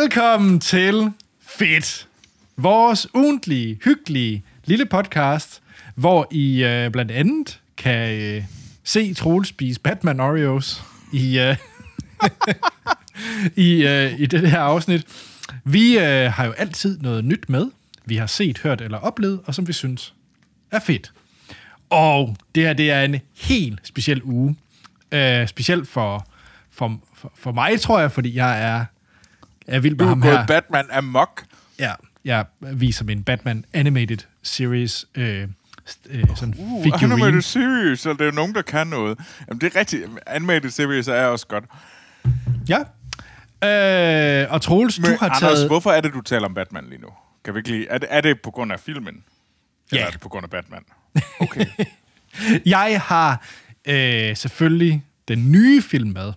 Velkommen 0.00 0.60
til 0.60 1.12
Fedt. 1.40 2.08
Vores 2.56 3.14
ugentlige, 3.14 3.78
hyggelige 3.84 4.44
lille 4.64 4.86
podcast, 4.86 5.62
hvor 5.94 6.28
I 6.30 6.64
øh, 6.64 6.90
blandt 6.90 7.10
andet 7.10 7.60
kan 7.76 8.20
øh, 8.20 8.44
se 8.84 9.14
Troels 9.14 9.48
spise 9.48 9.80
Batman 9.80 10.20
Oreos 10.20 10.82
i, 11.12 11.38
øh, 11.38 11.56
i, 13.66 13.86
øh, 13.86 14.20
i 14.20 14.26
det 14.26 14.50
her 14.50 14.60
afsnit. 14.60 15.06
Vi 15.64 15.98
øh, 15.98 16.32
har 16.32 16.44
jo 16.44 16.52
altid 16.52 16.98
noget 17.00 17.24
nyt 17.24 17.48
med, 17.48 17.70
vi 18.04 18.16
har 18.16 18.26
set, 18.26 18.58
hørt 18.58 18.80
eller 18.80 18.98
oplevet, 18.98 19.40
og 19.44 19.54
som 19.54 19.68
vi 19.68 19.72
synes 19.72 20.14
er 20.70 20.78
fedt. 20.80 21.12
Og 21.90 22.36
det 22.54 22.62
her, 22.62 22.72
det 22.72 22.90
er 22.90 23.02
en 23.02 23.16
helt 23.40 23.80
speciel 23.86 24.22
uge. 24.22 24.56
Øh, 25.12 25.48
specielt 25.48 25.88
for, 25.88 26.26
for, 26.70 27.00
for, 27.14 27.32
for 27.36 27.52
mig, 27.52 27.80
tror 27.80 28.00
jeg, 28.00 28.12
fordi 28.12 28.36
jeg 28.36 28.62
er, 28.62 28.84
er 29.70 29.80
vild 29.80 29.96
med 29.96 30.06
ham 30.06 30.22
her. 30.22 30.46
Batman 30.46 30.84
amok. 30.90 31.44
Ja, 31.78 31.92
jeg 32.24 32.44
viser 32.60 33.04
min 33.04 33.24
Batman 33.24 33.64
Animated 33.72 34.18
Series 34.42 35.06
øh, 35.14 35.48
øh, 36.10 36.24
sådan 36.36 36.54
Uh, 36.58 36.82
figurine. 36.84 37.12
Animated 37.14 37.42
Series, 37.42 38.00
så 38.00 38.12
det 38.12 38.20
er 38.20 38.24
jo 38.24 38.30
nogen, 38.30 38.54
der 38.54 38.62
kan 38.62 38.86
noget. 38.86 39.18
Jamen, 39.48 39.60
det 39.60 39.74
er 39.74 39.78
rigtigt. 39.80 40.06
Animated 40.26 40.70
Series 40.70 41.08
er 41.08 41.24
også 41.24 41.46
godt. 41.46 41.64
Ja. 42.68 42.78
Øh, 43.64 44.52
og 44.52 44.62
Troels, 44.62 45.00
Men, 45.00 45.10
du 45.10 45.16
har 45.20 45.26
Anders, 45.26 45.40
taget... 45.40 45.66
hvorfor 45.66 45.90
er 45.90 46.00
det, 46.00 46.12
du 46.14 46.20
taler 46.20 46.44
om 46.44 46.54
Batman 46.54 46.84
lige 46.88 47.00
nu? 47.00 47.08
Kan 47.44 47.54
vi 47.54 47.58
ikke 47.58 47.70
lige... 47.70 47.88
Er 47.88 47.98
det, 47.98 48.08
er 48.10 48.20
det 48.20 48.40
på 48.42 48.50
grund 48.50 48.72
af 48.72 48.80
filmen? 48.80 49.14
Eller 49.90 50.02
Ja. 50.02 50.06
er 50.06 50.10
det 50.10 50.20
på 50.20 50.28
grund 50.28 50.44
af 50.44 50.50
Batman? 50.50 50.80
Okay. 51.40 51.66
Jeg 52.66 53.00
har 53.04 53.42
øh, 53.88 54.36
selvfølgelig 54.36 55.04
den 55.28 55.52
nye 55.52 55.82
film 55.82 56.10
med. 56.10 56.32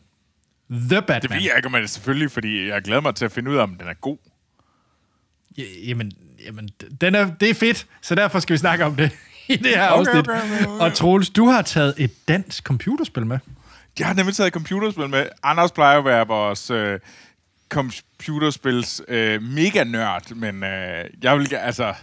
The 0.74 1.02
Batman. 1.02 1.22
det 1.22 1.30
ved 1.32 1.38
jeg 1.42 1.54
ikke, 1.58 1.66
om 1.68 1.74
det 1.74 1.90
selvfølgelig, 1.90 2.32
fordi 2.32 2.68
jeg 2.68 2.82
glæder 2.82 3.02
mig 3.02 3.16
til 3.16 3.26
at 3.26 3.32
finde 3.32 3.52
ud 3.52 3.56
af, 3.56 3.64
om 3.64 3.76
den 3.76 3.88
er 3.88 3.94
god. 3.94 4.18
Ja, 5.58 5.64
Jamen, 5.88 6.12
jamen 6.46 6.70
den 7.02 7.16
er, 7.16 7.32
det 7.40 7.50
er 7.50 7.54
fedt, 7.54 7.88
så 8.02 8.16
derfor 8.16 8.40
skal 8.40 8.54
vi 8.54 8.58
snakke 8.58 8.86
om 8.86 8.96
det 8.96 9.12
i 9.48 9.56
det 9.56 9.68
her 9.68 9.90
Okay, 9.90 10.00
afsnit. 10.00 10.28
okay, 10.30 10.42
okay, 10.42 10.66
okay. 10.66 10.86
Og 10.86 10.94
Troels, 10.94 11.30
du 11.30 11.46
har 11.46 11.62
taget 11.62 11.94
et 11.98 12.28
dansk 12.28 12.64
computerspil 12.64 13.26
med. 13.26 13.40
Jeg 14.00 14.08
har 14.08 14.14
nemlig 14.14 14.36
taget 14.36 14.54
computerspil 14.54 15.10
med. 15.10 15.26
Anders 15.44 15.72
plejer 15.72 15.98
at 15.98 16.06
være 16.06 16.28
vores 16.28 16.70
øh, 16.72 17.00
computerspils 17.70 19.02
øh, 19.08 19.42
mega-nørd, 19.44 20.36
men 20.36 20.64
øh, 20.64 21.06
jeg 21.24 21.38
vil 21.40 21.56
altså... 21.56 21.94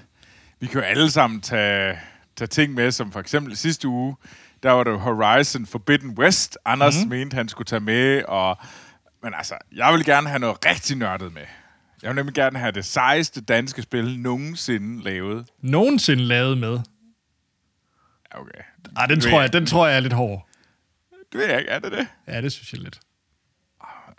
Vi 0.60 0.66
kan 0.66 0.80
jo 0.80 0.86
alle 0.86 1.10
sammen 1.10 1.40
tage, 1.40 1.98
tage 2.36 2.48
ting 2.48 2.74
med, 2.74 2.90
som 2.90 3.12
for 3.12 3.20
eksempel 3.20 3.56
sidste 3.56 3.88
uge, 3.88 4.16
der 4.62 4.70
var 4.70 4.84
det 4.84 5.00
Horizon 5.00 5.66
Forbidden 5.66 6.18
West, 6.18 6.58
Anders 6.64 6.94
mm. 7.04 7.08
mente, 7.10 7.34
han 7.34 7.48
skulle 7.48 7.66
tage 7.66 7.80
med, 7.80 8.22
og, 8.28 8.56
men 9.22 9.34
altså, 9.34 9.54
jeg 9.72 9.92
vil 9.92 10.04
gerne 10.04 10.28
have 10.28 10.38
noget 10.38 10.66
rigtig 10.66 10.96
nørdet 10.96 11.32
med. 11.32 11.42
Jeg 12.02 12.08
vil 12.08 12.16
nemlig 12.16 12.34
gerne 12.34 12.58
have 12.58 12.72
det 12.72 12.84
sejeste 12.84 13.40
danske 13.40 13.82
spil 13.82 14.18
nogensinde 14.18 15.02
lavet. 15.04 15.46
Nogensinde 15.62 16.24
lavet 16.24 16.58
med. 16.58 16.72
Ja, 18.34 18.40
Okay. 18.40 18.50
Ej, 18.96 19.06
den 19.06 19.16
Det 19.16 19.24
ved 19.24 19.30
tror 19.32 19.40
jeg, 19.40 19.52
den 19.52 19.66
tror 19.66 19.86
jeg 19.86 19.96
er 19.96 20.00
lidt 20.00 20.12
hård. 20.12 20.48
Det 21.32 21.40
ved 21.40 21.46
jeg 21.48 21.58
ikke, 21.58 21.70
er 21.70 21.78
det 21.78 21.92
det? 21.92 22.06
Ja, 22.28 22.40
det 22.40 22.52
synes 22.52 22.72
jeg 22.72 22.80
lidt. 22.80 23.00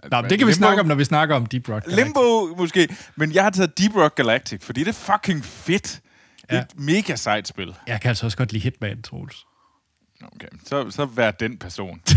Nå, 0.04 0.18
Men 0.18 0.22
men 0.22 0.30
det 0.30 0.40
kan 0.40 0.48
vi 0.48 0.52
Limbo- 0.52 0.56
snakke 0.56 0.82
om, 0.82 0.88
når 0.88 0.96
vi 0.96 1.04
snakker 1.04 1.36
om 1.36 1.46
Deep 1.46 1.70
Rock. 1.70 1.84
Galactic. 1.84 2.04
Limbo 2.06 2.56
måske, 2.58 2.96
men 3.16 3.34
jeg 3.34 3.44
har 3.44 3.50
taget 3.50 3.78
Deep 3.78 3.96
Rock 3.96 4.16
Galactic, 4.16 4.64
fordi 4.64 4.80
det 4.84 4.88
er 4.90 4.94
fucking 5.18 5.46
fedt. 5.46 6.02
Det 6.42 6.46
er 6.50 6.56
Ja. 6.56 6.62
et 6.62 6.80
mega 6.80 7.16
sejt 7.16 7.48
spil. 7.48 7.76
Jeg 7.88 8.02
kan 8.02 8.10
altså 8.10 8.26
også 8.26 8.38
godt 8.38 8.52
lide 8.54 8.64
Hitman, 8.64 9.02
Troels. 9.02 9.46
Okay, 10.24 10.48
så, 10.66 10.92
så 10.92 11.06
vær 11.06 11.32
den 11.32 11.58
person. 11.58 12.02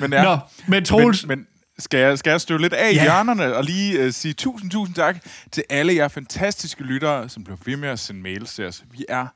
men 0.00 0.12
ja, 0.12 0.22
Nå, 0.22 0.38
men 0.68 0.84
Troels, 0.84 1.26
men, 1.26 1.38
men 1.38 1.46
skal, 1.78 2.00
jeg, 2.00 2.18
skal 2.18 2.30
jeg 2.30 2.40
støve 2.40 2.60
lidt 2.60 2.72
af 2.72 2.92
i 2.92 2.94
Ja. 2.94 3.02
hjørnerne 3.02 3.54
og 3.56 3.64
lige 3.64 4.06
uh, 4.06 4.12
sige 4.12 4.34
tusind, 4.34 4.70
tusind 4.70 4.94
tak 4.96 5.16
til 5.52 5.64
alle 5.70 5.94
jer 5.94 6.08
fantastiske 6.08 6.82
lyttere, 6.82 7.28
som 7.28 7.44
blev 7.44 7.58
ved 7.66 7.76
med 7.76 7.88
at 7.88 7.98
sende 7.98 8.20
mails 8.20 8.54
til 8.54 8.64
os. 8.66 8.84
Vi 8.90 9.04
er 9.08 9.26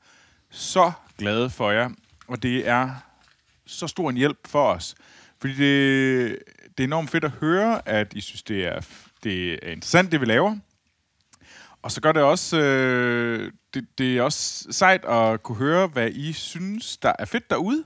så 0.50 0.92
glade 1.18 1.50
for 1.50 1.70
jer, 1.70 1.90
og 2.28 2.42
det 2.42 2.68
er 2.68 2.90
så 3.66 3.86
stor 3.86 4.10
en 4.10 4.16
hjælp 4.16 4.38
for 4.46 4.72
os. 4.72 4.94
Fordi 5.40 5.54
det, 5.54 6.38
det 6.78 6.84
er 6.84 6.88
enormt 6.88 7.10
fedt 7.10 7.24
at 7.24 7.30
høre, 7.30 7.88
at 7.88 8.12
I 8.12 8.20
synes, 8.20 8.42
det 8.42 8.66
er, 8.66 8.80
det 9.22 9.52
er 9.52 9.72
interessant, 9.72 10.12
det 10.12 10.20
vi 10.20 10.26
laver. 10.26 10.56
Og 11.88 11.92
så 11.92 12.00
gør 12.00 12.12
det 12.12 12.22
også, 12.22 12.60
øh, 12.60 13.52
det, 13.74 13.86
det 13.98 14.18
er 14.18 14.22
også 14.22 14.66
sejt 14.70 15.04
at 15.04 15.42
kunne 15.42 15.58
høre, 15.58 15.86
hvad 15.86 16.10
I 16.10 16.32
synes, 16.32 16.96
der 16.96 17.12
er 17.18 17.24
fedt 17.24 17.50
derude. 17.50 17.84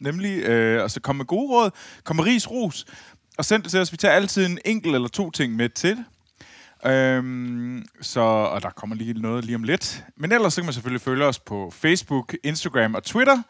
Nemlig, 0.00 0.42
øh, 0.42 0.72
altså, 0.72 0.84
og 0.84 0.90
så 0.90 1.00
komme 1.00 1.18
med 1.18 1.26
gode 1.26 1.52
råd, 1.52 1.70
komme 2.04 2.22
med 2.22 2.32
ris, 2.32 2.50
ros, 2.50 2.86
og 3.38 3.44
send 3.44 3.62
det 3.62 3.70
til 3.70 3.80
os. 3.80 3.92
Vi 3.92 3.96
tager 3.96 4.14
altid 4.14 4.46
en 4.46 4.58
enkelt 4.64 4.94
eller 4.94 5.08
to 5.08 5.30
ting 5.30 5.56
med 5.56 5.68
til 5.68 5.96
det. 5.96 6.04
Øhm, 6.90 7.84
så, 8.00 8.20
og 8.20 8.62
der 8.62 8.70
kommer 8.70 8.96
lige 8.96 9.12
noget 9.12 9.44
lige 9.44 9.56
om 9.56 9.62
lidt. 9.62 10.04
Men 10.16 10.32
ellers 10.32 10.54
så 10.54 10.60
kan 10.60 10.66
man 10.66 10.74
selvfølgelig 10.74 11.00
følge 11.00 11.24
os 11.24 11.38
på 11.38 11.72
Facebook, 11.74 12.36
Instagram 12.44 12.94
og 12.94 13.02
Twitter, 13.02 13.42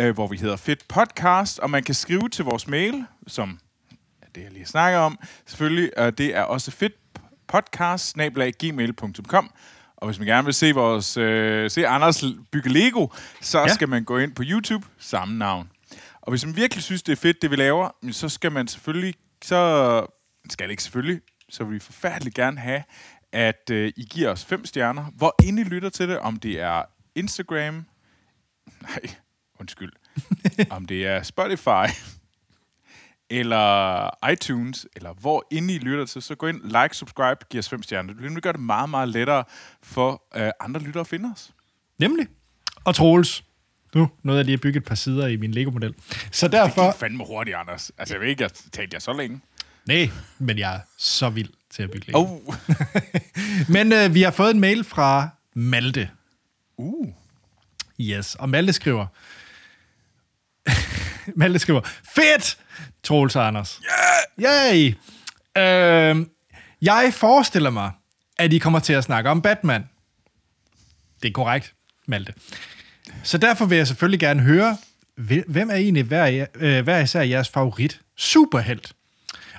øh, 0.00 0.14
hvor 0.14 0.26
vi 0.26 0.36
hedder 0.36 0.56
Fit 0.56 0.84
Podcast, 0.88 1.58
og 1.58 1.70
man 1.70 1.82
kan 1.82 1.94
skrive 1.94 2.28
til 2.28 2.44
vores 2.44 2.68
mail, 2.68 3.04
som 3.26 3.58
det, 4.34 4.42
jeg 4.42 4.50
lige 4.50 4.66
snakker 4.66 4.98
om, 4.98 5.18
selvfølgelig, 5.46 5.98
og 5.98 6.18
det 6.18 6.36
er 6.36 6.42
også 6.42 6.70
fedt 6.70 7.01
podcast. 7.52 8.16
Og 9.96 10.06
hvis 10.08 10.18
man 10.18 10.26
gerne 10.28 10.44
vil 10.44 10.54
se 10.54 10.72
vores 10.72 11.16
øh, 11.16 11.70
se 11.70 11.86
Anders 11.88 12.24
bygge 12.52 12.68
Lego, 12.68 13.08
så 13.40 13.58
Ja. 13.60 13.68
skal 13.74 13.88
man 13.88 14.04
gå 14.04 14.18
ind 14.18 14.34
på 14.34 14.42
YouTube, 14.46 14.86
samme 14.98 15.38
navn. 15.38 15.70
Og 16.20 16.30
hvis 16.32 16.46
man 16.46 16.56
virkelig 16.56 16.84
synes, 16.84 17.02
det 17.02 17.12
er 17.12 17.16
fedt, 17.16 17.42
det 17.42 17.50
vi 17.50 17.56
laver, 17.56 17.90
så 18.10 18.28
skal 18.28 18.52
man 18.52 18.68
selvfølgelig, 18.68 19.14
så 19.44 20.06
skal 20.50 20.66
det 20.66 20.70
ikke 20.70 20.82
selvfølgelig, 20.82 21.20
så 21.48 21.64
vil 21.64 21.74
vi 21.74 21.78
forfærdeligt 21.78 22.34
gerne 22.36 22.60
have, 22.60 22.82
at 23.32 23.70
øh, 23.70 23.92
I 23.96 24.04
giver 24.10 24.30
os 24.30 24.44
fem 24.44 24.64
stjerner, 24.64 25.04
hvor 25.16 25.34
ind 25.44 25.58
I 25.58 25.62
lytter 25.62 25.88
til 25.90 26.08
det, 26.08 26.18
om 26.18 26.36
det 26.36 26.60
er 26.60 26.82
Instagram, 27.14 27.86
nej, 28.82 29.00
undskyld, 29.60 29.92
om 30.76 30.86
det 30.86 31.06
er 31.06 31.22
Spotify, 31.22 31.86
eller 33.40 34.28
iTunes, 34.32 34.86
eller 34.96 35.12
hvor 35.14 35.46
inde 35.50 35.74
I 35.74 35.78
lytter 35.78 36.04
til, 36.06 36.22
så 36.22 36.34
gå 36.34 36.46
ind, 36.46 36.62
like, 36.64 36.96
subscribe, 36.96 37.36
giv 37.50 37.58
os 37.58 37.68
fem 37.68 37.82
stjerner. 37.82 38.12
Det 38.12 38.22
vil 38.22 38.42
gøre 38.42 38.52
det 38.52 38.60
meget, 38.60 38.90
meget 38.90 39.08
lettere 39.08 39.44
for 39.82 40.22
øh, 40.36 40.50
andre 40.60 40.80
lyttere 40.80 41.00
at 41.00 41.06
finde 41.06 41.30
os. 41.34 41.50
nemlig. 41.98 42.26
Og 42.84 42.94
Troels, 42.94 43.44
nu 43.94 44.10
nåede 44.22 44.38
jeg 44.38 44.44
lige 44.44 44.54
at 44.54 44.60
bygge 44.60 44.76
et 44.76 44.84
par 44.84 44.94
sider 44.94 45.26
i 45.26 45.36
min 45.36 45.50
Lego-model. 45.52 45.94
Så 46.32 46.46
Det 46.46 46.52
derfor... 46.52 46.92
gik 46.92 47.00
fandme 47.00 47.24
hurtigt, 47.26 47.56
Anders. 47.56 47.90
Altså, 47.98 48.14
jeg 48.14 48.20
ved 48.20 48.28
ikke, 48.28 48.42
jeg 48.42 48.50
talte 48.72 48.94
jer 48.94 49.00
så 49.00 49.12
længe. 49.12 49.40
Nej, 49.88 50.10
men 50.38 50.58
jeg 50.58 50.74
er 50.74 50.80
så 50.98 51.30
vild 51.30 51.48
til 51.70 51.82
at 51.82 51.90
bygge 51.90 52.06
Lego. 52.06 52.18
Oh. 52.22 52.54
Men 53.74 53.92
øh, 53.92 54.14
vi 54.14 54.22
har 54.22 54.30
fået 54.30 54.50
en 54.50 54.60
mail 54.60 54.84
fra 54.84 55.28
Malte. 55.54 56.10
Uh. 56.76 57.08
Yes, 58.00 58.34
og 58.34 58.48
Malte 58.48 58.72
skriver... 58.72 59.06
Malte 61.36 61.58
skriver, 61.58 61.80
fedt, 62.14 62.58
Troels 63.02 63.36
Anders. 63.36 63.80
Yeah! 64.38 64.74
Yay! 64.74 64.94
Øh, 65.58 66.26
jeg 66.82 67.12
forestiller 67.14 67.70
mig, 67.70 67.90
at 68.38 68.52
I 68.52 68.58
kommer 68.58 68.78
til 68.78 68.92
at 68.92 69.04
snakke 69.04 69.30
om 69.30 69.42
Batman. 69.42 69.84
Det 71.22 71.28
er 71.28 71.32
korrekt, 71.32 71.74
Malte. 72.06 72.34
Så 73.22 73.38
derfor 73.38 73.66
vil 73.66 73.76
jeg 73.76 73.86
selvfølgelig 73.86 74.20
gerne 74.20 74.42
høre, 74.42 74.76
hvem 75.46 75.70
er 75.70 75.74
egentlig 75.74 76.04
hver, 76.04 76.46
øh, 76.54 76.84
hver 76.84 77.00
især 77.00 77.22
jeres 77.22 77.48
favorit 77.48 78.00
superhelt? 78.16 78.92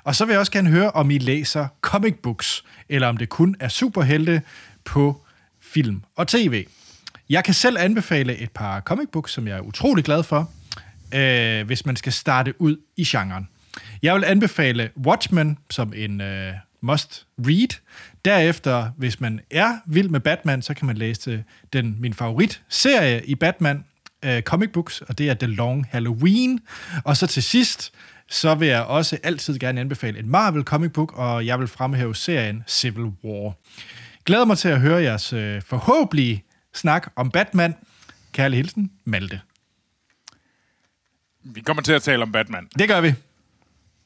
Og 0.04 0.16
så 0.16 0.26
vil 0.26 0.34
jeg 0.34 0.40
også 0.40 0.52
gerne 0.52 0.70
høre, 0.70 0.92
om 0.92 1.12
I 1.12 1.18
læser 1.18 1.68
comic 1.82 2.16
books, 2.24 2.64
eller 2.90 3.08
om 3.08 3.18
det 3.18 3.30
kun 3.30 3.56
er 3.60 3.68
superhelte 3.68 4.42
på 4.86 5.26
film 5.62 6.04
og 6.16 6.28
tv. 6.28 6.66
Jeg 7.30 7.44
kan 7.44 7.54
selv 7.54 7.78
anbefale 7.80 8.38
et 8.38 8.52
par 8.52 8.80
comic 8.80 9.08
books, 9.12 9.32
som 9.32 9.48
jeg 9.48 9.58
er 9.58 9.62
utrolig 9.62 10.04
glad 10.04 10.24
for, 10.24 10.52
øh, 11.14 11.66
hvis 11.66 11.86
man 11.86 11.96
skal 11.96 12.14
starte 12.14 12.62
ud 12.62 12.78
i 12.98 13.04
genren. 13.04 13.48
Jeg 14.02 14.16
vil 14.16 14.24
anbefale 14.24 14.90
Watchmen 15.06 15.58
som 15.70 15.94
en 15.96 16.22
øh, 16.22 16.54
must 16.82 17.28
read. 17.40 17.80
Derefter, 18.26 18.92
hvis 18.98 19.20
man 19.20 19.40
er 19.52 19.78
vild 19.86 20.10
med 20.10 20.20
Batman, 20.20 20.62
så 20.62 20.74
kan 20.74 20.88
man 20.88 20.98
læse 20.98 21.44
den 21.74 21.96
min 22.00 22.14
favorit 22.14 22.62
serie 22.70 23.26
i 23.26 23.36
Batman, 23.36 23.84
øh, 24.26 24.42
comic 24.42 24.70
books, 24.74 25.02
og 25.02 25.18
det 25.18 25.30
er 25.30 25.34
The 25.34 25.48
Long 25.48 25.88
Halloween. 25.90 26.60
Og 27.04 27.18
så 27.18 27.28
til 27.28 27.44
sidst, 27.44 27.92
så 28.30 28.56
vil 28.56 28.68
jeg 28.68 28.84
også 28.84 29.18
altid 29.24 29.60
gerne 29.60 29.82
anbefale 29.82 30.20
en 30.20 30.30
Marvel 30.30 30.64
comic 30.64 30.92
book, 30.92 31.14
og 31.18 31.46
jeg 31.46 31.60
vil 31.60 31.68
fremhæve 31.68 32.16
serien 32.16 32.64
Civil 32.68 33.12
War. 33.24 33.54
Glæder 34.26 34.46
mig 34.46 34.58
til 34.58 34.70
at 34.70 34.80
høre 34.80 35.02
jeres 35.02 35.34
øh, 35.34 35.62
forhåbentlig 35.62 36.44
snak 36.74 37.12
om 37.16 37.32
Batman. 37.32 37.76
Kærlig 38.32 38.58
hilsen, 38.58 38.92
Malte. 39.06 39.40
Vi 41.44 41.62
kommer 41.62 41.84
til 41.84 41.94
at 41.94 42.02
tale 42.04 42.24
om 42.24 42.32
Batman. 42.32 42.68
Det 42.80 42.88
gør 42.90 43.02
vi. 43.02 43.14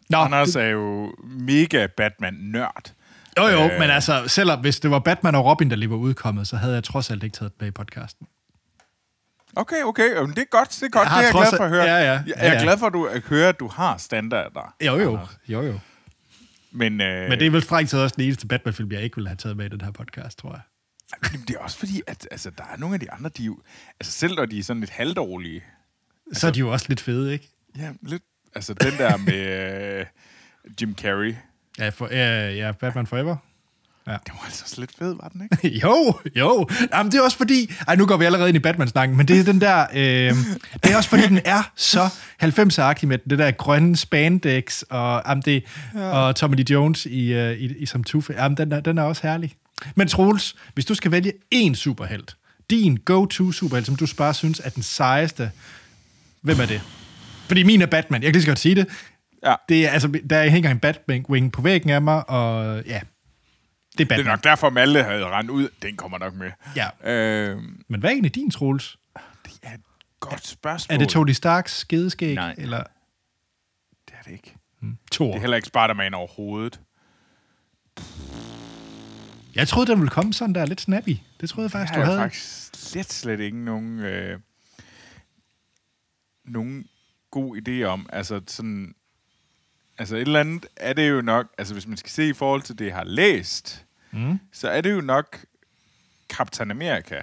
Nå, 0.10 0.18
Anders 0.18 0.56
er 0.56 0.64
jo 0.68 1.14
mega 1.24 1.88
Batman-nørd. 1.98 2.94
jo 3.38 3.48
jo, 3.48 3.64
Øh. 3.64 3.80
men 3.80 3.90
altså, 3.90 4.24
selvom 4.28 4.60
hvis 4.60 4.80
det 4.80 4.92
var 4.92 5.00
Batman 5.00 5.36
og 5.36 5.46
Robin, 5.46 5.70
der 5.70 5.76
lige 5.76 5.90
var 5.90 5.96
udkommet, 5.96 6.48
så 6.48 6.56
havde 6.58 6.74
jeg 6.74 6.84
trods 6.84 7.12
alt 7.12 7.24
ikke 7.24 7.34
taget 7.38 7.52
det 7.54 7.62
med 7.62 7.68
i 7.68 7.72
podcasten. 7.72 8.28
Okay, 9.56 9.84
okay. 9.84 10.16
Jamen, 10.16 10.30
det 10.36 10.42
er 10.42 10.46
godt. 10.52 10.70
Det 10.70 10.84
er 10.84 10.90
godt. 10.90 11.08
Jeg 11.10 11.18
det 11.18 11.20
er 11.20 11.22
jeg 11.24 11.32
glad 11.50 11.58
for 11.58 11.64
at 11.64 11.70
høre. 11.70 11.84
ja, 11.84 11.98
ja. 12.14 12.22
Jeg 12.28 12.34
er 12.38 12.54
ja. 12.54 12.64
glad 12.64 12.78
for, 12.78 12.88
at 12.88 12.94
du 12.94 13.06
at 13.06 13.22
høre, 13.22 13.50
at 13.50 13.60
du 13.60 13.68
har 13.68 13.98
standarder. 13.98 14.76
Jo, 14.86 14.96
jo. 15.00 15.20
jo, 15.48 15.62
jo. 15.62 15.80
Men, 16.72 17.02
øh, 17.02 17.30
Men 17.30 17.40
det 17.40 17.48
er 17.48 17.52
vel 17.52 17.64
strengt 17.64 17.92
taget 17.92 18.04
også 18.04 18.16
den 18.16 18.24
eneste 18.26 18.48
Batman-film, 18.48 18.92
jeg 18.92 19.02
ikke 19.02 19.16
ville 19.16 19.30
have 19.30 19.36
taget 19.38 19.58
med 19.58 19.66
i 19.66 19.70
den 19.70 19.82
her 19.82 19.92
podcast, 19.92 20.38
tror 20.40 20.52
jeg. 20.52 20.62
Jamen, 21.34 21.46
det 21.48 21.56
er 21.56 21.60
også 21.60 21.78
fordi, 21.78 22.02
at 22.08 22.28
altså, 22.32 22.50
der 22.58 22.64
er 22.74 22.78
nogle 22.78 22.94
af 22.94 23.00
de 23.00 23.12
andre, 23.12 23.30
de 23.38 23.44
jo, 23.44 23.58
altså 24.00 24.12
selv 24.14 24.36
når 24.36 24.46
de 24.46 24.60
er 24.60 24.64
sådan 24.64 24.80
lidt 24.80 24.92
halvdårlige, 24.92 25.64
Så 26.34 26.48
er 26.48 26.52
de 26.52 26.60
jo 26.60 26.72
også 26.72 26.86
lidt 26.90 27.00
fede, 27.02 27.34
ikke? 27.34 27.50
ja, 27.78 27.90
lidt, 28.02 28.24
altså 28.56 28.74
den 28.74 28.94
der 28.98 29.18
med 29.18 30.00
øh, 30.00 30.06
Jim 30.82 30.96
Carrey, 30.96 31.36
Ja, 31.80 31.90
for, 31.90 32.08
ja, 32.12 32.52
ja 32.52 32.72
Batman 32.72 33.08
Forever. 33.08 33.36
det 34.06 34.34
var 34.34 34.46
altså 34.46 34.64
også 34.66 34.80
lidt 34.80 34.92
fed, 35.00 35.16
var 35.22 35.30
den 35.30 35.42
ikke? 35.42 35.80
jo, 35.84 36.20
jo. 36.36 36.68
Jamen, 36.94 37.12
det 37.12 37.18
er 37.18 37.22
også 37.22 37.38
fordi... 37.38 37.74
Ej, 37.88 37.96
nu 37.96 38.06
går 38.06 38.18
vi 38.18 38.26
allerede 38.26 38.50
ind 38.50 38.56
i 38.56 38.60
Batman-snakken, 38.60 39.18
men 39.18 39.28
det 39.28 39.40
er 39.40 39.44
den 39.44 39.62
der... 39.62 39.86
Øh, 39.94 40.36
det 40.84 40.92
er 40.92 40.98
også 40.98 41.10
fordi, 41.10 41.28
den 41.28 41.40
er 41.46 41.72
så 41.76 42.10
90'er-agtig 42.44 43.06
med 43.08 43.18
det 43.30 43.40
der 43.40 43.52
grønne 43.52 43.96
spandex, 43.96 44.82
og, 44.82 45.22
jamen, 45.28 45.42
det, 45.42 45.64
ja. 45.94 46.10
og 46.10 46.36
Tommy 46.36 46.56
Lee 46.56 46.66
Jones 46.70 47.06
i, 47.06 47.34
uh, 47.36 47.52
i, 47.52 47.78
i 47.78 47.86
som 47.86 48.04
Two 48.04 48.22
Jamen, 48.30 48.58
den 48.58 48.72
er, 48.72 48.80
den 48.80 48.98
er 48.98 49.04
også 49.04 49.28
herlig. 49.28 49.56
Men 49.96 50.08
Troels, 50.08 50.56
hvis 50.74 50.86
du 50.86 50.96
skal 50.96 51.12
vælge 51.12 51.34
én 51.56 51.74
superhelt, 51.74 52.38
din 52.70 52.98
go-to 53.06 53.52
superhelt, 53.52 53.86
som 53.86 53.96
du 53.96 54.08
bare 54.18 54.34
synes 54.34 54.62
er 54.64 54.70
den 54.70 54.84
sejeste, 54.84 55.52
hvem 56.42 56.60
er 56.60 56.66
det? 56.66 56.82
Fordi 57.48 57.64
min 57.64 57.82
er 57.82 57.86
Batman. 57.86 58.22
Jeg 58.24 58.28
kan 58.28 58.34
lige 58.34 58.42
så 58.44 58.48
godt 58.50 58.60
sige 58.60 58.76
det. 58.76 58.88
Ja. 59.46 59.56
det 59.70 59.86
er, 59.86 59.90
altså, 59.90 60.20
der 60.30 60.50
hænger 60.50 60.72
en 60.72 60.80
Batwing 60.80 61.52
på 61.52 61.62
væggen 61.62 61.90
af 61.90 62.02
mig, 62.02 62.30
og 62.30 62.76
ja, 62.76 62.82
det 62.82 62.94
er 62.94 63.00
Det 63.98 64.08
Batman. 64.08 64.28
er 64.28 64.32
nok 64.32 64.44
derfor, 64.44 64.70
Malte 64.70 65.04
havde 65.04 65.26
rendt 65.26 65.50
ud. 65.52 65.70
Den 65.82 65.96
kommer 65.98 66.18
nok 66.18 66.34
med. 66.36 66.52
Ja. 66.76 67.12
Øh, 67.12 67.58
Men 67.90 68.00
hvad 68.00 68.10
er 68.10 68.14
egentlig 68.14 68.36
din, 68.36 68.52
Troels? 68.52 68.98
det 69.46 69.54
er 69.64 69.74
et 69.74 69.82
godt 70.20 70.48
spørgsmål. 70.48 70.96
Er 70.96 71.00
det 71.00 71.10
Tony 71.10 71.32
Starks 71.32 71.78
skedeskæg? 71.78 72.36
Nej. 72.36 72.56
Eller 72.58 72.84
Det 74.08 74.14
er 74.20 74.24
det 74.24 74.32
ikke. 74.32 74.56
Thor? 75.12 75.28
Det 75.28 75.36
er 75.36 75.40
heller 75.40 75.56
ikke 75.58 75.68
Spider-Man 75.68 76.14
overhovedet. 76.14 76.80
Jeg 79.56 79.68
troede, 79.68 79.92
den 79.92 80.00
ville 80.00 80.10
komme 80.12 80.34
sådan 80.34 80.56
der 80.56 80.66
lidt 80.66 80.82
snappy. 80.82 81.18
Det 81.42 81.50
troede 81.50 81.66
jeg 81.66 81.72
faktisk, 81.72 81.94
Jeg 81.94 82.02
du 82.02 82.06
har 82.06 82.12
havde. 82.12 82.20
faktisk 82.24 82.70
slet, 82.76 83.14
slet 83.14 83.40
ikke 83.40 83.58
nogen, 83.66 84.00
øh, 84.00 84.40
nogen 86.48 86.86
god 87.32 87.58
idé 87.58 87.84
om. 87.84 88.10
Altså 88.14 88.42
sådan... 88.48 88.96
Altså 90.00 90.16
et 90.16 90.22
eller 90.22 90.40
andet 90.40 90.66
er 90.76 90.94
det 90.94 91.10
jo 91.10 91.22
nok... 91.22 91.48
Altså 91.58 91.74
hvis 91.74 91.88
man 91.88 91.98
skal 91.98 92.10
se 92.10 92.30
i 92.30 92.34
forhold 92.34 92.62
til 92.62 92.80
det, 92.80 92.86
jeg 92.86 92.96
har 92.96 93.04
læst, 93.04 93.84
Mm. 94.12 94.40
så 94.54 94.70
er 94.70 94.82
det 94.82 94.92
jo 94.92 95.02
nok 95.02 95.46
Captain 96.30 96.72
America. 96.72 97.22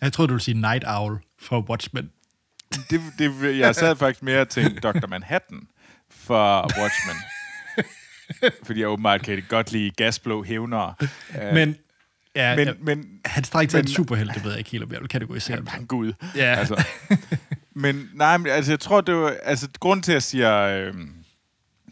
Jeg 0.00 0.12
troede, 0.12 0.28
du 0.28 0.32
ville 0.32 0.44
sige 0.44 0.60
Night 0.60 0.84
Owl 0.86 1.18
for 1.38 1.60
Watchmen. 1.70 2.10
Det, 2.90 3.00
det, 3.18 3.58
jeg 3.58 3.74
sad 3.74 3.96
faktisk 3.96 4.22
mere 4.22 4.44
til 4.44 4.78
Dr. 4.82 5.06
Manhattan 5.06 5.68
for 6.10 6.60
Watchmen. 6.80 7.16
Fordi 8.64 8.80
jeg 8.80 8.88
åbenbart 8.88 9.22
kan 9.22 9.42
godt 9.48 9.72
lide 9.72 9.90
gasblå 9.90 10.42
hævnere. 10.44 10.94
Uh, 11.00 11.06
Men, 11.54 11.76
ja, 12.36 12.56
men, 12.56 12.68
ja, 12.68 12.74
men 12.80 13.20
han 13.24 13.44
strækker 13.44 13.70
til 13.70 13.80
en 13.80 13.88
superhelt, 13.88 14.34
det 14.34 14.44
ved 14.44 14.50
jeg 14.50 14.58
ikke 14.58 14.70
helt, 14.70 14.84
om 14.84 14.92
jeg 14.92 15.00
vil 15.00 15.08
kategorisere 15.08 15.56
ham 15.56 15.66
han 15.66 15.86
gud. 15.86 16.12
Ja. 16.36 16.54
Altså. 16.54 16.84
Men 17.74 18.10
nej, 18.14 18.36
men, 18.36 18.46
altså, 18.46 18.72
jeg 18.72 18.80
tror, 18.80 19.00
det 19.00 19.14
var... 19.14 19.36
Altså, 19.42 19.68
grunden 19.80 20.02
til, 20.02 20.12
at 20.12 20.14
jeg 20.14 20.22
siger 20.22 20.60
øh, 20.60 20.94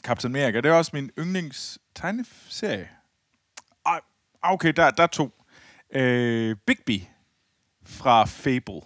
Captain 0.02 0.36
America, 0.36 0.56
det 0.60 0.66
er 0.66 0.72
også 0.72 0.90
min 0.94 1.10
yndlings 1.18 1.78
tegneserie. 1.94 2.88
Ej, 3.86 4.00
okay, 4.42 4.72
der, 4.76 4.90
der 4.90 5.02
er 5.02 5.06
to. 5.06 5.30
Øh, 5.94 6.56
Bigby 6.66 7.02
fra 7.86 8.24
Fable. 8.24 8.80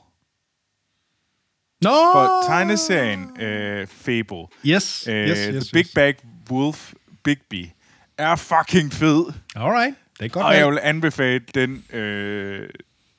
Nå! 1.80 1.90
For 2.12 2.42
tegneserien 2.46 3.40
øh, 3.42 3.86
Fable. 3.86 4.46
Yes, 4.66 5.08
Øh, 5.08 5.28
yes, 5.28 5.38
The 5.38 5.54
yes, 5.54 5.70
Big 5.72 5.84
yes. 5.86 5.94
Bag 5.94 6.14
Wolf 6.50 6.92
Bigby 7.24 7.66
er 8.18 8.36
fucking 8.36 8.92
fed. 8.92 9.32
Alright, 9.56 9.94
det 10.18 10.24
er 10.24 10.28
godt. 10.28 10.46
Og 10.46 10.56
jeg 10.56 10.68
vil 10.68 10.78
anbefale 10.82 11.44
den 11.54 11.84
øh, 11.92 12.68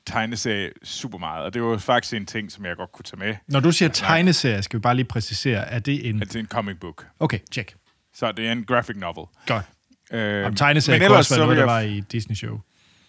tegneserie 0.06 0.70
super 0.82 1.18
meget. 1.18 1.44
Og 1.44 1.54
det 1.54 1.62
var 1.62 1.78
faktisk 1.78 2.14
en 2.14 2.26
ting, 2.26 2.52
som 2.52 2.64
jeg 2.64 2.76
godt 2.76 2.92
kunne 2.92 3.02
tage 3.02 3.18
med. 3.18 3.36
Når 3.48 3.60
du 3.60 3.72
siger 3.72 3.88
tegneserie, 3.88 4.62
skal 4.62 4.78
vi 4.78 4.80
bare 4.80 4.94
lige 4.94 5.06
præcisere, 5.06 5.68
er 5.68 5.78
det 5.78 6.08
en... 6.08 6.22
At 6.22 6.28
det 6.28 6.36
er 6.36 6.40
en 6.40 6.46
comic 6.46 6.76
book. 6.80 7.06
Okay, 7.20 7.38
check. 7.52 7.74
Så 8.14 8.32
det 8.32 8.46
er 8.48 8.52
en 8.52 8.64
graphic 8.64 8.96
novel. 8.96 9.26
Godt. 9.46 9.64
Øh, 10.12 10.46
Om 10.46 10.54
tegneserie 10.54 10.98
men 10.98 11.08
kunne 11.08 11.18
også 11.18 11.34
være 11.34 11.36
så 11.36 11.44
noget, 11.44 11.50
vil 11.50 11.66
der 11.66 11.72
jeg... 11.72 11.88
var 11.88 11.96
i 11.96 12.00
Disney-show. 12.00 12.60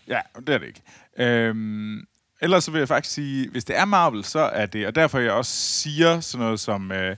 Ja, 0.07 0.19
det 0.47 0.49
er 0.49 0.57
det 0.57 0.67
ikke. 0.67 0.81
Øhm, 1.17 2.07
ellers 2.41 2.63
så 2.63 2.71
vil 2.71 2.79
jeg 2.79 2.88
faktisk 2.88 3.13
sige, 3.15 3.49
hvis 3.49 3.65
det 3.65 3.77
er 3.77 3.85
Marvel, 3.85 4.23
så 4.23 4.39
er 4.39 4.65
det, 4.65 4.88
og 4.88 4.95
derfor 4.95 5.19
jeg 5.19 5.31
også 5.31 5.51
siger 5.51 6.19
sådan 6.19 6.45
noget 6.45 6.59
som 6.59 6.91
øh, 6.91 7.15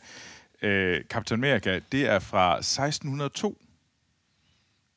øh, 0.61 1.01
Captain 1.09 1.43
America, 1.43 1.79
det 1.91 2.09
er 2.09 2.19
fra 2.19 2.57
1602. 2.57 3.57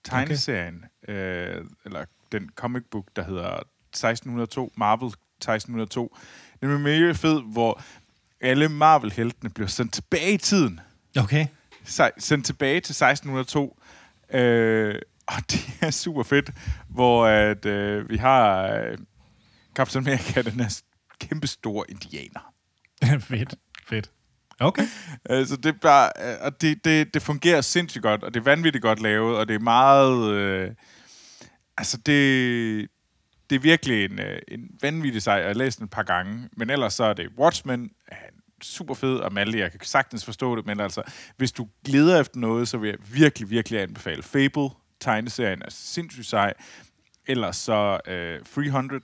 Tegneserien, 0.05 0.85
okay. 1.03 1.57
øh, 1.57 1.65
eller 1.85 2.05
den 2.33 2.51
comic 2.57 2.83
book, 2.91 3.07
der 3.17 3.25
hedder 3.25 3.63
1602, 3.95 4.73
Marvel 4.77 5.07
1602. 5.07 6.17
Den 6.61 6.71
er 6.71 6.79
mega 6.79 7.13
fed, 7.13 7.43
hvor 7.53 7.83
alle 8.41 8.69
Marvel-heltene 8.69 9.51
bliver 9.51 9.69
sendt 9.69 9.93
tilbage 9.93 10.33
i 10.33 10.37
tiden. 10.37 10.81
Okay. 11.19 11.47
Se- 11.85 12.11
sendt 12.19 12.47
tilbage 12.47 12.81
til 12.81 12.93
1602. 12.93 13.79
Øh, 14.35 14.95
og 15.27 15.51
det 15.51 15.79
er 15.81 15.91
super 15.91 16.23
fedt, 16.23 16.51
hvor 16.89 17.27
at, 17.27 17.67
øh, 17.67 18.11
vi 18.11 18.17
har 18.17 18.67
øh, 18.67 18.99
Captain 19.75 20.07
America, 20.07 20.43
den 20.43 20.61
er 20.61 20.81
kæmpe 21.21 21.47
store 21.47 21.85
indianer. 21.89 22.53
fedt, 23.29 23.55
fedt. 23.89 24.11
Okay. 24.61 24.87
Altså, 25.25 25.57
det 25.57 25.67
er 25.67 25.79
bare, 25.83 26.11
øh, 26.21 26.37
og 26.41 26.61
det, 26.61 26.85
det, 26.85 27.15
det 27.15 27.23
fungerer 27.23 27.61
sindssygt 27.61 28.03
godt, 28.03 28.23
og 28.25 28.35
det 28.35 28.41
er 28.41 28.45
vanvittigt 28.45 28.83
godt 28.83 29.01
lavet, 29.01 29.37
og 29.37 29.49
det 29.49 29.55
er 29.55 29.59
meget, 29.59 30.31
øh, 30.31 30.71
altså 31.79 31.97
det, 31.97 32.89
det 33.53 33.59
er 33.59 33.63
virkelig 33.63 34.05
en, 34.05 34.21
øh, 34.21 34.39
en 34.49 34.71
vanvittig 34.83 35.23
sej. 35.23 35.35
Jeg 35.35 35.47
har 35.47 35.55
læst 35.55 35.79
den 35.79 35.85
et 35.85 35.91
par 35.91 36.03
gange, 36.03 36.49
men 36.57 36.71
ellers 36.71 36.95
så 36.95 37.05
er 37.05 37.13
det 37.13 37.29
Watchmen, 37.39 37.91
er 38.09 38.17
super 38.63 38.95
fed, 38.95 39.17
og 39.17 39.33
Malte, 39.33 39.59
jeg 39.59 39.71
kan 39.71 39.81
sagtens 39.83 40.25
forstå 40.25 40.57
det, 40.57 40.67
men 40.67 40.81
altså, 40.81 41.03
hvis 41.37 41.53
du 41.53 41.69
leder 41.87 42.21
efter 42.21 42.39
noget, 42.39 42.69
så 42.69 42.79
vil 42.79 42.89
jeg 42.89 42.99
virkelig, 43.13 43.51
virkelig 43.51 43.81
anbefale 43.81 44.23
Fable. 44.23 44.71
Tegneserien 45.01 45.63
er 45.63 45.71
sindssygt 45.71 46.27
sej. 46.27 46.53
Ellers 47.27 47.57
så 47.57 48.01
øh, 48.07 48.41
300, 48.55 49.03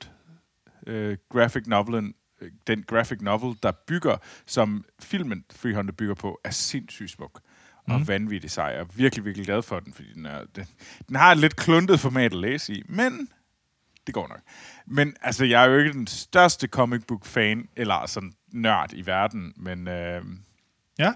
øh, 0.87 1.17
graphic 1.33 1.67
novelen, 1.67 2.15
øh, 2.41 2.51
den 2.67 2.83
graphic 2.83 3.19
novel, 3.21 3.57
der 3.63 3.73
bygger, 3.87 4.17
som 4.47 4.85
filmen 5.01 5.45
300 5.63 5.97
bygger 5.97 6.15
på, 6.15 6.41
er 6.45 6.51
sindssygt 6.51 7.11
smuk 7.11 7.41
og 7.89 8.01
mm. 8.01 8.09
vanvittig 8.09 8.51
sej. 8.51 8.65
Jeg 8.65 8.81
er 8.81 8.87
virkelig, 8.95 9.25
virkelig 9.25 9.47
glad 9.47 9.63
for 9.63 9.81
den, 9.81 9.93
fordi 9.93 10.13
den, 10.15 10.27
er, 10.27 10.45
den, 10.57 10.65
den 11.09 11.17
har 11.17 11.33
et 11.33 11.39
lidt 11.39 11.57
kluntet 11.57 12.01
format 12.01 12.33
at 12.33 12.39
læse 12.39 12.75
i, 12.75 12.83
men 12.89 13.29
det 14.09 14.15
går 14.15 14.29
nok. 14.29 14.41
Men 14.87 15.15
altså, 15.23 15.45
jeg 15.45 15.65
er 15.65 15.69
jo 15.69 15.79
ikke 15.79 15.93
den 15.93 16.07
største 16.07 16.67
comic 16.67 17.03
book 17.09 17.25
fan, 17.25 17.69
eller 17.77 18.07
sådan 18.07 18.33
nørd 18.53 18.93
i 18.93 19.07
verden, 19.07 19.53
men, 19.57 19.89
øh, 19.89 20.23
Ja. 20.99 21.13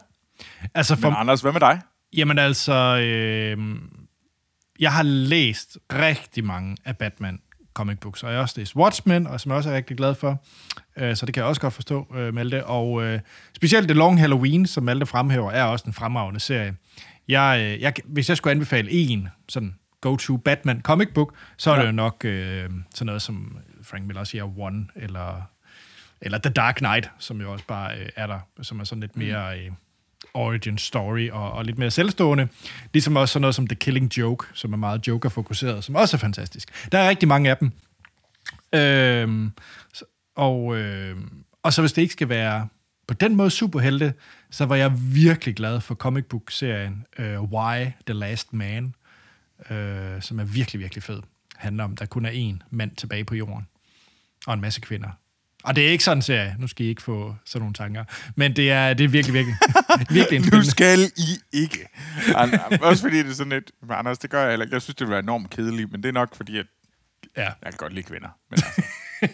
Altså, 0.74 0.96
for, 0.96 1.10
men 1.10 1.18
Anders, 1.18 1.40
hvad 1.40 1.52
med 1.52 1.60
dig? 1.60 1.80
Jamen 2.16 2.38
altså, 2.38 2.72
øh, 2.98 3.58
jeg 4.80 4.92
har 4.92 5.02
læst 5.02 5.78
rigtig 5.92 6.44
mange 6.44 6.76
af 6.84 6.96
Batman 6.96 7.40
comic 7.74 7.98
books, 7.98 8.22
og 8.22 8.30
jeg 8.30 8.36
har 8.36 8.42
også 8.42 8.54
læst 8.60 8.76
Watchmen, 8.76 9.26
og 9.26 9.40
som 9.40 9.50
jeg 9.50 9.56
også 9.56 9.70
er 9.70 9.74
rigtig 9.74 9.96
glad 9.96 10.14
for. 10.14 10.44
Øh, 10.98 11.16
så 11.16 11.26
det 11.26 11.34
kan 11.34 11.40
jeg 11.40 11.48
også 11.48 11.60
godt 11.60 11.74
forstå, 11.74 12.06
øh, 12.14 12.34
Malte. 12.34 12.66
Og 12.66 13.04
øh, 13.04 13.20
specielt 13.54 13.88
The 13.88 13.98
Long 13.98 14.20
Halloween, 14.20 14.66
som 14.66 14.84
Malte 14.84 15.06
fremhæver, 15.06 15.50
er 15.50 15.64
også 15.64 15.84
en 15.86 15.92
fremragende 15.92 16.40
serie. 16.40 16.76
Jeg, 17.28 17.60
øh, 17.60 17.80
jeg, 17.80 17.94
hvis 18.04 18.28
jeg 18.28 18.36
skulle 18.36 18.50
anbefale 18.50 18.90
en 18.90 19.28
sådan 19.48 19.74
go-to 20.02 20.36
Batman 20.36 20.80
comic 20.82 21.08
book, 21.14 21.34
så 21.56 21.70
er 21.70 21.74
Ja. 21.74 21.80
det 21.80 21.86
jo 21.86 21.92
nok 21.92 22.24
øh, 22.24 22.70
sådan 22.94 23.06
noget 23.06 23.22
som 23.22 23.58
Frank 23.82 24.06
Miller 24.06 24.24
siger, 24.24 24.58
One, 24.58 24.86
eller, 24.96 25.42
eller 26.20 26.38
The 26.38 26.52
Dark 26.52 26.74
Knight, 26.74 27.10
som 27.18 27.40
jo 27.40 27.52
også 27.52 27.64
bare 27.68 27.98
øh, 27.98 28.08
er 28.16 28.26
der, 28.26 28.38
som 28.62 28.80
er 28.80 28.84
sådan 28.84 29.00
lidt 29.00 29.16
mere... 29.16 29.58
Øh, 29.58 29.70
origin 30.34 30.78
story 30.78 31.30
og, 31.30 31.52
og 31.52 31.64
lidt 31.64 31.78
mere 31.78 31.90
selvstående. 31.90 32.48
Ligesom 32.92 33.16
også 33.16 33.32
sådan 33.32 33.40
noget 33.40 33.54
som 33.54 33.66
The 33.66 33.76
Killing 33.76 34.18
Joke, 34.18 34.46
som 34.54 34.72
er 34.72 34.76
meget 34.76 35.08
Joker-fokuseret, 35.08 35.84
som 35.84 35.94
også 35.94 36.16
er 36.16 36.18
fantastisk. 36.18 36.68
Der 36.92 36.98
er 36.98 37.08
rigtig 37.08 37.28
mange 37.28 37.50
af 37.50 37.56
dem. 37.56 37.70
Så- 39.92 40.04
og, 40.36 40.76
øhm, 40.76 41.44
og 41.62 41.72
så 41.72 41.82
hvis 41.82 41.92
det 41.92 42.02
ikke 42.02 42.12
skal 42.12 42.28
være 42.28 42.68
på 43.08 43.14
den 43.14 43.36
måde 43.36 43.50
superhelte, 43.50 44.14
så 44.50 44.66
var 44.66 44.76
jeg 44.76 44.92
virkelig 45.14 45.56
glad 45.56 45.80
for 45.80 45.94
comic 45.94 46.24
book-serien 46.24 47.04
uh, 47.18 47.24
Why 47.52 47.86
the 48.06 48.14
Last 48.14 48.52
Man, 48.52 48.94
øh, 49.70 50.22
som 50.22 50.38
er 50.40 50.44
virkelig, 50.44 50.80
virkelig 50.80 51.02
fed. 51.02 51.20
Handler 51.56 51.84
om, 51.84 51.96
der 51.96 52.06
kun 52.06 52.24
er 52.26 52.30
én 52.30 52.66
mand 52.70 52.96
tilbage 52.96 53.24
på 53.24 53.34
jorden, 53.34 53.66
og 54.46 54.54
en 54.54 54.60
masse 54.60 54.80
kvinder. 54.80 55.08
Og 55.64 55.76
det 55.76 55.86
er 55.86 55.90
ikke 55.90 56.04
sådan 56.04 56.18
en 56.18 56.22
serie, 56.22 56.56
nu 56.58 56.66
skal 56.66 56.86
I 56.86 56.88
ikke 56.88 57.02
få 57.02 57.36
sådan 57.44 57.60
nogle 57.62 57.74
tanker, 57.74 58.04
men 58.36 58.56
det 58.56 58.70
er, 58.70 58.94
det 58.94 59.04
er 59.04 59.08
virkelig, 59.08 59.34
virkelig, 59.34 59.56
virkelig 60.18 60.36
en 60.36 60.48
Nu 60.52 60.62
skal 60.62 60.98
I 61.16 61.38
ikke. 61.52 61.88
Også 62.80 63.02
fordi 63.02 63.18
det 63.18 63.30
er 63.30 63.34
sådan 63.34 63.52
lidt... 63.52 63.70
Men 63.82 63.90
Anders, 63.90 64.18
det 64.18 64.30
gør 64.30 64.40
jeg 64.42 64.50
heller 64.50 64.64
ikke. 64.64 64.74
Jeg 64.74 64.82
synes, 64.82 64.96
det 64.96 65.06
vil 65.06 65.10
være 65.10 65.20
enormt 65.22 65.50
kedeligt, 65.50 65.92
men 65.92 66.02
det 66.02 66.08
er 66.08 66.12
nok 66.12 66.36
fordi, 66.36 66.58
at 66.58 66.66
Ja. 67.36 67.42
jeg 67.42 67.54
kan 67.64 67.72
godt 67.76 67.92
lide 67.92 68.02
kvinder. 68.06 68.28
Men 68.50 68.58
altså, 68.66 68.82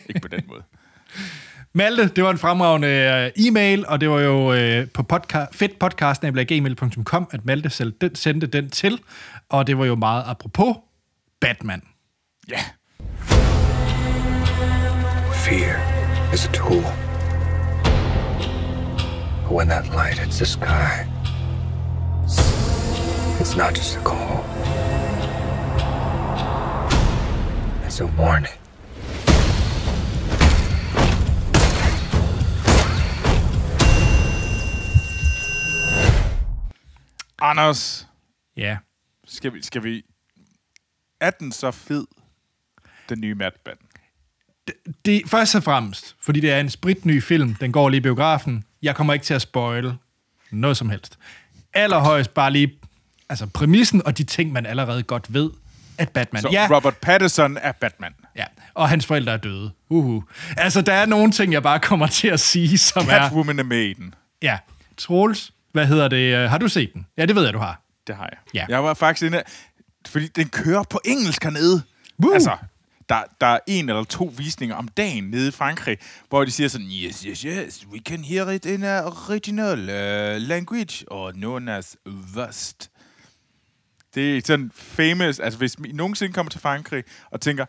ikke 0.08 0.20
på 0.20 0.28
den 0.28 0.44
måde. 0.48 0.62
Malte, 1.74 2.08
det 2.08 2.24
var 2.24 2.30
en 2.30 2.38
fremragende 2.38 2.88
øh, 2.88 3.46
e-mail, 3.46 3.86
og 3.86 4.00
det 4.00 4.10
var 4.10 4.20
jo 4.20 4.52
øh, 4.52 4.86
på 4.94 5.02
podcast, 5.02 5.54
fedtpodcast.gmail.com, 5.54 7.28
at 7.30 7.44
Malte 7.44 7.70
selv 7.70 7.92
den, 8.00 8.14
sendte 8.14 8.46
den 8.46 8.70
til, 8.70 9.00
og 9.48 9.66
det 9.66 9.78
var 9.78 9.84
jo 9.84 9.94
meget 9.94 10.24
apropos 10.26 10.76
Batman. 11.40 11.82
Ja. 12.48 12.60
Fear 15.32 15.80
is 16.34 16.48
a 16.48 16.52
tool. 16.52 16.84
But 19.44 19.56
when 19.56 19.68
that 19.68 19.86
light 19.88 20.18
hits 20.18 20.36
the 20.36 20.46
sky, 20.46 21.06
it's 23.40 23.56
not 23.56 23.74
just 23.76 23.96
a 23.96 24.00
call. 24.00 24.44
It's 27.86 28.00
a 28.00 28.06
warning. 28.18 28.67
Anders, 37.38 38.08
Ja. 38.56 38.76
skal 39.26 39.54
vi, 39.54 39.62
skal 39.62 39.82
vi... 39.84 40.02
Er 41.20 41.30
den 41.30 41.52
så 41.52 41.70
fed, 41.70 42.06
den 43.08 43.20
nye 43.20 43.34
Batman? 43.34 43.76
Det, 45.04 45.22
først 45.26 45.54
og 45.54 45.62
fremmest, 45.62 46.16
fordi 46.20 46.40
det 46.40 46.50
er 46.52 46.60
en 46.60 46.70
spritny 46.70 47.22
film, 47.22 47.54
den 47.54 47.72
går 47.72 47.88
lige 47.88 47.98
i 47.98 48.00
biografen. 48.00 48.64
Jeg 48.82 48.96
kommer 48.96 49.12
ikke 49.12 49.24
til 49.24 49.34
at 49.34 49.42
spoil 49.42 49.94
noget 50.50 50.76
som 50.76 50.90
helst. 50.90 51.18
Allerhøjst 51.72 52.34
bare 52.34 52.50
lige 52.50 52.78
altså 53.28 53.46
præmissen 53.46 54.06
og 54.06 54.18
de 54.18 54.24
ting, 54.24 54.52
man 54.52 54.66
allerede 54.66 55.02
godt 55.02 55.34
ved, 55.34 55.50
at 55.98 56.08
Batman... 56.08 56.42
Så 56.42 56.48
ja, 56.52 56.68
Robert 56.70 56.96
Pattinson 56.96 57.56
er 57.56 57.72
Batman. 57.72 58.14
ja, 58.36 58.44
og 58.74 58.88
hans 58.88 59.06
forældre 59.06 59.32
er 59.32 59.36
døde. 59.36 59.70
Uhu. 59.88 60.24
Altså, 60.56 60.82
der 60.82 60.92
er 60.92 61.06
nogle 61.06 61.32
ting, 61.32 61.52
jeg 61.52 61.62
bare 61.62 61.80
kommer 61.80 62.06
til 62.06 62.28
at 62.28 62.40
sige, 62.40 62.78
som 62.78 63.02
er... 63.02 63.10
Catwoman 63.28 63.58
er 63.58 63.62
med 63.62 63.80
i 63.82 63.92
den. 63.92 64.14
Ja, 64.42 64.58
Troels, 64.96 65.52
hvad 65.72 65.86
hedder 65.86 66.08
det? 66.08 66.34
øh, 66.34 66.50
Har 66.50 66.58
du 66.58 66.68
set 66.68 66.90
den? 66.94 67.06
Ja, 67.16 67.26
det 67.26 67.36
ved 67.36 67.44
jeg, 67.44 67.52
du 67.52 67.58
har. 67.58 67.82
Det 68.06 68.16
har 68.16 68.28
jeg. 68.32 68.38
Ja. 68.54 68.66
Jeg 68.68 68.84
var 68.84 68.94
faktisk 68.94 69.26
inde... 69.26 69.42
Fordi 70.08 70.26
den 70.26 70.48
kører 70.48 70.82
på 70.82 71.00
engelsk 71.04 71.44
hernede. 71.44 71.82
Woo! 72.22 72.32
Altså, 72.32 72.56
der, 73.08 73.22
der 73.40 73.46
er 73.46 73.58
en 73.66 73.88
eller 73.88 74.04
to 74.04 74.32
visninger 74.36 74.76
om 74.76 74.88
dagen 74.88 75.24
nede 75.24 75.48
i 75.48 75.50
Frankrig, 75.50 75.98
hvor 76.28 76.44
de 76.44 76.50
siger 76.50 76.68
sådan, 76.68 76.86
yes, 76.86 77.22
yes, 77.22 77.40
yes, 77.40 77.86
we 77.86 77.98
can 77.98 78.24
hear 78.24 78.50
it 78.50 78.66
in 78.66 78.82
a 78.84 79.02
original 79.06 79.78
uh, 79.78 80.42
language, 80.42 81.04
or 81.10 81.30
known 81.30 81.68
as 81.68 81.96
West. 82.36 82.90
Det 84.14 84.36
er 84.36 84.42
sådan 84.44 84.70
famous, 84.74 85.38
altså 85.38 85.58
hvis 85.58 85.74
I 85.74 85.92
nogensinde 85.92 86.32
kommer 86.32 86.50
til 86.50 86.60
Frankrig 86.60 87.04
og 87.30 87.40
tænker, 87.40 87.64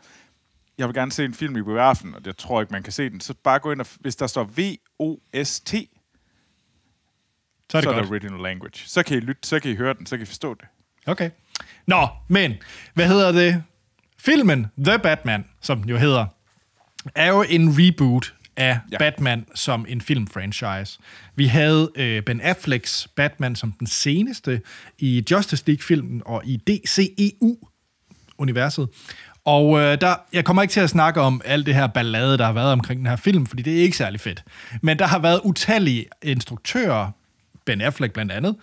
jeg 0.77 0.87
vil 0.87 0.95
gerne 0.95 1.11
se 1.11 1.25
en 1.25 1.33
film 1.33 1.55
i 1.57 1.61
biografen, 1.61 2.15
og 2.15 2.21
jeg 2.25 2.37
tror 2.37 2.61
ikke, 2.61 2.71
man 2.71 2.83
kan 2.83 2.93
se 2.93 3.09
den, 3.09 3.19
så 3.21 3.33
bare 3.43 3.59
gå 3.59 3.71
ind 3.71 3.81
og, 3.81 3.87
hvis 3.99 4.15
der 4.15 4.27
står 4.27 4.43
V-O-S-T, 4.43 5.73
Så 7.71 7.77
er 7.77 7.81
det 7.81 7.88
så 7.88 7.89
er 7.89 7.93
godt. 7.95 8.05
der 8.05 8.11
original 8.11 8.39
language. 8.43 8.83
Så 8.85 9.03
kan 9.03 9.17
I 9.17 9.19
lytte, 9.19 9.47
så 9.47 9.59
kan 9.59 9.71
I 9.71 9.75
høre 9.75 9.93
den, 9.93 10.05
så 10.05 10.17
kan 10.17 10.23
I 10.23 10.25
forstå 10.25 10.53
det. 10.53 10.65
Okay. 11.05 11.29
Nå, 11.88 12.07
men 12.27 12.53
hvad 12.93 13.07
hedder 13.07 13.31
det? 13.31 13.63
Filmen 14.19 14.67
The 14.85 14.99
Batman, 14.99 15.45
som 15.61 15.81
den 15.81 15.89
jo 15.89 15.97
hedder, 15.97 16.25
er 17.15 17.27
jo 17.27 17.45
en 17.49 17.75
reboot 17.77 18.33
af 18.57 18.79
ja. 18.91 18.97
Batman 18.97 19.45
som 19.55 19.85
en 19.89 20.01
filmfranchise. 20.01 20.99
Vi 21.35 21.45
havde 21.45 21.91
øh, 21.95 22.23
Ben 22.23 22.41
Afflecks 22.41 23.07
Batman 23.15 23.55
som 23.55 23.71
den 23.71 23.88
seneste 23.88 24.61
i 24.97 25.23
Justice 25.31 25.63
League-filmen 25.67 26.21
og 26.25 26.41
i 26.45 26.57
DCEU-universet. 26.57 28.88
Og 29.45 29.79
øh, 29.79 30.01
der, 30.01 30.15
jeg 30.33 30.45
kommer 30.45 30.61
ikke 30.61 30.71
til 30.71 30.79
at 30.79 30.89
snakke 30.89 31.21
om 31.21 31.41
alt 31.45 31.65
det 31.65 31.75
her 31.75 31.88
ballade, 31.88 32.38
der 32.38 32.45
har 32.45 32.53
været 32.53 32.71
omkring 32.71 32.99
den 32.99 33.07
her 33.07 33.15
film, 33.15 33.45
fordi 33.45 33.61
det 33.61 33.77
er 33.77 33.81
ikke 33.81 33.97
særlig 33.97 34.19
fedt. 34.19 34.43
Men 34.81 34.99
der 34.99 35.07
har 35.07 35.19
været 35.19 35.41
utallige 35.43 36.05
instruktører, 36.21 37.11
Ben 37.69 37.81
Affleck 37.81 38.13
blandt 38.13 38.31
andet, 38.31 38.55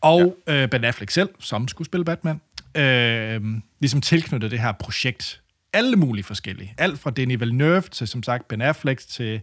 og 0.00 0.36
ja. 0.48 0.62
øh, 0.62 0.68
Ben 0.68 0.84
Affleck 0.84 1.10
selv, 1.10 1.28
som 1.40 1.68
skulle 1.68 1.86
spille 1.86 2.04
Batman, 2.04 2.40
øh, 2.74 3.40
ligesom 3.80 4.00
tilknyttet 4.00 4.50
det 4.50 4.60
her 4.60 4.72
projekt. 4.72 5.40
Alle 5.72 5.96
mulige 5.96 6.24
forskellige. 6.24 6.74
Alt 6.78 6.98
fra 6.98 7.10
Denis 7.10 7.40
Villeneuve 7.40 7.80
til, 7.80 8.08
som 8.08 8.22
sagt, 8.22 8.48
Ben 8.48 8.60
Affleck 8.60 9.00
til 9.08 9.40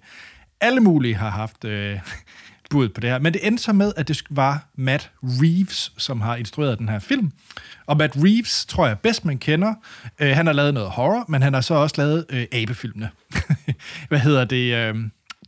alle 0.61 0.79
mulige 0.79 1.15
har 1.15 1.29
haft 1.29 1.65
øh, 1.65 1.99
bud 2.71 2.89
på 2.89 3.01
det 3.01 3.09
her. 3.09 3.19
Men 3.19 3.33
det 3.33 3.47
endte 3.47 3.63
så 3.63 3.73
med, 3.73 3.93
at 3.97 4.07
det 4.07 4.23
var 4.29 4.67
Matt 4.75 5.11
Reeves, 5.23 5.93
som 5.97 6.21
har 6.21 6.35
instrueret 6.35 6.79
den 6.79 6.89
her 6.89 6.99
film. 6.99 7.31
Og 7.85 7.97
Matt 7.97 8.13
Reeves, 8.15 8.65
tror 8.65 8.88
jeg 8.88 8.99
bedst 8.99 9.25
man 9.25 9.38
kender. 9.38 9.73
Øh, 10.19 10.35
han 10.35 10.45
har 10.45 10.53
lavet 10.53 10.73
noget 10.73 10.89
horror, 10.89 11.25
men 11.27 11.41
han 11.41 11.53
har 11.53 11.61
så 11.61 11.73
også 11.73 11.95
lavet 11.97 12.25
øh, 12.29 12.45
abefilmene. 12.51 13.09
Hvad 14.09 14.19
hedder 14.19 14.45
det? 14.45 14.73
Øh, 14.75 14.95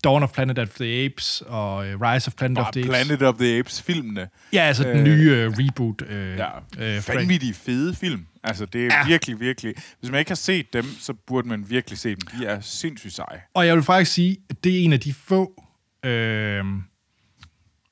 Dawn 0.04 0.24
of 0.24 0.32
Planet 0.32 0.60
of 0.60 0.70
the 0.70 1.06
Apes 1.06 1.44
og 1.48 1.88
øh, 1.88 2.02
Rise 2.02 2.28
of 2.28 2.34
Planet 2.36 2.58
of 2.58 2.64
Bare 2.64 2.72
the 2.72 2.82
Apes. 2.82 3.08
Planet 3.08 3.22
of 3.22 3.36
the 3.36 3.60
Apes-filmene. 3.60 4.28
Ja, 4.54 4.62
altså 4.62 4.84
den 4.84 4.98
Øh, 4.98 5.04
nye 5.04 5.32
øh, 5.32 5.52
reboot. 5.58 6.02
Øh, 6.10 6.38
Ja, 6.38 6.48
øh, 6.80 6.96
øh, 6.96 7.02
Frank. 7.04 7.20
vanvittige 7.20 7.54
fede 7.54 7.96
film. 7.96 8.26
Altså, 8.44 8.66
det 8.66 8.82
er 8.82 8.86
Ja. 8.86 8.98
ja. 9.00 9.08
virkelig, 9.08 9.40
virkelig... 9.40 9.74
Hvis 10.00 10.12
man 10.12 10.20
ikke 10.20 10.30
har 10.32 10.36
set 10.36 10.74
dem, 10.74 10.86
så 11.00 11.14
burde 11.14 11.48
man 11.48 11.70
virkelig 11.70 12.00
se 12.00 12.10
dem. 12.10 12.20
De 12.40 12.46
er 12.46 12.60
sindssygt 12.62 13.14
seje. 13.14 13.42
Og 13.54 13.68
jeg 13.68 13.76
vil 13.76 13.84
faktisk 13.84 14.12
sige, 14.14 14.38
at 14.50 14.64
det 14.64 14.80
er 14.80 14.84
en 14.84 14.94
af 14.94 15.00
de 15.00 15.14
få, 15.14 15.64
øh, 16.06 16.64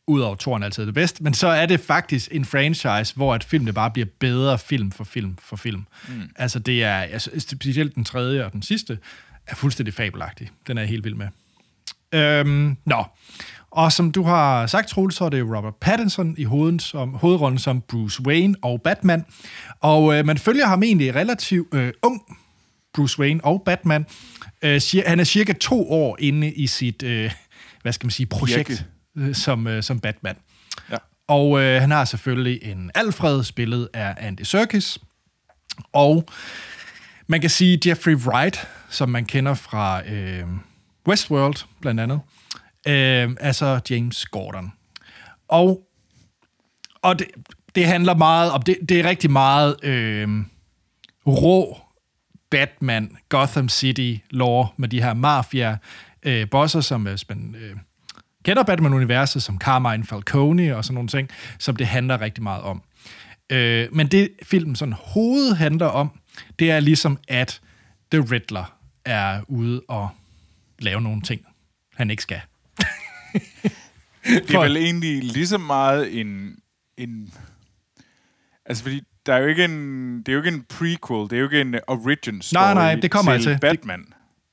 udover 0.07 0.35
toren 0.35 0.63
altid 0.63 0.85
det 0.85 0.93
bedste, 0.93 1.23
men 1.23 1.33
så 1.33 1.47
er 1.47 1.65
det 1.65 1.79
faktisk 1.79 2.27
en 2.31 2.45
franchise, 2.45 3.15
hvor 3.15 3.33
at 3.33 3.43
filmene 3.43 3.73
bare 3.73 3.91
bliver 3.91 4.07
bedre 4.19 4.59
film 4.59 4.91
for 4.91 5.03
film 5.03 5.37
for 5.43 5.55
film. 5.55 5.85
Mm. 6.07 6.21
Altså 6.35 6.59
det 6.59 6.83
er, 6.83 6.95
altså, 6.97 7.29
specielt 7.37 7.95
den 7.95 8.03
tredje 8.05 8.45
og 8.45 8.53
den 8.53 8.61
sidste, 8.61 8.99
er 9.47 9.55
fuldstændig 9.55 9.93
fabelagtig. 9.93 10.49
Den 10.67 10.77
er 10.77 10.81
jeg 10.81 10.89
helt 10.89 11.03
vild 11.03 11.15
med. 11.15 11.27
Øhm, 12.13 12.77
nå. 12.85 13.05
Og 13.71 13.91
som 13.91 14.11
du 14.11 14.23
har 14.23 14.67
sagt, 14.67 14.87
Troels, 14.87 15.15
så 15.15 15.25
er 15.25 15.29
det 15.29 15.43
Robert 15.43 15.75
Pattinson 15.81 16.35
i 16.37 16.43
hovedet 16.43 16.81
som, 16.81 17.13
hovedrollen 17.13 17.59
som 17.59 17.81
Bruce 17.81 18.21
Wayne 18.25 18.55
og 18.61 18.81
Batman. 18.81 19.25
Og 19.79 20.15
øh, 20.15 20.25
man 20.25 20.37
følger 20.37 20.67
ham 20.67 20.83
egentlig 20.83 21.15
relativt 21.15 21.73
øh, 21.73 21.93
ung, 22.03 22.21
Bruce 22.93 23.19
Wayne 23.19 23.45
og 23.45 23.61
Batman. 23.65 24.05
Øh, 24.61 24.81
han 25.07 25.19
er 25.19 25.23
cirka 25.23 25.53
to 25.53 25.91
år 25.91 26.17
inde 26.19 26.51
i 26.51 26.67
sit, 26.67 27.03
øh, 27.03 27.31
hvad 27.81 27.93
skal 27.93 28.05
man 28.05 28.11
sige, 28.11 28.25
projekt 28.25 28.85
øh, 29.17 29.35
som, 29.35 29.67
øh, 29.67 29.83
som 29.83 29.99
Batman. 29.99 30.35
Ja. 30.91 30.97
Og 31.27 31.61
øh, 31.61 31.81
han 31.81 31.91
har 31.91 32.05
selvfølgelig 32.05 32.59
en 32.63 32.91
Alfred, 32.95 33.43
spillet 33.43 33.89
af 33.93 34.15
Andy 34.17 34.41
Serkis. 34.41 34.99
Og 35.93 36.25
man 37.27 37.41
kan 37.41 37.49
sige 37.49 37.79
Jeffrey 37.85 38.15
Wright, 38.15 38.67
som 38.89 39.09
man 39.09 39.25
kender 39.25 39.53
fra 39.53 40.07
øh, 40.07 40.43
Westworld 41.07 41.65
blandt 41.81 41.99
andet, 41.99 42.21
øh, 42.87 43.35
altså 43.39 43.79
James 43.89 44.25
Gordon. 44.25 44.73
Og, 45.47 45.87
og 47.01 47.19
det, 47.19 47.27
det 47.75 47.85
handler 47.85 48.15
meget 48.15 48.51
om, 48.51 48.61
det, 48.61 48.77
det 48.89 48.99
er 48.99 49.09
rigtig 49.09 49.31
meget 49.31 49.75
øh, 49.83 50.29
rå 51.27 51.77
Batman, 52.51 53.17
Gotham 53.29 53.69
City 53.69 54.15
lore 54.29 54.67
med 54.77 54.89
de 54.89 55.01
her 55.01 55.13
mafia 55.13 55.77
øh, 56.23 56.49
bosser, 56.49 56.81
som 56.81 57.07
øh, 57.07 57.11
hvis 57.11 57.29
man 57.29 57.55
øh, 57.59 57.75
kender 58.43 58.63
Batman-universet, 58.63 59.43
som 59.43 59.59
Carmine 59.59 60.03
Falcone 60.03 60.75
og 60.75 60.85
sådan 60.85 60.93
nogle 60.93 61.09
ting, 61.09 61.29
som 61.59 61.75
det 61.75 61.87
handler 61.87 62.21
rigtig 62.21 62.43
meget 62.43 62.63
om. 62.63 62.81
Øh, 63.49 63.87
men 63.91 64.07
det 64.07 64.29
filmen 64.43 64.75
sådan 64.75 64.93
hoved 64.93 65.55
handler 65.55 65.85
om, 65.85 66.19
det 66.59 66.71
er 66.71 66.79
ligesom, 66.79 67.17
at 67.27 67.61
The 68.11 68.21
Riddler 68.31 68.75
er 69.05 69.41
ude 69.47 69.81
og 69.87 70.09
lave 70.79 71.01
nogle 71.01 71.21
ting, 71.21 71.41
han 71.95 72.11
ikke 72.11 72.23
skal. 72.23 72.41
Det 74.23 74.53
er 74.55 74.59
vel 74.59 74.77
egentlig 74.77 75.23
lige 75.23 75.47
så 75.47 75.57
meget 75.57 76.19
en... 76.21 76.55
en 76.97 77.33
altså, 78.65 78.83
fordi 78.83 79.01
der 79.25 79.33
er 79.33 79.37
jo 79.39 79.45
ikke 79.47 79.65
en, 79.65 80.17
det 80.17 80.27
er 80.29 80.33
jo 80.33 80.39
ikke 80.39 80.55
en 80.57 80.63
prequel, 80.69 81.29
det 81.29 81.33
er 81.33 81.37
jo 81.39 81.43
ikke 81.45 81.61
en 81.61 81.75
origin 81.87 82.41
story 82.41 82.61
Nej, 82.63 82.73
nej, 82.73 82.95
det 82.95 83.11
kommer 83.11 83.31
jeg 83.31 83.41
til. 83.41 83.51
Det- 83.51 83.61
Batman. 83.61 84.05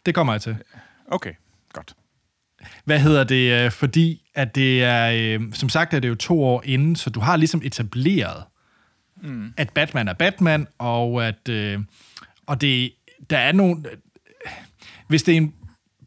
Det 0.07 0.15
kommer 0.15 0.33
jeg 0.33 0.43
til. 0.43 0.57
Okay, 1.09 1.33
godt. 1.73 1.95
Hvad 2.85 3.01
hedder 3.01 3.25
det? 3.25 3.65
øh, 3.65 3.71
Fordi 3.71 4.23
at 4.35 4.55
det 4.55 4.85
er, 4.85 5.11
øh, 5.41 5.53
som 5.53 5.69
sagt 5.69 5.95
er 5.95 6.01
det 6.01 6.09
jo 6.09 6.15
to 6.15 6.45
år 6.45 6.63
inden, 6.65 6.97
så 6.97 7.11
du 7.11 7.21
har 7.21 7.37
ligesom 7.37 7.61
etableret, 7.65 8.45
mm. 9.23 9.55
at 9.57 9.71
Batman 9.71 10.09
er 10.09 10.13
Batman, 10.13 10.67
og 10.79 11.27
at 11.27 11.49
øh, 11.49 11.81
og 12.47 12.61
det, 12.61 12.93
der 13.31 13.39
er 13.39 13.53
nogle... 13.53 13.85
Hvis 15.09 15.23
det 15.23 15.33
er 15.33 15.37
en 15.37 15.55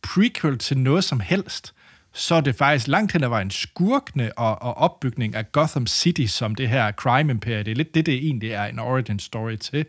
prequel 0.01 0.57
til 0.57 0.77
noget 0.77 1.03
som 1.03 1.19
helst, 1.19 1.73
så 2.13 2.35
er 2.35 2.41
det 2.41 2.55
faktisk 2.55 2.87
langt 2.87 3.11
hen 3.11 3.23
ad 3.23 3.29
vejen 3.29 3.51
skurkene 3.51 4.37
og, 4.37 4.61
og 4.61 4.77
opbygning 4.77 5.35
af 5.35 5.51
Gotham 5.51 5.87
City 5.87 6.25
som 6.25 6.55
det 6.55 6.69
her 6.69 6.91
crime 6.91 7.31
imperium. 7.31 7.63
Det 7.63 7.71
er 7.71 7.75
lidt 7.75 7.93
det, 7.93 8.05
det 8.05 8.13
egentlig 8.13 8.51
er 8.51 8.65
en 8.65 8.79
origin 8.79 9.19
story 9.19 9.55
til, 9.55 9.85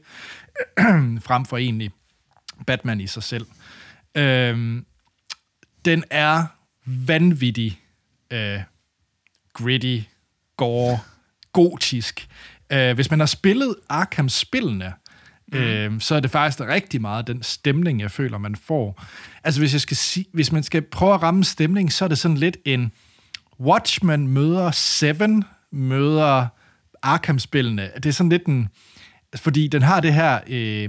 frem 1.26 1.44
for 1.44 1.56
egentlig 1.56 1.90
Batman 2.66 3.00
i 3.00 3.06
sig 3.06 3.22
selv. 3.22 3.46
Øhm, 4.14 4.86
den 5.84 6.04
er 6.10 6.46
vanvittig 6.86 7.80
øh, 8.30 8.60
gritty, 9.52 10.00
gore, 10.56 10.98
gotisk. 11.52 12.28
Øh, 12.72 12.94
hvis 12.94 13.10
man 13.10 13.18
har 13.20 13.26
spillet 13.26 13.76
Arkham-spillene, 13.88 14.92
mm. 15.52 15.58
øh, 15.58 16.00
så 16.00 16.14
er 16.14 16.20
det 16.20 16.30
faktisk 16.30 16.60
rigtig 16.60 17.00
meget 17.00 17.26
den 17.26 17.42
stemning, 17.42 18.00
jeg 18.00 18.10
føler, 18.10 18.38
man 18.38 18.56
får. 18.56 19.04
Altså, 19.44 19.61
hvis, 19.61 19.73
jeg 19.73 19.80
skal 19.80 19.97
sige, 19.97 20.26
hvis 20.32 20.52
man 20.52 20.62
skal 20.62 20.82
prøve 20.82 21.14
at 21.14 21.23
ramme 21.23 21.44
stemning, 21.44 21.92
så 21.92 22.04
er 22.04 22.09
det 22.09 22.18
sådan 22.18 22.37
lidt 22.37 22.56
en 22.64 22.92
Watchmen 23.61 24.28
møder 24.28 24.70
Seven, 24.70 25.44
møder 25.73 26.47
Arkham-spillene. 27.02 27.90
Det 27.97 28.06
er 28.06 28.12
sådan 28.12 28.30
lidt 28.30 28.47
en... 28.47 28.68
Fordi 29.37 29.68
den 29.68 29.82
har 29.82 30.00
det 30.00 30.14
her... 30.14 30.40
Øh, 30.47 30.88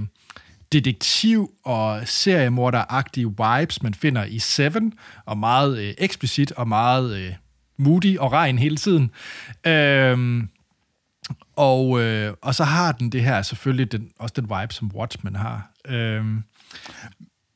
detektiv- 0.72 1.50
og 1.64 2.08
seriemorderagtige 2.08 3.26
vibes, 3.26 3.82
man 3.82 3.94
finder 3.94 4.24
i 4.24 4.38
Seven, 4.38 4.92
og 5.26 5.38
meget 5.38 5.78
øh, 5.78 5.94
eksplicit 5.98 6.52
og 6.52 6.68
meget 6.68 7.16
øh, 7.16 7.32
moody 7.76 8.18
og 8.18 8.32
regn 8.32 8.58
hele 8.58 8.76
tiden. 8.76 9.10
Øhm, 9.66 10.48
og, 11.56 12.00
øh, 12.00 12.34
og 12.42 12.54
så 12.54 12.64
har 12.64 12.92
den 12.92 13.12
det 13.12 13.22
her 13.22 13.42
selvfølgelig 13.42 13.92
den, 13.92 14.10
også 14.18 14.34
den 14.36 14.44
vibe, 14.44 14.74
som 14.74 14.90
Watchmen 14.94 15.36
har. 15.36 15.70
Øhm, 15.88 16.42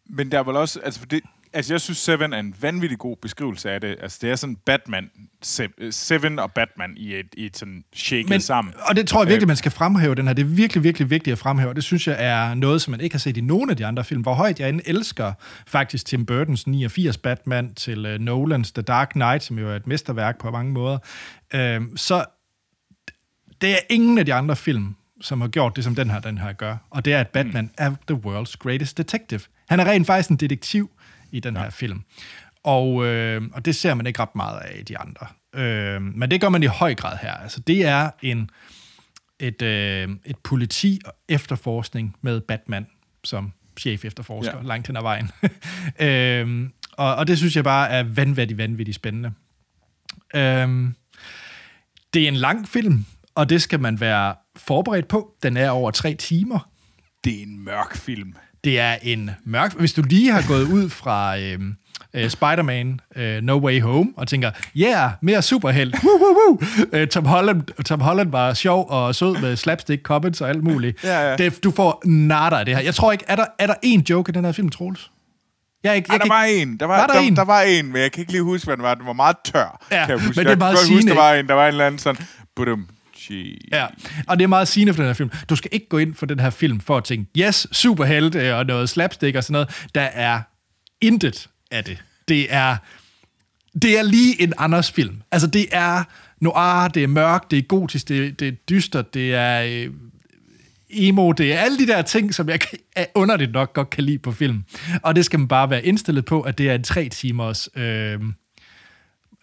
men 0.08 0.32
der 0.32 0.38
er 0.38 0.42
vel 0.42 0.56
også, 0.56 0.80
altså 0.80 1.00
for 1.00 1.06
det, 1.06 1.20
altså 1.52 1.72
jeg 1.74 1.80
synes 1.80 1.98
Seven 1.98 2.32
er 2.32 2.38
en 2.38 2.54
vanvittig 2.60 2.98
god 2.98 3.16
beskrivelse 3.22 3.70
af 3.70 3.80
det. 3.80 3.96
Altså 4.02 4.18
det 4.22 4.30
er 4.30 4.36
sådan 4.36 4.56
Batman, 4.56 5.10
Se- 5.42 5.68
Seven 5.90 6.38
og 6.38 6.52
Batman 6.52 6.94
i 6.96 7.14
et, 7.14 7.26
i 7.36 7.46
et 7.46 7.56
sådan 7.56 7.84
shaket 7.94 8.28
Men, 8.28 8.40
sammen. 8.40 8.74
og 8.88 8.96
det 8.96 9.08
tror 9.08 9.20
jeg 9.22 9.28
virkelig, 9.28 9.44
Øh. 9.44 9.48
man 9.48 9.56
skal 9.56 9.70
fremhæve 9.72 10.14
den 10.14 10.26
her. 10.26 10.34
Det 10.34 10.42
er 10.42 10.46
virkelig, 10.46 10.82
virkelig 10.82 11.10
vigtigt 11.10 11.32
at 11.32 11.38
fremhæve. 11.38 11.74
Det 11.74 11.84
synes 11.84 12.06
jeg 12.08 12.16
er 12.18 12.54
noget, 12.54 12.82
som 12.82 12.90
man 12.90 13.00
ikke 13.00 13.14
har 13.14 13.18
set 13.18 13.36
i 13.36 13.40
nogen 13.40 13.70
af 13.70 13.76
de 13.76 13.86
andre 13.86 14.04
film. 14.04 14.22
Hvor 14.22 14.34
højt 14.34 14.60
jeg 14.60 14.68
end 14.68 14.80
elsker 14.84 15.32
faktisk 15.66 16.06
Tim 16.06 16.26
Burtons 16.26 16.66
89 16.66 17.18
Batman 17.18 17.74
til 17.74 18.14
uh, 18.14 18.20
Nolans 18.20 18.72
The 18.72 18.82
Dark 18.82 19.08
Knight, 19.08 19.42
som 19.44 19.58
jo 19.58 19.70
er 19.70 19.76
et 19.76 19.86
mesterværk 19.86 20.38
på 20.38 20.50
mange 20.50 20.72
måder. 20.72 20.98
Uh, 21.54 21.86
så 21.96 22.24
det 23.60 23.70
er 23.72 23.78
ingen 23.90 24.18
af 24.18 24.26
de 24.26 24.34
andre 24.34 24.56
film, 24.56 24.94
som 25.20 25.40
har 25.40 25.48
gjort 25.48 25.76
det, 25.76 25.84
som 25.84 25.94
den 25.94 26.10
her, 26.10 26.20
den 26.20 26.38
her 26.38 26.52
gør. 26.52 26.76
Og 26.90 27.04
det 27.04 27.12
er, 27.12 27.20
at 27.20 27.28
Batman 27.28 27.64
mm. 27.64 27.70
er 27.78 27.94
the 28.08 28.20
world's 28.26 28.54
greatest 28.58 28.98
detective. 28.98 29.40
Han 29.68 29.80
er 29.80 29.84
rent 29.84 30.06
faktisk 30.06 30.30
en 30.30 30.36
detektiv 30.36 30.90
i 31.32 31.40
den 31.40 31.54
ja. 31.54 31.62
her 31.62 31.70
film. 31.70 32.02
Og, 32.64 33.06
øh, 33.06 33.42
og 33.52 33.64
det 33.64 33.76
ser 33.76 33.94
man 33.94 34.06
ikke 34.06 34.20
ret 34.20 34.36
meget 34.36 34.60
af 34.60 34.78
i 34.78 34.82
de 34.82 34.98
andre. 34.98 35.26
Øh, 35.54 36.02
men 36.02 36.30
det 36.30 36.40
gør 36.40 36.48
man 36.48 36.62
i 36.62 36.66
høj 36.66 36.94
grad 36.94 37.18
her. 37.22 37.32
Altså, 37.32 37.60
det 37.60 37.86
er 37.86 38.10
en, 38.22 38.50
et, 39.40 39.62
øh, 39.62 40.08
et 40.24 40.38
politi 40.44 41.00
og 41.04 41.12
efterforskning 41.28 42.16
med 42.22 42.40
Batman 42.40 42.86
som 43.24 43.52
chef 43.78 44.04
efterforsker 44.04 44.52
ja. 44.52 44.58
Ja. 44.58 44.66
langt 44.66 44.86
hen 44.86 44.96
ad 44.96 45.02
vejen. 45.02 45.30
øh, 46.06 46.70
og, 46.92 47.14
og 47.14 47.26
det 47.26 47.38
synes 47.38 47.56
jeg 47.56 47.64
bare 47.64 47.90
er 47.90 48.02
vanvittigt, 48.02 48.58
vanvittigt 48.58 48.94
spændende. 48.94 49.32
Øh, 50.34 50.92
det 52.14 52.24
er 52.24 52.28
en 52.28 52.36
lang 52.36 52.68
film, 52.68 53.06
og 53.34 53.48
det 53.48 53.62
skal 53.62 53.80
man 53.80 54.00
være 54.00 54.34
forberedt 54.56 55.08
på. 55.08 55.34
Den 55.42 55.56
er 55.56 55.70
over 55.70 55.90
tre 55.90 56.14
timer. 56.14 56.70
Det 57.24 57.38
er 57.38 57.42
en 57.42 57.64
mørk 57.64 57.96
film. 57.96 58.34
Det 58.66 58.78
er 58.80 58.96
en 59.02 59.30
mørk... 59.44 59.74
Hvis 59.78 59.92
du 59.92 60.02
lige 60.02 60.32
har 60.32 60.44
gået 60.48 60.62
ud 60.62 60.88
fra 60.88 61.38
øh, 61.38 61.58
øh, 62.14 62.30
Spider-Man 62.30 63.00
øh, 63.16 63.42
No 63.42 63.58
Way 63.58 63.80
Home 63.80 64.12
og 64.16 64.28
tænker, 64.28 64.50
yeah, 64.76 65.10
mere 65.22 65.42
superheld. 65.42 65.94
Woo, 66.04 66.18
woo, 66.18 66.36
woo. 66.48 66.58
Øh, 66.92 67.08
Tom, 67.08 67.24
Holland, 67.24 67.62
Tom 67.84 68.00
Holland 68.00 68.30
var 68.30 68.54
sjov 68.54 68.86
og 68.90 69.14
sød 69.14 69.40
med 69.40 69.56
slapstick 69.56 70.02
comments 70.02 70.40
og 70.40 70.48
alt 70.48 70.64
muligt. 70.64 71.04
Ja, 71.04 71.30
ja. 71.30 71.36
Det, 71.36 71.64
du 71.64 71.70
får 71.70 72.02
nada 72.06 72.56
af 72.56 72.64
det 72.64 72.76
her. 72.76 72.82
Jeg 72.82 72.94
tror 72.94 73.12
ikke... 73.12 73.24
Er 73.28 73.36
der, 73.36 73.44
er 73.58 73.66
der 73.66 73.74
én 73.86 74.02
joke 74.10 74.30
i 74.30 74.32
den 74.32 74.44
her 74.44 74.52
film, 74.52 74.68
Troels? 74.68 75.10
Jeg, 75.84 75.90
er 75.90 75.94
ikke, 75.94 76.08
Ej, 76.08 76.12
jeg 76.12 76.20
der 76.20 76.26
kan 76.26 76.30
var 76.34 76.44
ikke- 76.44 76.62
en. 76.62 76.76
Der 76.80 76.86
var, 76.86 76.96
Var 77.00 77.06
der 77.06 77.12
der, 77.14 77.20
en? 77.20 77.36
der, 77.36 77.44
var 77.44 77.60
en, 77.60 77.86
men 77.92 78.02
jeg 78.02 78.12
kan 78.12 78.20
ikke 78.20 78.32
lige 78.32 78.42
huske, 78.42 78.66
hvad 78.66 78.76
den 78.76 78.82
var. 78.84 78.94
Den 78.94 79.06
var 79.06 79.12
meget 79.12 79.36
tør. 79.44 79.86
Ja, 79.90 80.06
kan 80.06 80.10
jeg 80.16 80.26
huske. 80.26 80.26
men 80.28 80.34
det 80.34 80.46
er 80.46 80.50
jeg 80.50 80.58
meget 80.58 80.76
kan 80.78 80.84
godt 80.88 80.94
huske, 80.94 81.08
der 81.08 81.14
var 81.14 81.34
en, 81.34 81.46
der 81.48 81.54
var 81.54 81.62
en 81.64 81.68
eller 81.72 81.86
anden 81.86 81.98
sådan... 81.98 82.26
Budum, 82.56 82.86
Shit. 83.26 83.62
Ja, 83.72 83.86
og 84.28 84.38
det 84.38 84.44
er 84.44 84.48
meget 84.48 84.68
sigende 84.68 84.94
for 84.94 85.02
den 85.02 85.08
her 85.08 85.14
film. 85.14 85.30
Du 85.48 85.56
skal 85.56 85.68
ikke 85.72 85.88
gå 85.88 85.98
ind 85.98 86.14
for 86.14 86.26
den 86.26 86.40
her 86.40 86.50
film 86.50 86.80
for 86.80 86.96
at 86.96 87.04
tænke, 87.04 87.30
yes, 87.38 87.66
superhelte 87.72 88.56
og 88.56 88.66
noget 88.66 88.88
slapstick 88.88 89.36
og 89.36 89.44
sådan 89.44 89.52
noget. 89.52 89.86
Der 89.94 90.00
er 90.00 90.40
intet 91.00 91.48
af 91.70 91.84
det. 91.84 92.02
Det 92.28 92.46
er, 92.54 92.76
det 93.82 93.98
er 93.98 94.02
lige 94.02 94.42
en 94.42 94.52
Anders 94.58 94.92
film. 94.92 95.22
Altså, 95.32 95.46
det 95.48 95.66
er 95.72 96.04
noir, 96.40 96.88
det 96.88 97.02
er 97.02 97.06
mørkt, 97.08 97.50
det 97.50 97.58
er 97.58 97.62
gotisk, 97.62 98.08
det, 98.08 98.26
er- 98.26 98.32
det 98.32 98.48
er 98.48 98.52
dystert, 98.52 99.14
det 99.14 99.34
er 99.34 99.62
øh, 99.86 99.92
emo, 100.90 101.32
det 101.32 101.52
er 101.52 101.58
alle 101.58 101.78
de 101.78 101.86
der 101.86 102.02
ting, 102.02 102.34
som 102.34 102.48
jeg 102.48 102.58
underligt 103.14 103.52
nok 103.52 103.72
godt 103.74 103.90
kan 103.90 104.04
lide 104.04 104.18
på 104.18 104.32
film. 104.32 104.64
Og 105.02 105.16
det 105.16 105.24
skal 105.24 105.38
man 105.38 105.48
bare 105.48 105.70
være 105.70 105.84
indstillet 105.86 106.24
på, 106.24 106.40
at 106.40 106.58
det 106.58 106.70
er 106.70 106.74
en 106.74 106.82
tre 106.82 107.08
timers 107.08 107.68
øh, 107.76 108.20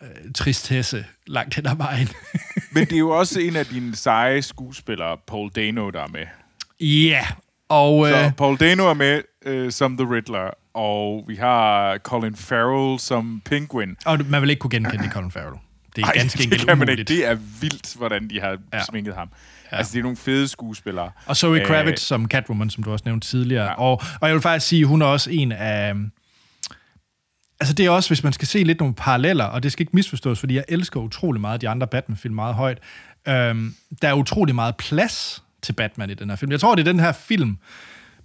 øh, 0.03 0.31
tristesse 0.35 1.05
langt 1.27 1.55
hen 1.55 1.67
ad 1.67 1.75
vejen. 1.75 2.09
Men 2.73 2.85
det 2.85 2.93
er 2.93 2.99
jo 2.99 3.09
også 3.09 3.39
en 3.39 3.55
af 3.55 3.65
dine 3.65 3.95
seje 3.95 4.41
skuespillere, 4.41 5.17
Paul 5.27 5.49
Dano, 5.55 5.89
der 5.89 6.01
er 6.03 6.07
med. 6.07 6.25
Ja, 6.87 7.27
og... 7.69 8.07
Så 8.07 8.17
Øh, 8.25 8.31
Paul 8.33 8.57
Dano 8.57 8.87
er 8.87 8.93
med 8.93 9.21
øh, 9.45 9.71
som 9.71 9.97
The 9.97 10.13
Riddler, 10.15 10.49
og 10.73 11.23
vi 11.27 11.35
har 11.35 11.97
Colin 11.97 12.35
Farrell 12.35 12.99
som 12.99 13.41
Penguin. 13.45 13.95
Og 14.05 14.19
man 14.29 14.41
vil 14.41 14.49
ikke 14.49 14.59
kunne 14.59 14.71
genkende 14.71 15.09
Colin 15.11 15.31
Farrell. 15.31 15.55
Det 15.95 16.01
er 16.01 16.05
Ej, 16.07 16.13
ganske 16.15 16.37
det 16.37 16.43
enkelt 16.43 16.67
kan 16.67 16.77
man 16.77 16.89
ikke. 16.89 17.03
Det 17.03 17.27
er 17.27 17.35
vildt, 17.61 17.95
hvordan 17.97 18.29
de 18.29 18.39
har 18.41 18.57
Ja. 18.73 18.83
sminket 18.89 19.15
ham. 19.15 19.29
Ja. 19.71 19.77
Altså, 19.77 19.91
det 19.93 19.99
er 19.99 20.03
nogle 20.03 20.17
fede 20.17 20.47
skuespillere. 20.47 21.11
Og 21.25 21.37
Zoe 21.37 21.59
Øh, 21.61 21.67
Kravitz 21.67 22.01
som 22.01 22.27
Catwoman, 22.27 22.69
som 22.69 22.83
du 22.83 22.91
også 22.91 23.03
nævnte 23.05 23.27
tidligere. 23.27 23.63
Ja. 23.65 23.73
Og, 23.73 24.01
og 24.21 24.27
jeg 24.27 24.33
vil 24.33 24.41
faktisk 24.41 24.67
sige, 24.67 24.85
hun 24.85 25.01
er 25.01 25.05
også 25.05 25.29
en 25.31 25.51
af... 25.51 25.93
Altså 27.63 27.73
det 27.73 27.86
er 27.86 27.89
også, 27.89 28.10
hvis 28.10 28.23
man 28.23 28.34
skal 28.34 28.47
se 28.47 28.63
lidt 28.63 28.80
nogle 28.80 28.93
paralleller, 28.93 29.45
og 29.45 29.63
det 29.63 29.71
skal 29.71 29.84
ikke 29.84 29.95
misforstås, 29.95 30.39
fordi 30.39 30.56
jeg 30.56 30.63
elsker 30.67 30.99
utrolig 30.99 31.41
meget 31.41 31.62
de 31.62 31.69
andre 31.69 31.88
Batman-film 31.88 32.36
meget 32.36 32.56
højt. 32.56 32.80
Øhm, 33.28 33.76
der 34.02 34.08
er 34.08 34.13
utrolig 34.13 34.56
meget 34.56 34.76
plads 34.78 35.43
til 35.62 35.73
Batman 35.73 36.10
i 36.10 36.13
den 36.13 36.30
her 36.30 36.36
film. 36.36 36.52
Jeg 36.52 36.60
tror, 36.60 36.76
det 36.76 36.88
er 36.88 36.91
den 36.91 36.99
her 36.99 37.12
film, 37.12 37.58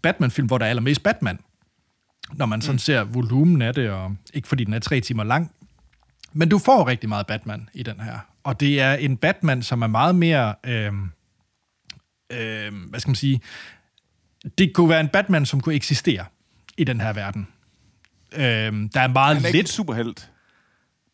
Batman-film, 0.03 0.46
hvor 0.46 0.59
der 0.59 0.64
er 0.66 0.70
allermest 0.70 1.03
Batman. 1.03 1.38
Når 2.33 2.46
man 2.46 2.62
sådan 2.62 2.74
mm. 2.74 2.79
ser 2.79 3.05
volumen 3.05 3.62
af 3.62 3.74
det, 3.74 3.90
og 3.90 4.16
ikke 4.35 4.48
fordi 4.48 4.64
den 4.64 4.74
er 4.74 4.79
tre 4.79 5.01
timer 5.01 5.24
lang. 5.24 5.53
Men 6.33 6.48
du 6.48 6.59
får 6.59 6.87
rigtig 6.87 7.09
meget 7.09 7.27
Batman 7.27 7.68
i 7.74 7.83
den 7.83 8.01
her. 8.01 8.18
Og 8.44 8.61
det 8.61 8.81
er 8.81 8.94
en 8.94 9.16
Batman, 9.16 9.62
som 9.62 9.83
er 9.83 9.87
meget 9.87 10.14
mere... 10.14 10.55
Øhm, 10.66 11.11
øh, 12.33 12.72
hvad 12.88 13.01
skal 13.01 13.11
man 13.11 13.16
sige, 13.16 13.40
det 14.59 14.74
kunne 14.74 14.88
være 14.88 15.01
en 15.01 15.09
Batman, 15.09 15.46
som 15.46 15.61
kunne 15.61 15.74
eksistere 15.74 16.24
i 16.77 16.85
den 16.85 17.01
her 17.01 17.12
verden. 17.12 17.48
Øh, 18.32 18.40
der 18.42 19.00
er 19.00 19.08
meget 19.08 19.36
Han 19.36 19.44
er 19.44 19.48
ikke 19.48 19.58
lidt... 19.58 19.68
superhelt. 19.68 20.30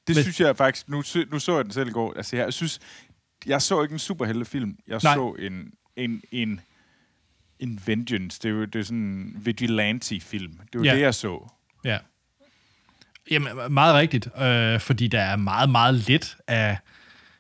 Det 0.07 0.17
Men- 0.17 0.23
synes 0.23 0.41
jeg 0.41 0.57
faktisk... 0.57 0.89
Nu, 0.89 1.03
nu 1.31 1.39
så 1.39 1.57
jeg 1.57 1.65
den 1.65 1.73
selv 1.73 1.89
i 1.89 1.93
går. 1.93 2.15
Altså, 2.17 2.37
jeg 2.37 2.53
synes... 2.53 2.81
Jeg 3.47 3.63
så 3.63 3.83
ikke 3.83 3.93
en 3.93 3.99
superheltefilm. 3.99 4.77
Jeg 4.89 5.01
Nej. 5.03 5.15
så 5.15 5.37
en, 5.39 5.71
en, 5.97 6.23
en, 6.33 6.61
en 7.59 7.81
Vengeance. 7.87 8.41
Det 8.43 8.49
er 8.49 8.53
jo 8.53 8.65
det 8.65 8.79
er 8.81 8.83
sådan 8.83 8.99
en 8.99 9.37
vigilante-film. 9.45 10.53
Det 10.73 10.81
var 10.81 10.85
ja. 10.87 10.95
det, 10.95 11.01
jeg 11.01 11.15
så. 11.15 11.51
Ja. 11.85 11.99
Jamen, 13.31 13.49
meget 13.71 13.95
rigtigt, 13.95 14.29
øh, 14.41 14.81
fordi 14.81 15.09
der 15.09 15.21
er 15.21 15.37
meget, 15.37 15.71
meget 15.71 15.95
lidt 15.95 16.37
af... 16.47 16.79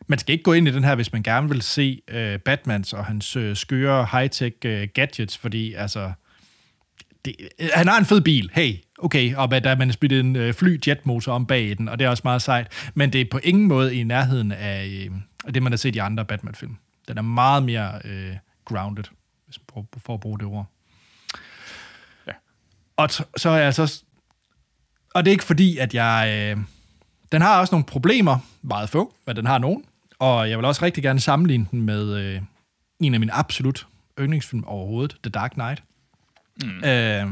Man 0.06 0.18
skal 0.18 0.32
ikke 0.32 0.42
gå 0.42 0.52
ind 0.52 0.68
i 0.68 0.70
den 0.70 0.84
her, 0.84 0.94
hvis 0.94 1.12
man 1.12 1.22
gerne 1.22 1.48
vil 1.48 1.62
se 1.62 2.00
øh, 2.08 2.38
Batmans 2.38 2.92
og 2.92 3.04
hans 3.04 3.37
øh, 3.37 3.56
skøre 3.56 4.04
high-tech 4.12 4.56
øh, 4.64 4.88
gadgets, 4.94 5.38
fordi 5.38 5.74
altså... 5.74 6.12
Det, 7.24 7.37
øh, 7.58 7.68
han 7.74 7.88
har 7.88 7.98
en 7.98 8.04
fed 8.06 8.20
bil, 8.20 8.50
hey, 8.54 8.74
okay, 9.05 9.35
og 9.35 9.51
der 9.51 9.71
er 9.71 9.77
man 9.77 9.93
spillet 9.93 10.21
en 10.21 10.37
øh, 10.37 10.55
fly-jetmotor 10.55 11.33
om 11.33 11.47
bag 11.47 11.62
i 11.62 11.75
den, 11.75 11.88
og 11.88 11.99
det 11.99 12.05
er 12.05 12.09
også 12.09 12.23
meget 12.25 12.43
sejt, 12.43 12.90
men 12.95 13.12
det 13.12 13.21
er 13.21 13.25
på 13.31 13.38
ingen 13.43 13.69
måde 13.69 13.97
i 13.97 14.03
nærheden 14.03 14.53
af, 14.53 14.87
øh, 14.87 15.55
det, 15.55 15.62
man 15.62 15.73
har 15.73 15.77
set 15.77 15.97
i 15.97 15.99
andre 15.99 16.25
Batman-film. 16.25 16.77
Den 17.09 17.19
er 17.19 17.23
meget 17.23 17.62
mere 17.62 18.01
øh, 18.05 18.37
grounded, 18.64 19.05
hvis 19.45 19.59
man 19.75 19.85
for 19.99 20.14
at 20.14 20.21
bruge 20.21 20.38
det 20.38 20.47
ord. 20.47 20.67
Ja. 22.27 22.33
Og 22.97 23.09
t- 23.12 23.31
så 23.37 23.51
er 23.51 23.59
jeg 23.59 23.75
så 23.75 24.05
og 25.14 25.25
det 25.25 25.31
er 25.31 25.33
ikke 25.33 25.45
fordi, 25.45 25.79
at 25.79 25.95
jeg... 25.95 26.29
Øh, 26.57 26.64
den 27.33 27.43
har 27.43 27.61
også 27.61 27.75
nogle 27.75 27.85
problemer, 27.85 28.38
meget 28.62 28.88
få, 28.88 29.14
men 29.27 29.37
den 29.37 29.47
har 29.47 29.59
nogen. 29.59 29.85
Og 30.19 30.51
jeg 30.51 30.59
vil 30.59 30.64
også 30.64 30.85
rigtig 30.85 31.03
gerne 31.03 31.21
sammenligne 31.21 31.67
den 31.71 31.83
med 31.83 32.17
øh, 32.17 32.43
en 33.01 33.14
af 33.14 33.21
mine 33.21 33.33
absolut 33.33 33.87
yndlingsfilm 34.21 34.64
overhovedet, 34.64 35.17
The 35.23 35.31
Dark 35.31 35.51
Knight. 35.51 35.83
Mm. 36.62 36.85
Øh, 36.85 37.27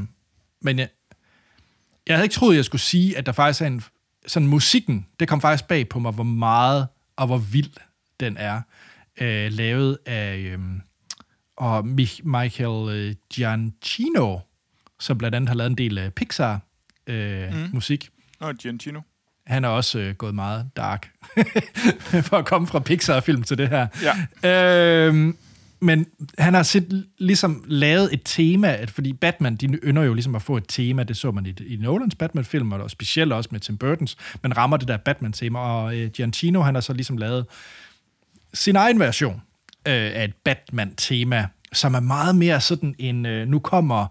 men 0.61 0.79
jeg, 0.79 0.89
jeg 2.07 2.17
havde 2.17 2.25
ikke 2.25 2.35
troet, 2.35 2.57
jeg 2.57 2.65
skulle 2.65 2.83
sige, 2.83 3.19
at 3.19 3.27
der 3.27 3.33
faktisk 3.33 3.63
er 3.63 3.67
en... 3.67 3.83
Sådan 4.27 4.49
musikken, 4.49 5.07
det 5.21 5.29
kom 5.29 5.41
faktisk 5.41 5.69
bag 5.69 5.89
på 5.89 5.99
mig, 5.99 6.13
hvor 6.13 6.25
meget 6.25 6.89
og 7.17 7.27
hvor 7.27 7.39
vild 7.39 7.71
den 8.21 8.37
er. 8.37 8.61
Øh, 9.21 9.53
lavet 9.53 9.99
af 10.07 10.37
øh, 10.37 10.59
og 11.57 11.79
Mich- 11.79 12.29
Michael 12.29 12.97
øh, 12.97 13.15
Giancino, 13.35 14.39
som 15.01 15.19
blandt 15.19 15.35
andet 15.35 15.49
har 15.49 15.55
lavet 15.55 15.71
en 15.71 15.79
del 15.79 15.99
af 15.99 16.15
Pixar 16.15 16.61
øh, 17.07 17.55
mm. 17.55 17.69
musik. 17.73 18.11
Nå, 18.41 18.53
Giancino. 18.53 19.01
Han 19.47 19.65
er 19.65 19.69
også 19.69 19.99
øh, 19.99 20.15
gået 20.15 20.35
meget 20.35 20.71
dark 20.77 21.11
for 22.29 22.37
at 22.37 22.45
komme 22.45 22.67
fra 22.67 22.79
Pixar-film 22.79 23.43
til 23.43 23.59
det 23.59 23.69
her. 23.69 23.87
Ja. 24.43 25.07
Øhm, 25.07 25.37
men 25.83 26.07
han 26.39 26.55
har 26.55 26.63
sit, 26.63 26.85
ligesom 27.19 27.65
lavet 27.67 28.09
et 28.13 28.21
tema, 28.25 28.69
at, 28.69 28.91
fordi 28.91 29.13
Batman, 29.13 29.57
de 29.57 29.67
ynder 29.67 30.03
jo 30.03 30.15
ligesom 30.15 30.35
at 30.35 30.43
få 30.43 30.57
et 30.57 30.65
tema, 30.69 31.03
det 31.03 31.17
så 31.17 31.31
man 31.31 31.47
i, 31.47 31.55
i 31.67 31.77
Nolans 31.77 32.15
Batman-film, 32.15 32.73
og 32.73 32.91
specielt 32.91 33.33
også 33.33 33.49
med 33.53 33.61
Tim 33.61 33.79
Burtons, 33.79 34.17
men 34.43 34.57
rammer 34.57 34.77
det 34.77 34.89
der 34.89 34.97
Batman-tema, 34.97 35.59
og 35.59 35.99
øh, 35.99 36.11
Giantino, 36.11 36.61
han 36.61 36.75
har 36.75 36.81
så 36.81 36.93
ligesom 36.93 37.17
lavet 37.17 37.47
sin 38.55 38.77
egen 38.77 39.01
version 39.01 39.43
øh, 39.89 40.11
af 40.15 40.25
et 40.25 40.35
Batman-tema, 40.45 41.47
som 41.73 41.95
er 41.95 42.01
meget 42.01 42.37
mere 42.37 42.61
sådan 42.61 42.95
en, 42.99 43.27
øh, 43.27 43.49
nu 43.49 43.59
kommer 43.59 44.07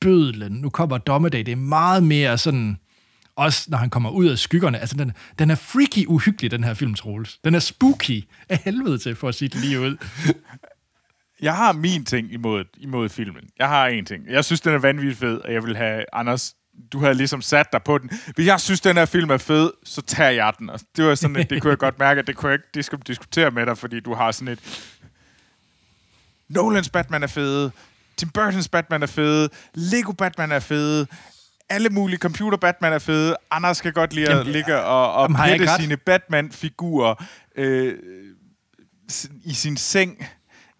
bødlen, 0.00 0.52
nu 0.52 0.70
kommer 0.70 0.98
dommedag, 0.98 1.46
det 1.46 1.52
er 1.52 1.56
meget 1.56 2.02
mere 2.02 2.38
sådan, 2.38 2.78
også 3.36 3.66
når 3.70 3.78
han 3.78 3.90
kommer 3.90 4.10
ud 4.10 4.26
af 4.26 4.38
skyggerne, 4.38 4.78
altså 4.78 4.96
den, 4.96 5.12
den 5.38 5.50
er 5.50 5.54
freaky 5.54 6.06
uhyggelig, 6.06 6.50
den 6.50 6.64
her 6.64 6.74
film, 6.74 6.94
Troels. 6.94 7.38
Den 7.44 7.54
er 7.54 7.58
spooky 7.58 8.24
af 8.48 8.60
helvede 8.64 8.98
til, 8.98 9.14
for 9.14 9.28
at 9.28 9.34
sige 9.34 9.48
det 9.48 9.60
lige 9.60 9.80
ud. 9.80 9.96
Jeg 11.42 11.56
har 11.56 11.72
min 11.72 12.04
ting 12.04 12.32
imod, 12.32 12.64
imod 12.78 13.08
filmen. 13.08 13.42
Jeg 13.58 13.68
har 13.68 13.86
en 13.86 14.04
ting. 14.04 14.24
Jeg 14.28 14.44
synes, 14.44 14.60
den 14.60 14.74
er 14.74 14.78
vanvittigt 14.78 15.18
fed, 15.18 15.38
og 15.38 15.52
jeg 15.52 15.62
vil 15.62 15.76
have 15.76 16.04
Anders 16.12 16.54
du 16.92 16.98
har 16.98 17.12
ligesom 17.12 17.42
sat 17.42 17.72
dig 17.72 17.82
på 17.82 17.98
den. 17.98 18.10
Hvis 18.34 18.46
jeg 18.46 18.60
synes, 18.60 18.80
den 18.80 18.96
her 18.96 19.04
film 19.04 19.30
er 19.30 19.36
fed, 19.36 19.70
så 19.84 20.02
tager 20.02 20.30
jeg 20.30 20.52
den. 20.58 20.70
Og 20.70 20.80
det 20.96 21.04
var 21.04 21.14
sådan 21.14 21.36
et, 21.36 21.50
det 21.50 21.62
kunne 21.62 21.70
jeg 21.70 21.78
godt 21.78 21.98
mærke, 21.98 22.18
at 22.18 22.26
det 22.26 22.36
kunne 22.36 22.50
jeg 22.50 22.60
ikke 22.74 22.92
det 22.96 23.08
diskutere 23.08 23.50
med 23.50 23.66
dig, 23.66 23.78
fordi 23.78 24.00
du 24.00 24.14
har 24.14 24.32
sådan 24.32 24.48
et... 24.48 24.90
Nolans 26.48 26.88
Batman 26.88 27.22
er 27.22 27.26
fede, 27.26 27.70
Tim 28.16 28.30
Burton's 28.38 28.68
Batman 28.72 29.02
er 29.02 29.06
fede, 29.06 29.48
Lego 29.74 30.12
Batman 30.12 30.52
er 30.52 30.58
fede, 30.58 31.06
alle 31.68 31.88
mulige 31.88 32.18
computer 32.18 32.58
Batman 32.58 32.92
er 32.92 32.98
fede. 32.98 33.36
Anders 33.50 33.80
kan 33.80 33.92
godt 33.92 34.12
lide 34.12 34.28
at 34.28 34.36
Jamen, 34.36 34.52
ligge 34.52 34.80
og, 34.80 35.12
og 35.12 35.30
jamen, 35.30 35.58
pette 35.58 35.82
sine 35.82 35.96
Batman-figurer 35.96 37.24
øh, 37.56 37.94
i 39.44 39.54
sin 39.54 39.76
seng. 39.76 40.26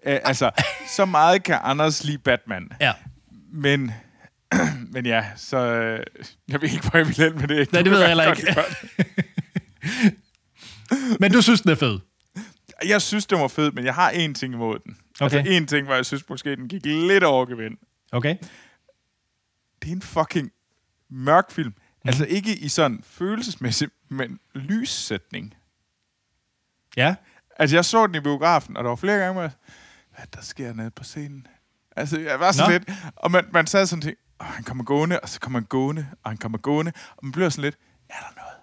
Øh, 0.06 0.18
altså, 0.24 0.50
så 0.88 1.04
meget 1.04 1.42
kan 1.42 1.58
Anders 1.62 2.04
lide 2.04 2.18
Batman. 2.18 2.70
Ja. 2.80 2.92
Men, 3.52 3.92
men 4.92 5.06
ja, 5.06 5.24
så... 5.36 5.56
øh, 5.56 6.04
Jeg 6.48 6.62
ved 6.62 6.68
ikke, 6.68 6.88
hvor 6.88 6.98
jeg 6.98 7.06
vil 7.06 7.16
hen 7.16 7.38
med 7.38 7.48
det. 7.48 7.72
Nej, 7.72 7.82
det 7.82 7.90
ved 7.92 7.98
jeg 7.98 8.08
heller 8.08 8.32
ikke. 8.32 8.56
Men 11.20 11.32
du 11.32 11.42
synes, 11.42 11.60
den 11.60 11.70
er 11.70 11.74
fed? 11.74 11.98
Jeg 12.84 13.02
synes, 13.02 13.26
det 13.26 13.38
var 13.38 13.48
fedt, 13.48 13.74
men 13.74 13.84
jeg 13.84 13.94
har 13.94 14.10
én 14.10 14.32
ting 14.32 14.54
imod 14.54 14.78
den. 14.78 14.96
Okay. 15.20 15.36
Altså 15.36 15.52
én 15.52 15.66
ting, 15.66 15.86
hvor 15.86 15.94
jeg 15.94 16.06
synes 16.06 16.28
måske, 16.28 16.56
den 16.56 16.68
gik 16.68 16.84
lidt 16.84 17.24
over 17.24 17.46
gevind. 17.46 17.76
Okay. 18.12 18.36
Det 19.82 19.88
er 19.88 19.92
en 19.92 20.02
fucking 20.02 20.50
mørk 21.10 21.50
film. 21.50 21.68
Mm. 21.68 22.08
Altså 22.08 22.24
ikke 22.24 22.56
i 22.56 22.68
sådan 22.68 23.02
følelsesmæssigt, 23.06 23.92
men 24.08 24.38
lyssætning. 24.54 25.54
Ja. 26.96 27.14
Altså, 27.58 27.76
jeg 27.76 27.84
så 27.84 28.06
den 28.06 28.14
i 28.14 28.20
biografen, 28.20 28.76
og 28.76 28.84
der 28.84 28.88
var 28.90 28.96
flere 28.96 29.18
gange, 29.18 29.32
hvor 29.40 29.50
hvad 30.16 30.26
der 30.34 30.40
sker 30.40 30.72
nede 30.72 30.90
på 30.90 31.04
scenen? 31.04 31.46
Altså, 31.96 32.20
jeg 32.20 32.40
var 32.40 32.52
sådan 32.52 32.70
Nå. 32.70 32.78
lidt, 32.78 32.98
og 33.16 33.30
man, 33.30 33.44
man 33.52 33.66
sad 33.66 33.86
sådan 33.86 34.02
til, 34.02 34.16
oh, 34.38 34.46
han 34.46 34.64
kommer 34.64 34.84
gående, 34.84 35.20
og 35.20 35.28
så 35.28 35.40
kommer 35.40 35.58
han 35.58 35.66
gående, 35.66 36.06
og 36.24 36.30
han 36.30 36.38
kommer 36.38 36.58
gående, 36.58 36.92
og 37.16 37.18
man 37.22 37.32
bliver 37.32 37.48
sådan 37.48 37.64
lidt, 37.64 37.76
er 38.10 38.14
der 38.14 38.40
noget? 38.42 38.56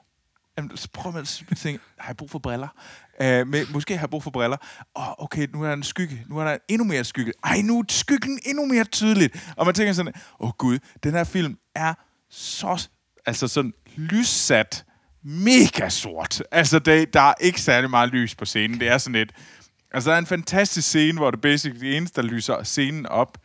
Jamen, 0.57 0.77
så 0.77 0.87
prøv 0.93 1.15
at 1.15 1.43
tænke, 1.57 1.83
har 1.97 2.09
jeg 2.09 2.17
brug 2.17 2.29
for 2.29 2.39
briller? 2.39 2.67
Uh, 3.19 3.25
med, 3.25 3.73
måske 3.73 3.93
har 3.93 4.01
jeg 4.01 4.09
brug 4.09 4.23
for 4.23 4.31
briller. 4.31 4.57
Åh, 4.95 5.09
oh, 5.09 5.13
okay, 5.17 5.47
nu 5.53 5.63
er 5.63 5.67
der 5.67 5.73
en 5.73 5.83
skygge. 5.83 6.25
Nu 6.27 6.37
er 6.37 6.43
der 6.43 6.57
endnu 6.67 6.87
mere 6.87 7.03
skygge. 7.03 7.33
Ej, 7.43 7.61
nu 7.61 7.79
er 7.79 7.83
skyggen 7.89 8.39
endnu 8.45 8.65
mere 8.65 8.83
tydeligt. 8.83 9.53
Og 9.57 9.65
man 9.65 9.75
tænker 9.75 9.93
sådan, 9.93 10.13
åh 10.39 10.47
oh, 10.47 10.53
gud, 10.57 10.79
den 11.03 11.13
her 11.13 11.23
film 11.23 11.57
er 11.75 11.93
så, 12.29 12.87
altså 13.25 13.47
sådan 13.47 13.73
lyssat, 13.95 14.85
mega 15.23 15.89
sort. 15.89 16.43
Altså, 16.51 16.79
det, 16.79 17.13
der 17.13 17.21
er 17.21 17.33
ikke 17.39 17.61
særlig 17.61 17.89
meget 17.89 18.09
lys 18.09 18.35
på 18.35 18.45
scenen. 18.45 18.79
Det 18.79 18.87
er 18.87 18.97
sådan 18.97 19.15
et... 19.15 19.31
Altså, 19.93 20.09
der 20.09 20.15
er 20.15 20.19
en 20.19 20.25
fantastisk 20.25 20.87
scene, 20.87 21.17
hvor 21.17 21.31
det 21.31 21.41
basically 21.41 21.79
det 21.79 21.97
eneste, 21.97 22.21
der 22.21 22.27
lyser 22.27 22.63
scenen 22.63 23.05
op, 23.05 23.37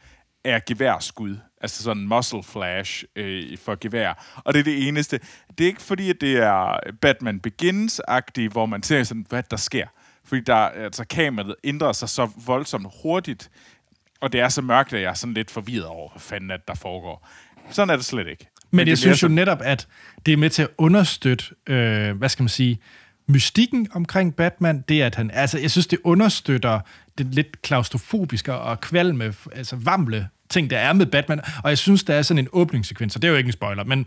er 0.44 0.61
geværskud. 0.66 1.37
Altså 1.61 1.82
sådan 1.82 2.08
muscle 2.08 2.42
flash 2.42 3.04
øh, 3.16 3.58
for 3.58 3.76
gevær. 3.80 4.40
Og 4.44 4.54
det 4.54 4.61
er 4.61 4.64
det 4.64 4.88
eneste. 4.88 5.20
Det 5.58 5.64
er 5.64 5.68
ikke 5.68 5.82
fordi, 5.82 6.11
at 6.11 6.16
det 6.20 6.37
er 6.37 6.78
Batman 7.00 7.40
Begins-agtigt, 7.40 8.52
hvor 8.52 8.66
man 8.66 8.82
ser 8.82 9.02
sådan, 9.02 9.26
hvad 9.28 9.42
der 9.50 9.56
sker. 9.56 9.87
Fordi 10.24 10.40
der, 10.40 10.54
altså, 10.54 11.04
kameraet 11.04 11.54
ændrer 11.64 11.92
sig 11.92 12.08
så 12.08 12.30
voldsomt 12.46 12.87
hurtigt, 13.02 13.50
og 14.20 14.32
det 14.32 14.40
er 14.40 14.48
så 14.48 14.62
mørkt, 14.62 14.92
at 14.92 15.02
jeg 15.02 15.11
er 15.11 15.14
sådan 15.14 15.34
lidt 15.34 15.50
forvirret 15.50 15.87
over, 15.87 16.11
hvad 16.11 16.20
fanden 16.20 16.50
at 16.50 16.68
der 16.68 16.74
foregår. 16.74 17.28
Sådan 17.70 17.90
er 17.90 17.96
det 17.96 18.04
slet 18.04 18.26
ikke. 18.26 18.48
Men 18.70 18.80
er 18.80 18.90
jeg 18.90 18.98
synes 18.98 19.22
jo 19.22 19.28
netop, 19.28 19.58
at 19.62 19.88
det 20.26 20.32
er 20.32 20.37
med 20.37 20.50
til 20.50 20.62
at 20.62 20.68
understøtte, 20.78 21.44
øh, 21.66 22.16
hvad 22.16 22.28
skal 22.28 22.42
man 22.42 22.48
sige, 22.48 22.78
mystikken 23.29 23.88
omkring 23.95 24.35
Batman, 24.35 24.85
det 24.88 25.03
er, 25.03 25.07
at 25.07 25.14
han, 25.14 25.31
altså 25.31 25.59
jeg 25.59 25.71
synes, 25.71 25.87
det 25.87 25.99
understøtter 26.05 26.81
det 27.19 27.27
lidt 27.27 27.62
klaustrofobiske 27.62 28.55
og 28.55 28.81
kvalme, 28.81 29.35
altså 29.53 29.77
vamle 29.77 30.29
ting, 30.49 30.71
der 30.71 30.79
er 30.79 30.93
med 30.93 31.07
Batman, 31.07 31.41
og 31.64 31.71
jeg 31.71 31.79
synes, 31.79 32.05
der 32.05 32.14
er 32.14 32.23
sådan 32.23 32.38
en 32.45 32.49
åbningssekvens, 32.53 33.17
og 33.17 33.23
det 33.23 33.29
er 33.29 33.33
jo 33.33 33.38
ikke 33.38 33.49
en 33.49 33.53
spoiler, 33.53 33.85
men 33.85 34.07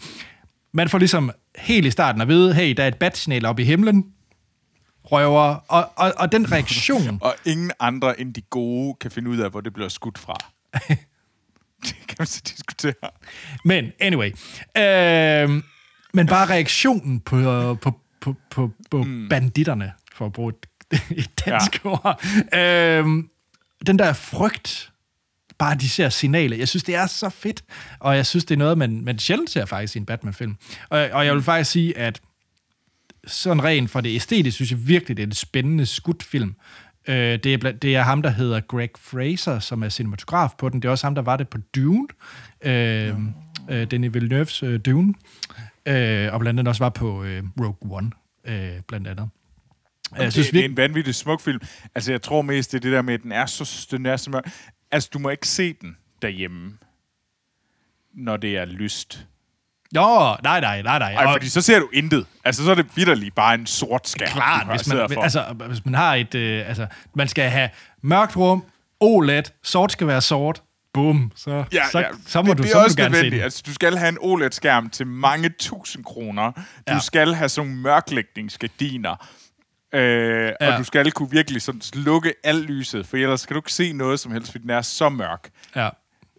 man 0.72 0.90
får 0.90 0.98
ligesom 0.98 1.32
helt 1.58 1.86
i 1.86 1.92
starten 1.92 2.22
at 2.22 2.28
vide, 2.28 2.54
hey, 2.54 2.74
der 2.78 2.84
er 2.84 2.88
et 2.88 2.98
bat 2.98 3.30
oppe 3.46 3.62
i 3.62 3.66
himlen, 3.66 4.06
røver, 5.04 5.56
og, 5.68 5.92
og, 5.96 6.14
og 6.18 6.32
den 6.32 6.52
reaktion, 6.52 7.20
Og 7.22 7.36
ingen 7.46 7.72
andre 7.80 8.22
end 8.22 8.34
de 8.34 8.42
gode 8.42 8.96
kan 9.02 9.12
finde 9.12 9.30
ud 9.30 9.38
af, 9.38 9.52
hvor 9.52 9.62
det 9.62 9.74
bliver 9.74 9.90
skudt 9.90 10.18
fra. 10.18 10.36
det 11.84 11.96
kan 12.08 12.16
man 12.20 12.28
så 12.28 12.42
diskutere. 12.48 13.10
Men 13.66 13.92
anyway. 14.00 14.32
Øh, 14.78 15.64
men 16.14 16.28
bare 16.28 16.50
reaktionen 16.50 17.20
på, 17.20 17.76
på, 17.82 18.00
på, 18.22 18.36
på, 18.52 18.72
på 18.92 19.04
mm. 19.04 19.30
banditterne, 19.30 19.92
for 20.14 20.26
at 20.26 20.34
bruge 20.34 20.54
et, 20.54 21.00
et 21.22 21.46
dansk 21.46 21.86
ja. 21.86 21.90
ord. 21.90 22.24
Øh, 22.54 23.24
den 23.88 24.00
der 24.00 24.14
frygt, 24.14 24.92
bare 25.58 25.76
de 25.76 25.90
ser 25.90 26.10
signaler. 26.10 26.58
Jeg 26.58 26.68
synes, 26.68 26.84
det 26.84 26.96
er 26.96 27.08
så 27.08 27.30
fedt, 27.30 27.64
og 28.00 28.16
jeg 28.16 28.26
synes, 28.26 28.46
det 28.46 28.56
er 28.56 28.60
noget, 28.60 28.78
man, 28.78 29.02
man 29.02 29.20
sjældent 29.20 29.50
ser 29.50 29.66
faktisk 29.66 29.96
i 29.96 30.00
en 30.00 30.06
Batman-film. 30.06 30.56
Og, 30.90 31.10
og 31.12 31.26
jeg 31.26 31.34
vil 31.34 31.44
faktisk 31.44 31.72
sige, 31.72 31.98
at 31.98 32.22
sådan 33.28 33.64
rent 33.64 33.92
fra 33.92 34.02
det 34.02 34.16
æstetiske, 34.16 34.56
synes 34.56 34.72
jeg 34.72 34.88
virkelig, 34.88 35.18
det 35.18 35.24
er 35.24 35.28
en 35.28 35.34
spændende 35.34 35.86
skudt 35.86 36.24
film. 36.24 36.56
Øh, 37.08 37.16
det, 37.16 37.46
er, 37.46 37.58
bla- 37.58 37.78
det 37.78 37.96
er 37.96 38.02
ham, 38.02 38.22
der 38.22 38.30
hedder 38.30 38.60
Greg 38.60 38.90
Fraser, 39.00 39.60
som 39.60 39.84
er 39.84 39.90
cinematograf 39.90 40.50
på 40.58 40.70
den. 40.70 40.82
Det 40.82 40.88
er 40.88 40.92
også 40.92 41.06
ham, 41.06 41.16
der 41.16 41.22
var 41.22 41.38
det 41.38 41.50
på 41.50 41.58
Dune. 41.76 42.08
Øh, 42.62 43.16
øh, 43.70 43.92
Denis 43.92 44.16
Villeneuve's 44.16 44.66
øh, 44.66 44.80
Dune. 44.86 45.14
Øh, 45.86 46.34
og 46.34 46.39
blandt 46.39 46.60
andet 46.60 46.67
også 46.67 46.84
var 46.84 46.89
på 46.89 47.24
øh, 47.24 47.44
Rogue 47.60 47.98
One, 47.98 48.12
øh, 48.46 48.82
blandt 48.88 49.08
andet. 49.08 49.30
Jeg 50.17 50.32
synes 50.32 50.48
det, 50.48 50.54
det 50.54 50.62
er 50.62 50.65
en 50.65 50.78
vanvittig 50.78 51.15
smuk 51.15 51.41
film. 51.41 51.62
Altså, 51.96 52.12
jeg 52.12 52.22
tror 52.22 52.41
mest, 52.41 52.72
det 52.72 52.78
er 52.78 52.82
det 52.82 52.91
der 52.91 53.02
med, 53.02 53.13
at 53.13 53.24
den 53.24 53.32
er 53.32 53.46
så, 53.46 53.88
den 53.91 54.06
er 54.06 54.17
så 54.17 54.30
mørk. 54.30 54.52
Altså, 54.91 55.10
du 55.13 55.20
må 55.20 55.30
ikke 55.30 55.48
se 55.48 55.74
den 55.74 55.98
derhjemme, 56.22 56.78
når 58.13 58.38
det 58.38 58.58
er 58.58 58.65
lyst. 58.65 59.28
jo, 59.96 60.36
nej, 60.44 60.60
nej, 60.60 60.82
nej, 60.82 61.00
nej. 61.00 61.13
Ej, 61.13 61.34
fordi 61.34 61.50
så 61.50 61.62
ser 61.62 61.80
du 61.80 61.89
intet. 61.94 62.26
Altså, 62.44 62.63
så 62.65 62.72
er 62.72 62.76
det 62.76 62.86
vidderligt 62.96 63.36
bare 63.36 63.54
en 63.54 63.65
sort 63.65 64.08
skærm, 64.08 64.30
klart, 64.30 64.67
hvis 64.67 64.88
man, 64.88 65.10
for. 65.13 65.22
altså, 65.22 65.56
hvis 65.67 65.86
man 65.86 65.94
har 65.94 66.15
et... 66.15 66.36
Øh, 66.36 66.67
altså, 66.67 66.88
man 67.15 67.28
skal 67.28 67.50
have 67.50 67.70
mørkt 68.02 68.38
rum, 68.38 68.63
OLED, 69.00 69.44
sort 69.63 69.91
skal 69.91 70.08
være 70.08 70.22
sort, 70.22 70.63
bum, 70.93 71.32
så, 71.36 71.63
så, 71.91 72.06
så 72.25 72.41
må 72.41 72.49
det, 72.49 72.58
du, 72.58 72.63
det 72.63 72.71
så 72.71 72.77
er 72.77 72.82
må 72.82 72.86
også 72.86 72.95
du 72.95 73.01
gerne 73.01 73.15
se 73.15 73.32
den. 73.32 73.39
Altså, 73.41 73.63
du 73.65 73.73
skal 73.73 73.97
have 73.97 74.10
en 74.10 74.17
OLED-skærm 74.21 74.89
til 74.89 75.08
mange 75.08 75.49
tusind 75.60 76.04
kroner. 76.06 76.51
Du 76.51 76.62
Ja. 76.88 76.99
skal 76.99 77.34
have 77.34 77.49
sådan 77.49 77.69
nogle 77.69 77.82
mørklægningsgardiner. 77.82 79.27
Øh, 79.93 80.51
Ja. 80.62 80.73
Og 80.73 80.80
du 80.80 80.84
skal 80.84 81.12
kunne 81.12 81.32
virkelig 81.32 81.62
sådan 81.62 81.82
slukke 81.82 82.34
alt 82.43 82.65
lyset, 82.65 83.08
for 83.08 83.17
ellers 83.17 83.45
kan 83.45 83.54
du 83.54 83.60
ikke 83.60 83.73
se 83.73 83.93
noget 83.93 84.19
som 84.19 84.32
helst, 84.32 84.51
fordi 84.51 84.62
den 84.62 84.69
er 84.69 84.82
så 84.82 85.10
mørk. 85.10 85.49
Ja. 85.75 85.89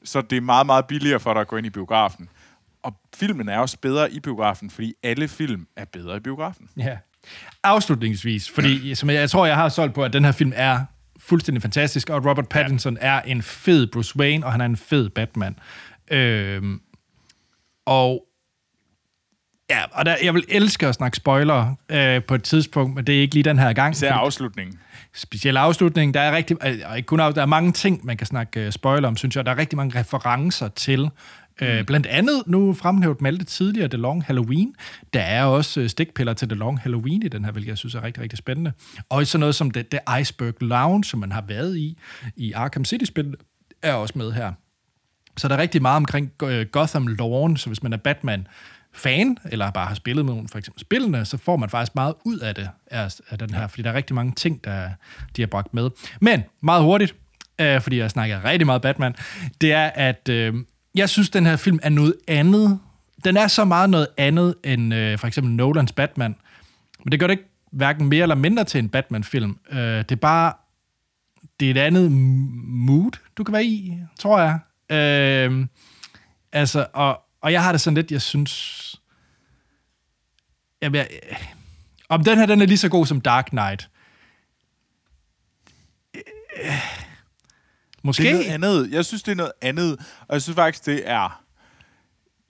Så 0.04 0.20
det 0.22 0.36
er 0.36 0.40
meget, 0.40 0.66
meget 0.66 0.86
billigere 0.86 1.20
for 1.20 1.32
dig 1.32 1.40
at 1.40 1.48
gå 1.48 1.56
ind 1.56 1.66
i 1.66 1.70
biografen. 1.70 2.28
Og 2.82 2.94
filmen 3.16 3.48
er 3.48 3.58
også 3.58 3.78
bedre 3.78 4.12
i 4.12 4.20
biografen, 4.20 4.70
fordi 4.70 4.94
alle 5.02 5.28
film 5.28 5.66
er 5.76 5.84
bedre 5.84 6.16
i 6.16 6.20
biografen. 6.20 6.68
Ja. 6.76 6.96
Afslutningsvis, 7.64 8.50
fordi 8.50 8.94
som 8.94 9.10
jeg, 9.10 9.16
jeg 9.16 9.30
tror, 9.30 9.46
jeg 9.46 9.56
har 9.56 9.68
solgt 9.68 9.94
på, 9.94 10.04
at 10.04 10.12
den 10.12 10.24
her 10.24 10.32
film 10.32 10.52
er 10.56 10.84
fuldstændig 11.22 11.62
fantastisk, 11.62 12.11
og 12.11 12.26
Robert 12.26 12.48
Pattinson 12.48 12.98
ja. 13.02 13.06
er 13.06 13.20
en 13.20 13.42
fed 13.42 13.87
Bruce 13.87 14.18
Wayne, 14.18 14.46
og 14.46 14.52
han 14.52 14.61
er 14.61 14.64
en 14.64 14.76
fed 14.76 15.08
Batman. 15.08 15.58
Øhm, 16.11 16.80
og 17.87 18.24
ja, 19.70 19.82
og 19.92 20.06
der, 20.06 20.16
jeg 20.22 20.35
vil 20.35 20.44
elske 20.48 20.87
at 20.87 20.94
snakke 20.94 21.16
spoiler 21.16 21.74
øh, 21.88 22.24
på 22.24 22.35
et 22.35 22.42
tidspunkt, 22.42 22.94
men 22.94 23.04
det 23.06 23.16
er 23.16 23.20
ikke 23.20 23.35
lige 23.35 23.44
den 23.44 23.58
her 23.58 23.72
gang. 23.72 23.92
Især 23.92 24.12
afslutningen. 24.12 24.78
speciel 25.14 25.56
afslutning. 25.56 26.14
Der 26.14 26.20
er 26.20 26.37
rigtig, 26.37 26.56
øh, 26.66 26.78
og 26.85 26.96
ikke 26.96 27.06
kun 27.06 27.20
af, 27.20 27.35
der 27.35 27.42
er 27.42 27.46
mange 27.46 27.72
ting, 27.72 28.04
man 28.06 28.16
kan 28.16 28.26
snakke 28.26 28.66
uh, 28.66 28.72
spoiler 28.72 29.08
om, 29.08 29.16
synes 29.16 29.37
jeg. 29.37 29.46
Der 29.46 29.52
er 29.52 29.58
rigtig 29.58 29.76
mange 29.76 30.00
referencer 30.00 30.68
til. 30.68 31.11
Mm. 31.60 31.66
Uh, 31.66 31.84
blandt 31.86 32.06
andet, 32.06 32.42
nu 32.46 32.74
fremhævet 32.74 33.20
Malte 33.20 33.44
tidligere, 33.44 33.88
The 33.88 33.98
Long 33.98 34.24
Halloween. 34.24 34.74
Der 35.12 35.20
er 35.20 35.44
også 35.44 35.80
uh, 35.80 35.86
stikpiller 35.86 36.32
til 36.32 36.48
The 36.48 36.58
Long 36.58 36.80
Halloween 36.80 37.22
i 37.22 37.28
den 37.28 37.44
her, 37.44 37.52
hvilket 37.52 37.68
jeg 37.68 37.78
synes 37.78 37.94
er 37.94 38.02
rigtig, 38.02 38.22
rigtig 38.22 38.38
spændende. 38.38 38.72
Og 39.08 39.26
sådan 39.26 39.40
noget 39.40 39.54
som 39.54 39.70
The, 39.70 39.84
The 39.90 40.20
Iceberg 40.20 40.54
Lounge, 40.60 41.04
som 41.04 41.20
man 41.20 41.32
har 41.32 41.44
været 41.48 41.76
i, 41.76 41.98
i 42.36 42.52
Arkham 42.52 42.84
City-spil, 42.84 43.34
er 43.82 43.92
også 43.92 44.14
med 44.16 44.32
her. 44.32 44.52
Så 45.36 45.48
der 45.48 45.54
er 45.54 45.58
rigtig 45.58 45.82
meget 45.82 45.96
omkring 45.96 46.32
øh, 46.42 46.66
Gotham 46.66 47.06
Lawn, 47.06 47.56
så 47.56 47.68
hvis 47.68 47.82
man 47.82 47.92
er 47.92 47.96
Batman 47.96 48.46
fan, 48.94 49.36
eller 49.50 49.70
bare 49.70 49.86
har 49.86 49.94
spillet 49.94 50.24
med 50.24 50.34
nogle 50.34 50.48
for 50.48 50.58
eksempel 50.58 50.80
spillene, 50.80 51.24
så 51.24 51.36
får 51.36 51.56
man 51.56 51.68
faktisk 51.70 51.94
meget 51.94 52.14
ud 52.24 52.38
af 52.38 52.54
det, 52.54 52.68
af, 52.86 53.14
af 53.30 53.38
den 53.38 53.54
her, 53.54 53.66
fordi 53.66 53.82
der 53.82 53.90
er 53.90 53.94
rigtig 53.94 54.14
mange 54.14 54.32
ting, 54.32 54.64
der 54.64 54.90
de 55.36 55.42
har 55.42 55.46
bragt 55.46 55.74
med. 55.74 55.90
Men 56.20 56.42
meget 56.62 56.82
hurtigt, 56.82 57.14
øh, 57.58 57.80
fordi 57.80 57.98
jeg 57.98 58.10
snakker 58.10 58.44
rigtig 58.44 58.66
meget 58.66 58.82
Batman, 58.82 59.14
det 59.60 59.72
er, 59.72 59.86
at 59.86 60.28
øh, 60.28 60.54
jeg 60.94 61.09
synes, 61.09 61.31
den 61.31 61.46
her 61.46 61.57
film 61.57 61.78
er 61.83 61.88
noget 61.88 62.14
andet. 62.28 62.81
Den 63.24 63.37
er 63.37 63.46
så 63.46 63.64
meget 63.64 63.90
noget 63.90 64.09
andet 64.16 64.55
end 64.64 64.94
øh, 64.94 65.18
for 65.18 65.26
eksempel 65.26 65.52
Nolans 65.52 65.92
Batman, 65.92 66.37
men 67.05 67.12
det 67.12 67.20
gør 67.20 67.26
det 67.26 67.33
ikke 67.33 67.48
hverken 67.72 68.09
mere 68.09 68.22
eller 68.22 68.35
mindre 68.35 68.64
til 68.64 68.78
en 68.78 68.88
Batman-film. 68.88 69.59
Øh, 69.70 69.78
det 69.78 70.12
er 70.12 70.16
bare 70.16 70.52
det 71.61 71.66
er 71.66 71.70
et 71.70 71.87
andet 71.87 72.12
mood, 72.12 73.18
du 73.37 73.44
kan 73.44 73.52
være 73.52 73.64
i, 73.64 73.98
tror 74.18 74.40
jeg. 74.40 74.59
Øh, 74.90 75.66
altså, 76.52 76.87
og, 76.92 77.20
og 77.40 77.52
jeg 77.52 77.62
har 77.62 77.72
det 77.72 77.81
sådan 77.81 77.94
lidt, 77.94 78.11
jeg 78.11 78.22
synes... 78.22 78.78
Jamen, 80.83 80.96
jeg, 80.96 81.09
om 82.09 82.24
den 82.24 82.38
her, 82.38 82.46
den 82.46 82.62
er 82.62 82.66
lige 82.66 82.78
så 82.78 82.88
god 82.88 83.07
som 83.07 83.20
Dark 83.20 83.44
Knight. 83.44 83.88
Øh, 86.14 87.01
Måske. 88.02 88.22
Det 88.22 88.30
er 88.30 88.34
noget 88.56 88.84
andet. 88.84 88.90
Jeg 88.90 89.04
synes, 89.04 89.22
det 89.22 89.32
er 89.32 89.36
noget 89.36 89.52
andet. 89.62 89.98
Og 90.28 90.34
jeg 90.34 90.42
synes 90.42 90.56
faktisk, 90.56 90.86
det 90.86 91.10
er... 91.10 91.42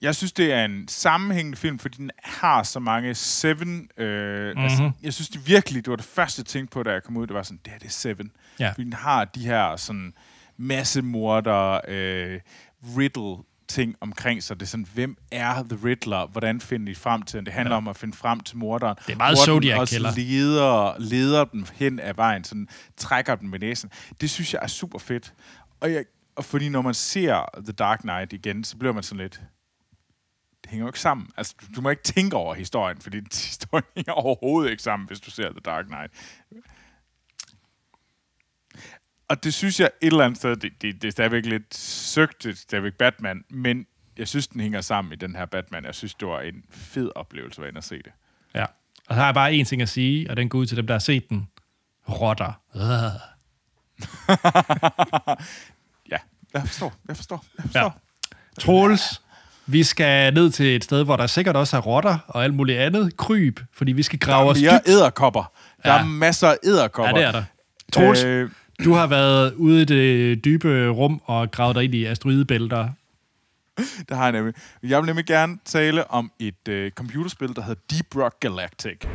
Jeg 0.03 0.15
synes, 0.15 0.33
det 0.33 0.53
er 0.53 0.65
en 0.65 0.89
sammenhængende 0.89 1.59
film, 1.59 1.79
fordi 1.79 1.97
den 1.97 2.11
har 2.25 2.63
så 2.63 2.81
mange 2.81 3.15
Seven... 3.15 3.89
Øh, 3.99 4.47
mm-hmm. 4.47 4.65
altså, 4.65 4.91
jeg 5.03 5.15
synes 5.15 5.29
det 5.29 5.47
virkelig, 5.47 5.85
det 5.85 5.91
var 5.91 5.97
det 5.97 6.05
første, 6.05 6.41
jeg 6.41 6.47
tænkte 6.47 6.73
på, 6.73 6.83
da 6.83 6.91
jeg 6.91 7.03
kom 7.03 7.17
ud. 7.17 7.27
Det 7.27 7.35
var 7.35 7.43
sådan, 7.43 7.61
det 7.65 7.73
her 7.73 7.79
det 7.79 7.87
er 7.87 7.91
Seven. 7.91 8.33
Ja. 8.61 8.71
Fordi 8.71 8.85
den 8.85 8.93
har 8.93 9.25
de 9.25 9.45
her 9.45 9.77
sådan 9.77 10.15
massemorder, 10.57 11.81
øh, 11.89 12.41
riddle 12.97 13.37
ting 13.73 13.97
omkring 14.01 14.43
sig. 14.43 14.61
Det 14.61 14.67
er 14.67 14.71
sådan, 14.71 14.87
hvem 14.95 15.17
er 15.31 15.63
The 15.63 15.79
Riddler? 15.85 16.27
Hvordan 16.27 16.61
finder 16.61 16.87
de 16.87 16.95
frem 16.95 17.23
til 17.23 17.37
den? 17.37 17.47
Det 17.47 17.55
handler 17.55 17.75
ja. 17.75 17.77
om 17.77 17.89
at 17.89 17.97
finde 17.97 18.17
frem 18.17 18.41
til 18.41 18.57
morderen. 18.57 18.97
Det 19.07 19.13
er 19.13 19.17
meget 19.17 19.39
Morderen 19.39 19.47
Zodiac 19.47 19.79
også 19.79 19.95
Killer. 19.95 20.13
leder, 20.17 20.99
leder 20.99 21.45
dem 21.45 21.67
hen 21.75 22.01
ad 22.01 22.15
vejen, 22.15 22.45
sådan 22.45 22.69
trækker 22.97 23.35
dem 23.35 23.49
med 23.49 23.59
næsen. 23.59 23.91
Det 24.21 24.31
synes 24.31 24.55
jeg 24.55 24.61
er 24.63 24.67
super 24.67 24.99
fedt. 24.99 25.35
Og, 25.81 25.93
jeg, 25.93 26.05
og 26.37 26.45
fordi 26.45 26.69
når 26.69 26.83
man 26.83 26.95
ser 26.95 27.45
The 27.65 27.73
Dark 27.73 27.99
Knight 27.99 28.33
igen, 28.33 28.65
så 28.65 28.77
bliver 28.77 28.93
man 28.93 29.03
sådan 29.03 29.23
lidt... 29.23 29.43
Det 30.63 30.71
hænger 30.71 30.85
jo 30.85 30.89
ikke 30.89 31.01
sammen. 31.01 31.29
Altså, 31.37 31.55
du, 31.61 31.67
du 31.77 31.81
må 31.81 31.91
ikke 31.91 32.03
tænke 32.03 32.37
over 32.37 32.55
historien, 32.55 33.01
fordi 33.01 33.21
historien 33.33 33.85
hænger 33.97 34.13
overhovedet 34.13 34.71
ikke 34.71 34.83
sammen, 34.83 35.07
hvis 35.07 35.21
du 35.21 35.31
ser 35.31 35.51
The 35.51 35.61
Dark 35.65 35.85
Knight. 35.85 36.13
Og 39.33 39.45
det 39.45 39.55
synes 39.55 39.81
jeg 39.81 39.91
et 40.01 40.07
eller 40.07 40.25
andet 40.25 40.39
sted, 40.39 40.57
det, 40.57 40.73
det, 40.83 41.03
det 41.03 41.09
er 41.09 41.13
stadigvæk 41.13 41.47
lidt 41.47 41.75
søgt, 41.77 42.43
det 42.43 42.51
er 42.51 42.57
stadigvæk 42.57 42.93
Batman, 42.95 43.45
men 43.51 43.87
jeg 44.19 44.29
synes, 44.29 44.47
den 44.47 44.61
hænger 44.61 44.81
sammen 44.81 45.13
i 45.13 45.17
den 45.17 45.37
her 45.37 45.45
Batman. 45.47 45.85
Jeg 45.85 45.95
synes, 45.95 46.15
det 46.15 46.29
var 46.29 46.41
en 46.41 46.63
fed 46.71 47.11
oplevelse 47.15 47.59
at 47.59 47.63
være 47.63 47.69
inde 47.69 47.79
og 47.79 47.85
se 47.85 47.97
det. 47.97 48.13
Ja. 48.55 48.63
Og 49.09 49.15
så 49.15 49.15
har 49.15 49.25
jeg 49.25 49.35
bare 49.35 49.53
én 49.61 49.65
ting 49.65 49.83
at 49.83 49.89
sige, 49.89 50.31
og 50.31 50.37
den 50.37 50.49
går 50.49 50.59
ud 50.59 50.67
til 50.67 50.77
dem, 50.77 50.87
der 50.87 50.95
har 50.95 50.99
set 50.99 51.29
den. 51.31 51.49
Rotter. 52.09 52.53
Ja, 56.11 56.17
jeg 56.55 56.63
forstår, 56.67 56.93
jeg 57.09 57.17
forstår, 57.17 57.45
jeg 57.57 57.63
forstår. 57.65 57.81
Ja. 57.81 57.89
Troels, 58.61 59.23
vi 59.67 59.83
skal 59.83 60.35
ned 60.35 60.51
til 60.51 60.77
et 60.77 60.85
sted, 60.85 61.05
hvor 61.05 61.17
der 61.17 61.27
sikkert 61.27 61.57
også 61.57 61.77
er 61.77 61.81
rotter 61.81 62.19
og 62.29 62.45
alt 62.45 62.55
muligt 62.55 62.79
andet 62.79 63.17
kryb, 63.17 63.61
fordi 63.73 63.93
vi 63.93 64.03
skal 64.03 64.19
grave 64.19 64.51
os 64.51 64.59
Der 64.59 64.67
er 64.69 64.73
mere 64.73 64.81
dybt. 64.81 64.89
æderkopper. 64.89 65.53
Der 65.85 65.93
Ja. 65.93 66.01
er 66.01 66.05
masser 66.05 66.49
af 66.49 66.57
Ja, 66.65 66.69
æderkopper. 66.69 67.13
det 67.15 67.23
er 67.25 67.33
der. 67.33 67.45
Troels, 67.93 68.25
Øh, 68.25 68.51
du 68.85 68.93
har 68.93 69.07
været 69.07 69.55
ude 69.55 69.83
i 69.83 69.85
det 69.85 70.45
dybe 70.45 70.89
rum 70.89 71.21
og 71.25 71.51
gravet 71.51 71.77
dig 71.77 71.85
ind 71.85 71.95
i 71.95 72.05
asteroidebælter. 72.05 72.89
det 74.09 74.17
har 74.17 74.23
jeg 74.23 74.33
nemlig. 74.33 74.55
Jeg 74.83 74.99
vil 74.99 75.07
nemlig 75.07 75.27
gerne 75.27 75.59
tale 75.65 76.11
om 76.11 76.33
et 76.39 76.69
øh, 76.69 76.91
computerspil, 76.91 77.57
der 77.57 77.63
hedder 77.63 77.81
Deep 77.91 78.17
Rock 78.17 78.41
Galactic. 78.41 79.07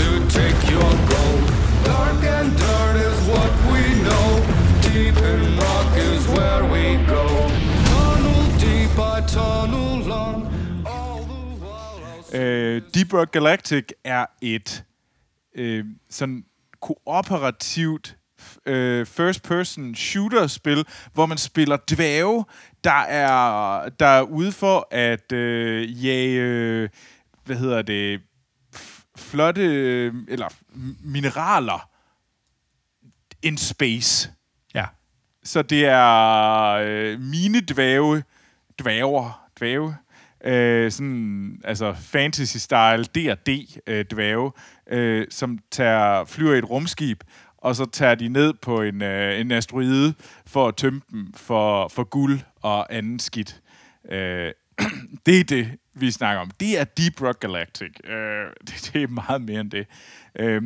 To 0.00 0.08
take 0.38 0.60
your 0.74 0.92
gold. 1.12 1.44
Dark 1.90 2.22
and 2.36 2.48
dirt 2.62 2.96
is 3.08 3.18
what 3.32 3.52
we 3.70 3.82
know. 4.06 4.28
Deep 4.86 5.16
in 5.30 5.40
rock 5.62 5.90
is 6.10 6.22
where 6.36 6.62
we 6.74 6.84
go. 7.14 7.24
Tunnel 7.90 8.42
deep, 8.64 8.98
I 8.98 9.16
tunnel 9.34 9.92
long. 10.14 10.38
All 10.86 11.20
the 11.32 11.42
while 11.62 12.76
Øh, 12.76 12.82
Deep 12.94 13.12
Rock 13.14 13.30
Galactic 13.32 13.84
er 14.04 14.26
et 14.42 14.84
øh, 15.54 15.84
sådan 16.10 16.44
kooperativt 16.80 18.16
øh, 18.66 19.06
first-person 19.06 19.94
shooter-spil, 19.94 20.84
hvor 21.14 21.26
man 21.26 21.38
spiller 21.38 21.76
dvæve, 21.90 22.44
der 22.84 23.00
er, 23.00 23.88
der 23.88 24.06
er 24.06 24.22
ude 24.22 24.52
for 24.52 24.88
at 24.90 25.32
øh, 25.32 26.04
jage, 26.04 26.40
øh, 26.40 26.88
hvad 27.44 27.56
hedder 27.56 27.82
det, 27.82 28.20
flotte, 29.20 29.62
øh, 29.62 30.14
eller 30.28 30.48
mineraler 31.04 31.90
in 33.42 33.56
space. 33.56 34.30
Ja. 34.74 34.86
Så 35.44 35.62
det 35.62 35.84
er 35.84 36.70
øh, 36.72 37.20
mine 37.20 37.60
dvæve, 37.60 38.22
dvæver, 38.82 39.48
dvæve, 39.58 39.96
øh, 40.44 40.90
sådan, 40.90 41.60
altså 41.64 41.92
fantasy-style, 41.92 43.02
D&D 43.02 43.80
øh, 43.86 44.50
øh, 44.90 45.26
som 45.30 45.58
tager, 45.70 46.24
flyver 46.24 46.54
i 46.54 46.58
et 46.58 46.70
rumskib, 46.70 47.24
og 47.58 47.76
så 47.76 47.84
tager 47.84 48.14
de 48.14 48.28
ned 48.28 48.54
på 48.62 48.82
en, 48.82 49.02
øh, 49.02 49.40
en 49.40 49.50
asteroide 49.50 50.14
for 50.46 50.68
at 50.68 50.76
tømme 50.76 51.00
dem 51.10 51.32
for, 51.36 51.88
for 51.88 52.04
guld 52.04 52.40
og 52.62 52.94
anden 52.94 53.18
skidt. 53.18 53.60
Øh, 54.10 54.52
det 55.26 55.40
er 55.40 55.44
det, 55.44 55.68
vi 56.00 56.10
snakker 56.10 56.40
om. 56.40 56.50
Det 56.60 56.78
er 56.78 56.84
Deep 56.84 57.22
Rock 57.22 57.40
Galactic. 57.40 57.90
Øh, 58.04 58.46
det, 58.66 58.90
det 58.92 59.02
er 59.02 59.08
meget 59.08 59.42
mere 59.42 59.60
end 59.60 59.70
det. 59.70 59.86
Øh, 60.38 60.62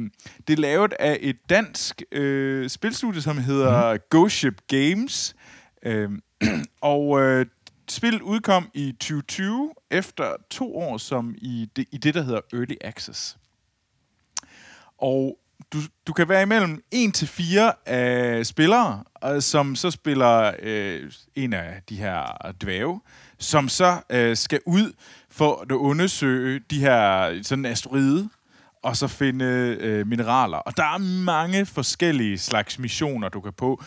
det 0.48 0.52
er 0.52 0.60
lavet 0.60 0.92
af 0.92 1.18
et 1.20 1.36
dansk 1.48 2.02
øh, 2.12 2.68
spilstudie, 2.68 3.22
som 3.22 3.38
hedder 3.38 3.92
mm. 3.92 4.00
Ghost 4.10 4.36
Ship 4.36 4.60
Games. 4.68 5.36
Øh, 5.82 6.10
og 6.80 7.20
øh, 7.20 7.46
spillet 7.88 8.22
udkom 8.22 8.70
i 8.74 8.92
2020, 8.92 9.70
efter 9.90 10.36
to 10.50 10.76
år 10.76 10.98
som 10.98 11.34
i 11.38 11.68
det, 11.76 11.86
i 11.92 11.98
det 11.98 12.14
der 12.14 12.22
hedder 12.22 12.40
Early 12.52 12.76
Access. 12.80 13.38
Og 14.98 15.38
du, 15.72 15.78
du 16.06 16.12
kan 16.12 16.28
være 16.28 16.42
imellem 16.42 16.84
1 16.92 17.14
til 17.14 17.28
4 17.28 17.72
af 17.86 18.46
spillere, 18.46 19.04
øh, 19.24 19.42
som 19.42 19.76
så 19.76 19.90
spiller 19.90 20.52
øh, 20.58 21.12
en 21.34 21.52
af 21.52 21.82
de 21.88 21.96
her 21.96 22.52
dvæve, 22.60 23.00
som 23.38 23.68
så 23.68 24.00
øh, 24.10 24.36
skal 24.36 24.60
ud 24.66 24.92
for 25.36 25.60
at 25.60 25.72
undersøge 25.72 26.60
de 26.70 26.80
her 26.80 27.42
sådan 27.42 27.66
asteroide, 27.66 28.28
og 28.82 28.96
så 28.96 29.08
finde 29.08 29.44
øh, 29.80 30.06
mineraler. 30.06 30.58
Og 30.58 30.76
der 30.76 30.82
er 30.82 30.98
mange 31.24 31.66
forskellige 31.66 32.38
slags 32.38 32.78
missioner, 32.78 33.28
du 33.28 33.40
kan 33.40 33.52
på. 33.52 33.82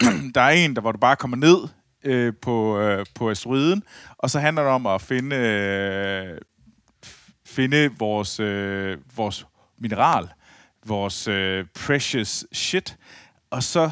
der 0.34 0.40
er 0.40 0.50
en, 0.50 0.74
der 0.74 0.80
hvor 0.80 0.92
du 0.92 0.98
bare 0.98 1.16
kommer 1.16 1.36
ned 1.36 1.56
øh, 2.04 2.32
på, 2.42 2.78
øh, 2.78 3.06
på 3.14 3.30
asteroiden, 3.30 3.82
og 4.18 4.30
så 4.30 4.40
handler 4.40 4.62
det 4.62 4.72
om 4.72 4.86
at 4.86 5.02
finde, 5.02 5.36
øh, 5.36 6.38
finde 7.46 7.90
vores, 7.98 8.40
øh, 8.40 8.98
vores 9.16 9.46
mineral, 9.78 10.28
vores 10.86 11.28
øh, 11.28 11.64
precious 11.86 12.46
shit, 12.52 12.96
og 13.50 13.62
så 13.62 13.90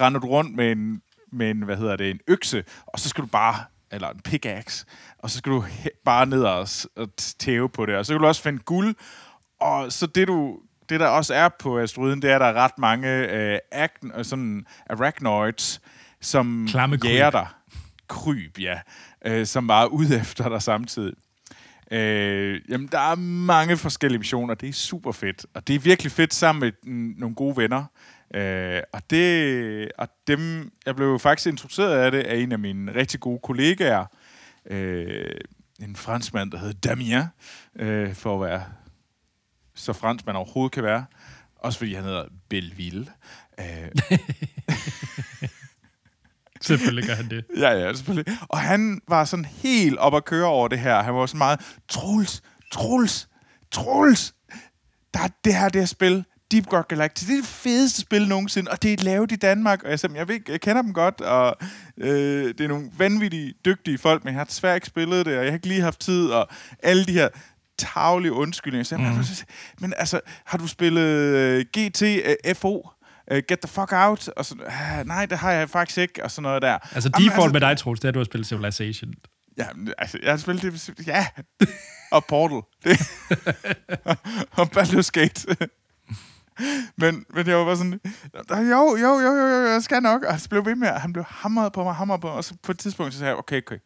render 0.00 0.20
du 0.20 0.26
rundt 0.26 0.56
med 0.56 0.72
en, 0.72 1.02
med 1.32 1.50
en, 1.50 1.62
hvad 1.62 1.76
hedder 1.76 1.96
det, 1.96 2.10
en 2.10 2.20
økse, 2.28 2.64
og 2.86 3.00
så 3.00 3.08
skal 3.08 3.22
du 3.22 3.28
bare, 3.28 3.64
eller 3.90 4.10
en 4.10 4.20
pickaxe, 4.20 4.86
og 5.18 5.30
så 5.30 5.38
skal 5.38 5.52
du 5.52 5.64
bare 6.04 6.26
ned 6.26 6.42
og, 6.42 6.68
og 6.96 7.08
tæve 7.16 7.68
på 7.68 7.86
det, 7.86 7.96
og 7.96 8.06
så 8.06 8.12
kan 8.12 8.20
du 8.20 8.26
også 8.26 8.42
finde 8.42 8.58
guld, 8.58 8.94
og 9.60 9.92
så 9.92 10.06
det 10.06 10.28
du, 10.28 10.58
det 10.88 11.00
der 11.00 11.06
også 11.06 11.34
er 11.34 11.48
på 11.48 11.78
asteroiden, 11.78 12.22
det 12.22 12.30
er, 12.30 12.34
at 12.34 12.40
der 12.40 12.46
er 12.46 12.52
ret 12.52 12.78
mange 12.78 13.08
øh, 13.08 13.58
acn, 13.72 14.10
øh, 14.16 14.24
sådan 14.24 14.66
arachnoids, 14.90 15.80
som 16.20 16.66
Klamme 16.68 16.98
kryb. 16.98 17.10
jager 17.10 17.30
dig. 17.30 17.46
Kryb, 18.08 18.58
ja. 18.58 18.80
Øh, 19.24 19.46
som 19.46 19.68
var 19.68 19.86
ude 19.86 20.16
efter 20.20 20.48
dig 20.48 20.62
samtidig. 20.62 21.14
Øh, 21.90 22.60
jamen, 22.68 22.88
der 22.92 22.98
er 22.98 23.14
mange 23.14 23.76
forskellige 23.76 24.18
missioner. 24.18 24.54
Det 24.54 24.68
er 24.68 24.72
super 24.72 25.12
fedt. 25.12 25.46
Og 25.54 25.68
det 25.68 25.74
er 25.74 25.78
virkelig 25.78 26.12
fedt 26.12 26.34
sammen 26.34 26.60
med 26.60 26.72
mm, 26.92 27.14
nogle 27.18 27.34
gode 27.34 27.56
venner. 27.56 27.84
Øh, 28.34 28.82
og, 28.92 29.02
det, 29.10 29.92
og 29.98 30.08
dem, 30.26 30.72
jeg 30.86 30.96
blev 30.96 31.18
faktisk 31.18 31.48
introduceret 31.48 31.98
af 31.98 32.10
det 32.10 32.20
af 32.20 32.36
en 32.36 32.52
af 32.52 32.58
mine 32.58 32.94
rigtig 32.94 33.20
gode 33.20 33.40
kollegaer. 33.42 34.06
Øh, 34.70 35.40
en 35.82 35.96
franskmand, 35.96 36.50
der 36.50 36.58
hedder 36.58 36.88
Damien, 36.88 37.24
øh, 37.76 38.14
for 38.14 38.34
at 38.34 38.50
være 38.50 38.64
så 39.74 39.92
fransk 39.92 40.26
man 40.26 40.36
overhovedet 40.36 40.72
kan 40.72 40.82
være. 40.82 41.04
Også 41.56 41.78
fordi 41.78 41.94
han 41.94 42.04
hedder 42.04 42.24
Belleville. 42.48 43.06
Øh, 43.60 43.88
Selvfølgelig 46.60 47.04
gør 47.08 47.14
han 47.14 47.30
det. 47.30 47.44
Ja, 47.56 47.70
ja, 47.70 47.92
selvfølgelig. 47.92 48.38
Og 48.48 48.58
han 48.58 49.00
var 49.08 49.24
sådan 49.24 49.44
helt 49.44 49.98
op 49.98 50.14
at 50.14 50.24
køre 50.24 50.46
over 50.46 50.68
det 50.68 50.78
her. 50.78 51.02
Han 51.02 51.14
var 51.14 51.26
sådan 51.26 51.38
meget, 51.38 51.60
Troels, 51.88 52.42
Troels, 52.72 53.28
Troels, 53.70 54.34
der 55.14 55.20
er 55.20 55.28
det 55.44 55.54
her, 55.54 55.68
det 55.68 55.80
her 55.80 55.86
spil, 55.86 56.24
Deep 56.54 56.72
Rock 56.72 56.88
Galactic, 56.88 57.26
det 57.28 57.32
er 57.32 57.40
det 57.40 57.46
fedeste 57.46 58.00
spil 58.00 58.28
nogensinde, 58.28 58.70
og 58.70 58.82
det 58.82 58.92
er 58.92 59.04
lavet 59.04 59.32
i 59.32 59.36
Danmark, 59.36 59.82
og 59.82 59.90
jeg, 59.90 59.98
jeg, 60.14 60.28
ved, 60.28 60.40
jeg 60.48 60.60
kender 60.60 60.82
dem 60.82 60.92
godt, 60.92 61.20
og 61.20 61.56
øh, 61.96 62.48
det 62.48 62.60
er 62.60 62.68
nogle 62.68 62.90
vanvittigt 62.98 63.64
dygtige 63.64 63.98
folk, 63.98 64.24
men 64.24 64.34
jeg 64.34 64.40
har 64.40 64.44
desværre 64.44 64.74
ikke 64.74 64.86
spillet 64.86 65.26
det, 65.26 65.38
og 65.38 65.44
jeg 65.44 65.52
har 65.52 65.56
ikke 65.56 65.68
lige 65.68 65.80
haft 65.80 66.00
tid, 66.00 66.26
og 66.28 66.48
alle 66.82 67.04
de 67.04 67.12
her, 67.12 67.28
tavlig 67.78 68.32
undskyldning. 68.32 68.86
Så, 68.86 68.96
mm. 68.96 69.04
Men 69.80 69.94
altså, 69.96 70.20
har 70.44 70.58
du 70.58 70.66
spillet 70.66 71.58
uh, 71.58 71.82
GT 71.82 72.02
uh, 72.02 72.56
FO? 72.56 72.88
Uh, 73.32 73.36
get 73.48 73.60
the 73.60 73.68
fuck 73.68 73.92
out? 73.92 74.28
Og 74.28 74.44
så, 74.44 74.54
uh, 74.54 75.06
nej, 75.06 75.26
det 75.26 75.38
har 75.38 75.52
jeg 75.52 75.70
faktisk 75.70 75.98
ikke, 75.98 76.24
og 76.24 76.30
sådan 76.30 76.42
noget 76.42 76.62
der. 76.62 76.78
Altså 76.94 77.10
Jamen, 77.18 77.30
default 77.30 77.52
med 77.52 77.60
dig, 77.60 77.78
Troels, 77.78 78.00
det 78.00 78.04
er, 78.04 78.08
at 78.08 78.14
du 78.14 78.18
har 78.18 78.24
spillet 78.24 78.48
Civilization. 78.48 79.12
Ja, 79.58 79.66
altså, 79.98 80.18
jeg 80.22 80.32
har 80.32 80.36
spillet 80.36 80.62
det, 80.62 81.06
ja. 81.06 81.26
og 82.10 82.24
Portal. 82.24 82.60
Det. 82.84 83.00
og 84.58 84.68
Baldur's 84.76 85.10
Gate 85.12 85.68
men, 86.96 87.24
men 87.34 87.46
jeg 87.46 87.56
var 87.56 87.64
bare 87.64 87.76
sådan, 87.76 88.00
jo, 88.50 88.96
jo, 88.96 89.18
jo, 89.18 89.30
jo, 89.30 89.46
jo, 89.46 89.66
jeg 89.66 89.82
skal 89.82 90.02
nok. 90.02 90.22
Og 90.22 90.32
han 90.32 90.40
blev 90.50 90.66
ved 90.66 90.74
med, 90.74 90.88
han 90.88 91.12
blev 91.12 91.24
hamret 91.28 91.72
på 91.72 91.84
mig, 91.84 91.94
hamret 91.94 92.20
på 92.20 92.26
mig. 92.26 92.36
Og 92.36 92.44
så 92.44 92.54
på 92.62 92.72
et 92.72 92.78
tidspunkt, 92.78 93.12
så 93.12 93.18
sagde 93.18 93.30
jeg, 93.30 93.38
okay, 93.38 93.62
okay, 93.62 93.78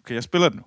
okay, 0.00 0.14
jeg 0.14 0.22
spiller 0.22 0.48
det 0.48 0.56
nu. 0.56 0.64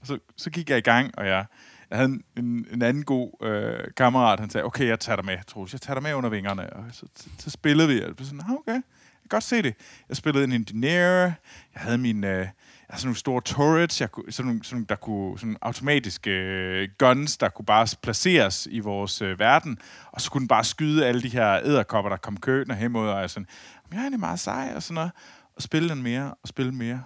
Og 0.00 0.06
så, 0.06 0.18
så 0.36 0.50
gik 0.50 0.70
jeg 0.70 0.78
i 0.78 0.80
gang, 0.80 1.18
og 1.18 1.26
jeg, 1.26 1.44
jeg 1.90 1.98
havde 1.98 2.18
en, 2.36 2.66
en 2.72 2.82
anden 2.82 3.04
god 3.04 3.46
øh, 3.46 3.88
kammerat, 3.96 4.40
han 4.40 4.50
sagde, 4.50 4.64
okay, 4.64 4.86
jeg 4.86 5.00
tager 5.00 5.16
dig 5.16 5.24
med, 5.24 5.38
Troels, 5.46 5.72
jeg 5.72 5.80
tager 5.80 5.94
dig 5.94 6.02
med 6.02 6.14
under 6.14 6.30
vingerne. 6.30 6.72
Og 6.72 6.84
så, 6.92 7.06
så, 7.16 7.28
så 7.38 7.50
spillede 7.50 7.88
vi, 7.88 8.00
og 8.00 8.06
jeg 8.06 8.16
blev 8.16 8.26
sådan, 8.26 8.40
"Ah, 8.40 8.52
okay, 8.52 8.72
jeg 8.72 8.82
kan 9.22 9.28
godt 9.28 9.44
se 9.44 9.62
det. 9.62 9.74
Jeg 10.08 10.16
spillede 10.16 10.44
en 10.44 10.52
engineer, 10.52 11.20
jeg 11.22 11.34
havde 11.74 11.98
min... 11.98 12.24
Øh, 12.24 12.46
jeg 12.90 12.98
sådan 12.98 13.06
nogle 13.06 13.16
store 13.16 13.40
turrets, 13.40 14.00
jeg 14.00 14.12
kunne, 14.12 14.32
sådan 14.32 14.46
nogle, 14.46 14.64
sådan, 14.64 14.84
der 14.84 14.96
kunne, 14.96 15.38
sådan 15.38 15.56
automatiske 15.62 16.30
øh, 16.30 16.88
guns, 16.98 17.36
der 17.36 17.48
kunne 17.48 17.66
bare 17.66 17.86
placeres 18.02 18.68
i 18.70 18.80
vores 18.80 19.22
øh, 19.22 19.38
verden, 19.38 19.78
og 20.12 20.20
så 20.20 20.30
kunne 20.30 20.40
den 20.40 20.48
bare 20.48 20.64
skyde 20.64 21.06
alle 21.06 21.22
de 21.22 21.28
her 21.28 21.60
æderkopper, 21.64 22.08
der 22.08 22.16
kom 22.16 22.36
køen 22.36 22.70
og 22.70 22.76
hemod, 22.76 23.08
og 23.08 23.20
jeg 23.20 23.30
sådan, 23.30 23.46
jeg 23.90 23.96
er 23.96 24.00
egentlig 24.00 24.20
meget 24.20 24.40
sej, 24.40 24.72
og 24.76 24.82
sådan 24.82 24.94
noget, 24.94 25.10
og 25.56 25.62
spille 25.62 25.88
den 25.88 26.02
mere, 26.02 26.34
og 26.42 26.48
spille 26.48 26.72
mere, 26.72 27.02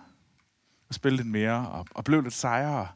og 0.88 0.94
spille 0.94 1.18
den 1.18 1.32
mere, 1.32 1.68
og, 1.68 1.86
og 1.94 2.04
blev 2.04 2.22
lidt 2.22 2.34
sejere. 2.34 2.88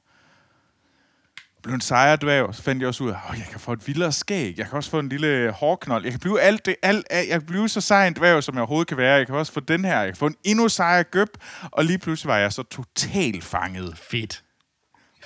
Blev 1.65 1.75
en 1.75 1.81
sejre 1.81 2.17
dværg, 2.17 2.55
så 2.55 2.63
fandt 2.63 2.81
jeg 2.81 2.89
også 2.89 3.05
ud 3.05 3.11
af, 3.11 3.17
at 3.33 3.39
jeg 3.39 3.47
kan 3.51 3.61
få 3.61 3.73
et 3.73 3.87
vildere 3.87 4.13
skæg, 4.13 4.55
jeg 4.59 4.67
kan 4.67 4.77
også 4.77 4.91
få 4.91 4.99
en 4.99 5.09
lille 5.09 5.51
hårknold, 5.51 6.05
jeg 6.05 6.13
kan 6.13 6.21
blive 6.21 6.41
alt 6.41 6.67
det, 6.67 6.77
alt, 6.83 7.07
jeg 7.11 7.27
kan 7.29 7.47
blive 7.47 7.69
så 7.69 7.81
sej 7.81 8.07
en 8.07 8.15
dværg, 8.15 8.43
som 8.43 8.55
jeg 8.55 8.61
overhovedet 8.61 8.89
kan 8.89 8.97
være, 8.97 9.17
jeg 9.17 9.27
kan 9.27 9.35
også 9.35 9.53
få 9.53 9.61
den 9.61 9.85
her, 9.85 9.99
jeg 9.99 10.09
kan 10.09 10.17
få 10.17 10.27
en 10.27 10.37
endnu 10.45 10.69
sejere 10.69 11.05
gøb, 11.05 11.29
og 11.63 11.85
lige 11.85 11.99
pludselig 11.99 12.29
var 12.29 12.39
jeg 12.39 12.53
så 12.53 12.63
totalt 12.63 13.45
fanget. 13.45 13.99
Fedt. 14.11 14.45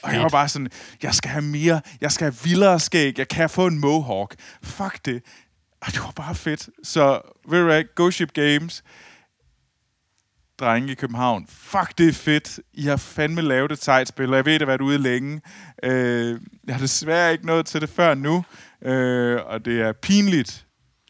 Og 0.03 0.13
jeg 0.13 0.23
var 0.23 0.29
bare 0.29 0.49
sådan, 0.49 0.69
jeg 1.03 1.15
skal 1.15 1.31
have 1.31 1.43
mere, 1.43 1.81
jeg 2.01 2.13
skal 2.13 2.25
have 2.25 2.35
vildere 2.45 2.81
skæg, 2.81 3.19
jeg 3.19 3.29
kan 3.29 3.51
få 3.51 3.67
en 3.67 3.79
mohawk. 3.79 4.35
Fuck 4.63 5.05
det. 5.05 5.23
Og 5.81 5.93
det 5.93 6.01
var 6.01 6.13
bare 6.17 6.35
fedt. 6.35 6.69
Så, 6.83 7.21
ved 7.49 7.59
du 7.59 7.65
hvad, 7.65 7.85
Go 7.95 8.11
Ship 8.11 8.33
Games, 8.33 8.83
drenge 10.59 10.93
i 10.93 10.95
København. 10.95 11.47
Fuck, 11.49 11.99
det 11.99 12.09
er 12.09 12.13
fedt. 12.13 12.61
I 12.73 12.83
har 12.83 12.97
fandme 12.97 13.41
lavet 13.41 13.73
et 13.73 13.83
sejt 13.83 14.09
spil, 14.09 14.31
og 14.31 14.37
jeg 14.37 14.45
ved, 14.45 14.53
det 14.53 14.63
har 14.63 14.67
været 14.67 14.81
ude 14.81 14.99
længe. 14.99 15.41
Øh, 15.83 16.41
jeg 16.67 16.75
har 16.75 16.81
desværre 16.81 17.33
ikke 17.33 17.47
nået 17.47 17.67
til 17.67 17.81
det 17.81 17.89
før 17.89 18.15
nu, 18.15 18.45
øh, 18.83 19.41
og 19.47 19.65
det 19.65 19.81
er 19.81 19.93
pinligt, 19.93 20.67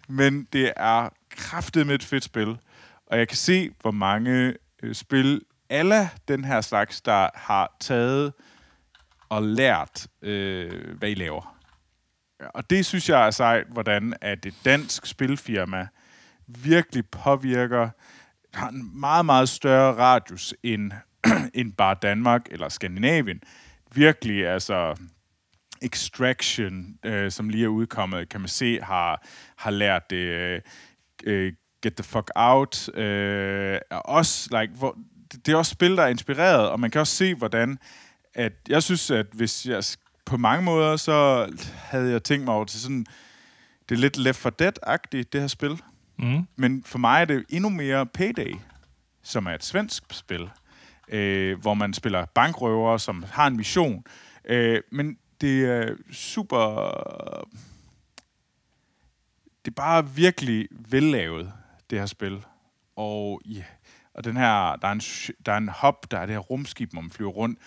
men 0.08 0.48
det 0.52 0.72
er 0.76 1.08
kraftet 1.30 1.86
med 1.86 1.94
et 1.94 2.04
fedt 2.04 2.24
spil. 2.24 2.58
Og 3.06 3.18
jeg 3.18 3.28
kan 3.28 3.36
se, 3.36 3.70
hvor 3.80 3.90
mange 3.90 4.54
øh, 4.82 4.94
spil, 4.94 5.42
alle 5.70 6.10
den 6.28 6.44
her 6.44 6.60
slags, 6.60 7.00
der 7.00 7.28
har 7.34 7.76
taget 7.80 8.32
og 9.28 9.42
lært, 9.42 10.06
øh, 10.22 10.96
hvad 10.98 11.08
I 11.08 11.14
laver. 11.14 11.58
Og 12.54 12.70
det 12.70 12.86
synes 12.86 13.08
jeg 13.08 13.26
er 13.26 13.30
sejt, 13.30 13.66
hvordan 13.68 14.14
at 14.20 14.46
et 14.46 14.54
dansk 14.64 15.06
spilfirma 15.06 15.88
virkelig 16.46 17.06
påvirker, 17.06 17.90
har 18.58 18.68
en 18.68 19.00
meget, 19.00 19.26
meget 19.26 19.48
større 19.48 19.94
radius 19.94 20.54
end, 20.62 20.92
end 21.54 21.72
bare 21.72 21.96
Danmark 22.02 22.46
eller 22.50 22.68
Skandinavien. 22.68 23.42
Virkelig, 23.94 24.48
altså, 24.48 24.96
Extraction, 25.82 26.98
øh, 27.04 27.30
som 27.30 27.48
lige 27.48 27.64
er 27.64 27.68
udkommet, 27.68 28.28
kan 28.28 28.40
man 28.40 28.48
se, 28.48 28.80
har, 28.82 29.26
har 29.56 29.70
lært 29.70 30.10
det. 30.10 30.16
Øh, 30.16 30.60
øh, 31.24 31.52
Get 31.82 31.94
the 31.94 32.04
fuck 32.04 32.30
out. 32.34 32.88
Øh, 32.94 33.78
er 33.90 33.96
også, 33.96 34.60
like, 34.60 34.74
hvor, 34.78 34.98
det, 35.32 35.46
det 35.46 35.52
er 35.52 35.56
også 35.56 35.70
spil, 35.70 35.96
der 35.96 36.02
er 36.02 36.08
inspireret, 36.08 36.68
og 36.68 36.80
man 36.80 36.90
kan 36.90 37.00
også 37.00 37.16
se, 37.16 37.34
hvordan 37.34 37.78
at 38.34 38.52
jeg 38.68 38.82
synes, 38.82 39.10
at 39.10 39.26
hvis 39.32 39.66
jeg 39.66 39.84
på 40.24 40.36
mange 40.36 40.64
måder, 40.64 40.96
så 40.96 41.48
havde 41.74 42.10
jeg 42.10 42.22
tænkt 42.22 42.44
mig 42.44 42.54
over 42.54 42.64
til 42.64 42.80
sådan, 42.80 43.06
det 43.88 43.94
er 43.94 43.98
lidt 43.98 44.16
Left 44.16 44.38
for 44.38 44.50
Dead-agtigt, 44.62 45.32
det 45.32 45.40
her 45.40 45.48
spil. 45.48 45.82
Mm. 46.18 46.46
Men 46.56 46.84
for 46.84 46.98
mig 46.98 47.20
er 47.20 47.24
det 47.24 47.44
endnu 47.48 47.68
mere 47.68 48.06
Payday, 48.06 48.54
som 49.22 49.46
er 49.46 49.50
et 49.50 49.64
svensk 49.64 50.04
spil, 50.12 50.50
øh, 51.08 51.60
hvor 51.60 51.74
man 51.74 51.94
spiller 51.94 52.24
bankrøver, 52.24 52.96
som 52.96 53.24
har 53.30 53.46
en 53.46 53.56
mission. 53.56 54.04
Øh, 54.44 54.82
men 54.92 55.18
det 55.40 55.64
er 55.64 55.94
super... 56.12 57.48
Det 59.64 59.70
er 59.70 59.74
bare 59.74 60.10
virkelig 60.10 60.68
vellavet, 60.70 61.52
det 61.90 61.98
her 61.98 62.06
spil. 62.06 62.44
Og, 62.96 63.40
ja, 63.44 63.64
og 64.14 64.24
den 64.24 64.36
her, 64.36 64.76
der 64.76 64.88
er, 64.88 64.92
en, 64.92 65.00
der 65.46 65.52
er 65.52 65.56
en 65.56 65.68
hop, 65.68 66.10
der 66.10 66.18
er 66.18 66.26
det 66.26 66.34
her 66.34 66.40
rumskib, 66.40 66.92
hvor 66.92 67.00
man 67.00 67.10
flyver 67.10 67.30
rundt. 67.30 67.58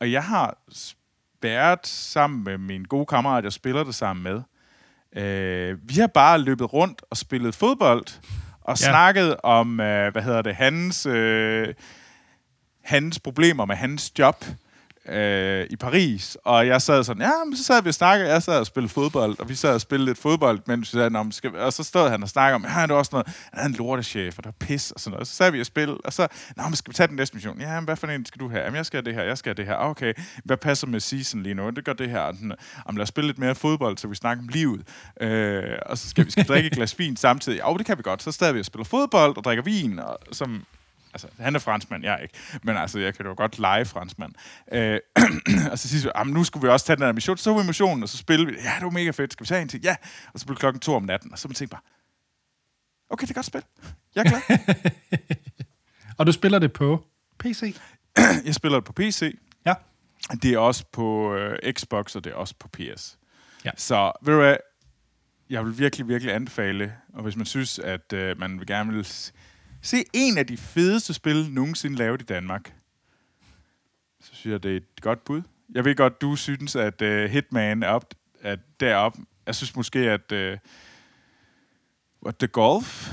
Og 0.00 0.12
jeg 0.12 0.24
har 0.24 0.58
spærret 0.68 1.86
sammen 1.86 2.44
med 2.44 2.58
min 2.58 2.84
gode 2.84 3.06
kammerat, 3.06 3.44
jeg 3.44 3.52
spiller 3.52 3.84
det 3.84 3.94
sammen 3.94 4.22
med. 4.22 4.42
Øh, 5.16 5.78
vi 5.88 5.94
har 5.94 6.06
bare 6.06 6.38
løbet 6.38 6.72
rundt 6.72 7.02
og 7.10 7.16
spillet 7.16 7.54
fodbold, 7.54 8.06
og 8.60 8.70
Ja. 8.80 8.90
snakket 8.90 9.36
om, 9.42 9.80
øh, 9.80 10.12
hvad 10.12 10.22
hedder 10.22 10.42
det, 10.42 10.54
hans, 10.54 11.06
øh, 11.06 11.74
hans 12.84 13.20
problemer 13.20 13.64
med 13.64 13.76
hans 13.76 14.12
job 14.18 14.44
øh, 15.08 15.66
i 15.70 15.76
Paris. 15.76 16.36
Og 16.44 16.66
jeg 16.66 16.82
sad 16.82 17.04
sådan, 17.04 17.22
ja, 17.22 17.44
men 17.46 17.56
så 17.56 17.64
sad 17.64 17.82
vi 17.82 17.88
og 17.88 17.94
snakkede, 17.94 18.32
jeg 18.32 18.42
sad 18.42 18.58
og 18.58 18.66
spillede 18.66 18.92
fodbold, 18.92 19.38
og 19.38 19.48
vi 19.48 19.54
sad 19.54 19.74
og 19.74 19.80
spillede 19.80 20.10
lidt 20.10 20.18
fodbold, 20.18 20.60
mens 20.66 20.92
vi 20.92 20.98
sagde, 20.98 21.10
"Nå, 21.10 21.26
skal, 21.30 21.52
vi-" 21.52 21.58
og 21.58 21.72
så 21.72 21.82
stod 21.82 22.10
han 22.10 22.22
og 22.22 22.28
snakkede 22.28 22.54
om, 22.54 22.64
ja, 22.76 22.82
det 22.82 22.90
er 22.90 22.94
også 22.94 23.10
noget, 23.12 23.26
han 23.52 23.64
er 23.64 23.66
en 23.68 23.74
lortechef, 23.74 24.38
og 24.38 24.44
der 24.44 24.50
er 24.50 24.66
pis 24.66 24.90
og 24.90 25.00
sådan 25.00 25.10
noget. 25.10 25.20
Og 25.20 25.26
så 25.26 25.34
sad 25.34 25.50
vi 25.50 25.60
og 25.60 25.66
spillede, 25.66 25.98
og 26.04 26.12
så, 26.12 26.28
nå, 26.56 26.62
men 26.62 26.76
skal 26.76 26.90
vi 26.90 26.94
tage 26.94 27.06
den 27.06 27.16
næste 27.16 27.34
mission? 27.36 27.60
Ja, 27.60 27.74
men 27.74 27.84
hvad 27.84 27.96
for 27.96 28.06
en 28.06 28.26
skal 28.26 28.40
du 28.40 28.48
have? 28.48 28.62
Jamen, 28.62 28.76
jeg 28.76 28.86
skal 28.86 28.96
have 28.96 29.04
det 29.04 29.14
her, 29.14 29.22
jeg 29.22 29.38
skal 29.38 29.50
have 29.50 29.56
det 29.56 29.66
her. 29.66 29.76
Okay, 29.76 30.12
hvad 30.44 30.56
passer 30.56 30.86
med 30.86 31.00
season 31.00 31.42
lige 31.42 31.54
nu? 31.54 31.70
Det 31.70 31.84
gør 31.84 31.92
det 31.92 32.10
her. 32.10 32.32
Sådan, 32.32 32.52
Jamen, 32.86 32.98
lad 32.98 33.02
os 33.02 33.08
spille 33.08 33.28
lidt 33.28 33.38
mere 33.38 33.54
fodbold, 33.54 33.98
så 33.98 34.08
vi 34.08 34.14
snakker 34.14 34.42
om 34.42 34.48
livet. 34.48 34.82
Øh, 35.20 35.78
og 35.86 35.98
så 35.98 36.08
skal 36.08 36.26
vi 36.26 36.30
skal 36.30 36.44
drikke 36.44 36.66
et 36.66 36.72
glas 36.72 36.98
vin 36.98 37.16
samtidig. 37.16 37.60
Ja, 37.66 37.74
det 37.78 37.86
kan 37.86 37.98
vi 37.98 38.02
godt. 38.02 38.22
Så 38.22 38.32
sad 38.32 38.52
vi 38.52 38.60
og 38.60 38.64
spiller 38.64 38.84
fodbold 38.84 39.36
og 39.36 39.44
drikker 39.44 39.64
vin, 39.64 39.98
og 39.98 40.18
som 40.32 40.64
Altså, 41.14 41.28
han 41.38 41.54
er 41.54 41.58
franskmand, 41.58 42.04
jeg 42.04 42.12
er 42.14 42.18
ikke. 42.18 42.34
Men 42.62 42.76
altså, 42.76 42.98
jeg 42.98 43.14
kan 43.14 43.26
jo 43.26 43.34
godt 43.36 43.58
lege 43.58 43.84
franskmand. 43.84 44.32
Øh, 44.72 45.00
og 45.72 45.78
så 45.78 45.88
siger 45.88 46.02
vi, 46.02 46.10
"Ah, 46.14 46.26
men 46.26 46.34
nu 46.34 46.44
skulle 46.44 46.62
vi 46.66 46.68
også 46.72 46.86
tage 46.86 46.96
den 46.96 47.04
her 47.04 47.12
mission. 47.12 47.36
Så 47.36 47.44
tog 47.44 47.60
vi 47.60 47.66
missionen, 47.66 48.02
og 48.02 48.08
så 48.08 48.16
spillede 48.16 48.52
vi. 48.52 48.56
Ja, 48.64 48.72
det 48.78 48.84
var 48.84 48.90
mega 48.90 49.10
fedt. 49.10 49.32
Skal 49.32 49.44
vi 49.44 49.48
tage 49.48 49.62
en 49.62 49.68
til? 49.68 49.80
Ja. 49.82 49.96
Og 50.34 50.40
så 50.40 50.46
blev 50.46 50.56
klokken 50.56 50.80
to 50.80 50.94
om 50.94 51.02
natten. 51.02 51.32
Og 51.32 51.38
så 51.38 51.48
man 51.48 51.54
tænkte 51.54 51.70
bare, 51.74 51.82
okay, 53.10 53.22
det 53.26 53.30
er 53.30 53.34
godt 53.34 53.46
spil. 53.46 53.62
Jeg 54.14 54.24
er 54.26 54.28
glad. 54.28 54.58
Og 56.18 56.26
du 56.26 56.32
spiller 56.32 56.58
det 56.58 56.72
på 56.72 57.04
PC? 57.38 57.76
jeg 58.46 58.54
spiller 58.54 58.78
det 58.78 58.84
på 58.84 58.92
PC. 58.92 59.38
Ja. 59.66 59.74
Det 60.42 60.52
er 60.52 60.58
også 60.58 60.84
på 60.92 61.34
øh, 61.34 61.72
Xbox, 61.72 62.16
og 62.16 62.24
det 62.24 62.32
er 62.32 62.36
også 62.36 62.54
på 62.58 62.68
PS. 62.68 63.18
Ja. 63.64 63.70
Så 63.76 64.12
ved 64.22 64.34
du 64.34 64.40
hvad, 64.40 64.56
jeg 65.50 65.64
vil 65.64 65.78
virkelig, 65.78 66.08
virkelig 66.08 66.34
anbefale, 66.34 66.94
og 67.14 67.22
hvis 67.22 67.36
man 67.36 67.46
synes, 67.46 67.78
at 67.78 68.12
øh, 68.12 68.38
man 68.38 68.58
vil 68.58 68.66
gerne 68.66 68.92
vil 68.92 69.04
se 69.84 70.04
en 70.12 70.38
af 70.38 70.46
de 70.46 70.56
fedeste 70.56 71.14
spil 71.14 71.50
nogensinde 71.50 71.96
lavet 71.96 72.22
i 72.22 72.24
Danmark, 72.24 72.72
så 74.20 74.30
synes 74.32 74.52
jeg, 74.52 74.62
det 74.62 74.72
er 74.72 74.76
et 74.76 75.00
godt 75.00 75.24
bud. 75.24 75.42
Jeg 75.74 75.84
ved 75.84 75.96
godt, 75.96 76.20
du 76.20 76.36
synes, 76.36 76.76
at 76.76 77.02
øh, 77.02 77.30
Hitman 77.30 77.82
er 77.82 77.88
op, 77.88 78.14
at 78.42 78.58
derop. 78.80 79.16
Jeg 79.46 79.54
synes 79.54 79.76
måske, 79.76 79.98
at 79.98 80.32
øh, 80.32 80.58
what 82.24 82.36
the 82.36 82.46
Golf, 82.48 83.12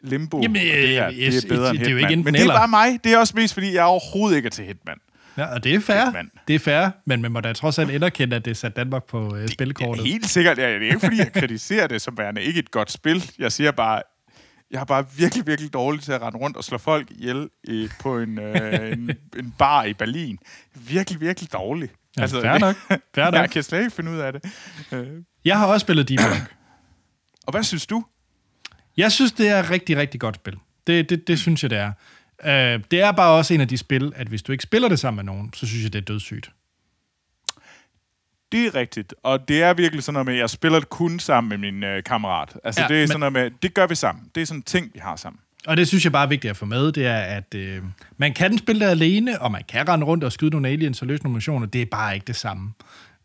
Limbo, 0.00 0.40
Jamen, 0.42 0.56
og 0.56 0.62
det 0.62 0.88
her, 0.88 1.06
øh, 1.06 1.14
det 1.14 1.44
er 1.44 1.48
bedre 1.48 1.70
end 1.70 1.78
det 1.78 1.86
er 1.86 1.90
jo 1.90 1.96
Hitman. 1.96 2.18
ikke 2.18 2.24
Men 2.24 2.34
det 2.34 2.42
er 2.42 2.46
bare 2.46 2.68
mig. 2.68 3.04
Det 3.04 3.12
er 3.12 3.18
også 3.18 3.36
mest, 3.36 3.54
fordi 3.54 3.74
jeg 3.74 3.84
overhovedet 3.84 4.36
ikke 4.36 4.46
er 4.46 4.50
til 4.50 4.64
Hitman. 4.64 4.98
Ja, 5.36 5.54
og 5.54 5.64
det 5.64 5.74
er 5.74 5.80
fair. 5.80 6.12
Mand. 6.12 6.30
Det 6.48 6.54
er 6.54 6.58
fair, 6.58 6.88
men 7.04 7.22
man 7.22 7.32
må 7.32 7.40
da 7.40 7.52
trods 7.52 7.78
alt 7.78 7.90
anerkende, 7.90 8.36
at 8.36 8.44
det 8.44 8.50
er 8.50 8.54
sat 8.54 8.76
Danmark 8.76 9.04
på 9.04 9.36
øh, 9.36 9.48
spilkortet. 9.48 10.04
Ja, 10.04 10.08
helt 10.08 10.26
sikkert. 10.26 10.58
Ja, 10.58 10.68
det 10.68 10.82
er 10.82 10.86
ikke, 10.86 11.00
fordi 11.00 11.18
jeg 11.18 11.32
kritiserer 11.32 11.86
det 11.86 12.02
som 12.02 12.18
værende 12.18 12.42
ikke 12.42 12.58
et 12.58 12.70
godt 12.70 12.92
spil. 12.92 13.30
Jeg 13.38 13.52
siger 13.52 13.70
bare, 13.70 14.02
jeg 14.76 14.80
er 14.80 14.84
bare 14.84 15.04
virkelig, 15.16 15.46
virkelig 15.46 15.72
dårlig 15.72 16.02
til 16.02 16.12
at 16.12 16.22
rende 16.22 16.38
rundt 16.38 16.56
og 16.56 16.64
slå 16.64 16.78
folk 16.78 17.10
ihjel 17.10 17.48
i, 17.64 17.88
på 18.00 18.18
en, 18.18 18.38
øh, 18.38 18.92
en, 18.92 19.10
en 19.38 19.54
bar 19.58 19.84
i 19.84 19.94
Berlin. 19.94 20.38
Virkelig, 20.74 21.20
virkelig 21.20 21.52
dårlig. 21.52 21.88
Ja, 22.18 22.24
fair 22.26 22.58
nok. 22.58 22.76
Fair 23.14 23.24
jeg 23.24 23.30
nok. 23.30 23.48
kan 23.50 23.62
slet 23.62 23.78
ikke 23.78 23.90
finde 23.90 24.10
ud 24.10 24.18
af 24.18 24.32
det. 24.32 24.44
Øh, 24.92 25.06
Jeg 25.44 25.58
har 25.58 25.66
også 25.66 25.84
spillet 25.84 26.08
Deep 26.08 26.20
Rock. 26.20 26.54
Og 27.46 27.50
hvad 27.50 27.62
synes 27.62 27.86
du? 27.86 28.04
Jeg 28.96 29.12
synes, 29.12 29.32
det 29.32 29.48
er 29.48 29.60
et 29.60 29.70
rigtig, 29.70 29.96
rigtig 29.96 30.20
godt 30.20 30.34
spil. 30.34 30.56
Det, 30.86 31.10
det, 31.10 31.28
det 31.28 31.38
synes 31.38 31.62
jeg, 31.62 31.70
det 31.70 31.78
er. 31.78 31.92
Uh, 32.44 32.82
det 32.90 33.00
er 33.00 33.12
bare 33.12 33.30
også 33.32 33.54
en 33.54 33.60
af 33.60 33.68
de 33.68 33.76
spil, 33.78 34.12
at 34.16 34.26
hvis 34.28 34.42
du 34.42 34.52
ikke 34.52 34.62
spiller 34.62 34.88
det 34.88 34.98
sammen 34.98 35.24
med 35.26 35.34
nogen, 35.34 35.52
så 35.54 35.66
synes 35.66 35.84
jeg, 35.84 35.92
det 35.92 35.98
er 35.98 36.04
dødssygt. 36.04 36.50
Det 38.56 38.66
er 38.66 38.74
rigtigt. 38.74 39.14
Og 39.22 39.48
det 39.48 39.62
er 39.62 39.74
virkelig 39.74 40.04
sådan 40.04 40.12
noget 40.12 40.26
med, 40.26 40.34
at 40.34 40.40
jeg 40.40 40.50
spiller 40.50 40.78
det 40.78 40.88
kun 40.88 41.18
sammen 41.18 41.48
med 41.48 41.72
min 41.72 41.84
øh, 41.84 42.02
kammerat. 42.04 42.56
Altså, 42.64 42.80
Ja, 42.82 42.88
det 42.88 42.96
er 42.96 43.00
men- 43.00 43.08
sådan 43.08 43.20
noget 43.20 43.32
med, 43.32 43.50
det 43.62 43.74
gør 43.74 43.86
vi 43.86 43.94
sammen. 43.94 44.24
Det 44.34 44.40
er 44.40 44.46
sådan 44.46 44.58
en 44.58 44.62
ting, 44.62 44.90
vi 44.94 44.98
har 45.02 45.16
sammen. 45.16 45.40
Og 45.66 45.76
det 45.76 45.88
synes 45.88 46.04
jeg 46.04 46.12
bare 46.12 46.24
er 46.24 46.28
vigtigt 46.28 46.50
at 46.50 46.56
få 46.56 46.64
med, 46.66 46.92
det 46.92 47.06
er, 47.06 47.16
at 47.18 47.54
øh, 47.54 47.82
man 48.16 48.34
kan 48.34 48.58
spille 48.58 48.84
det 48.84 48.90
alene, 48.90 49.42
og 49.42 49.52
man 49.52 49.62
kan 49.68 49.88
rende 49.88 50.06
rundt 50.06 50.24
og 50.24 50.32
skyde 50.32 50.50
nogle 50.50 50.68
aliens 50.68 51.02
og 51.02 51.08
løse 51.08 51.22
nogle 51.22 51.34
missioner. 51.34 51.66
Det 51.66 51.82
er 51.82 51.86
bare 51.86 52.14
ikke 52.14 52.24
det 52.26 52.36
samme. 52.36 52.72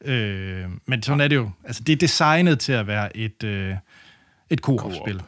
Øh, 0.06 0.66
men 0.86 1.04
sådan 1.04 1.22
er 1.22 1.28
det 1.28 1.36
jo. 1.36 1.50
Altså, 1.64 1.84
det 1.84 1.94
er 1.94 1.98
designet 1.98 2.60
til 2.60 2.72
at 2.74 2.88
være 2.88 3.18
et, 3.18 3.44
øh, 3.44 3.76
et 4.50 4.60
co-op-spil. 4.60 5.22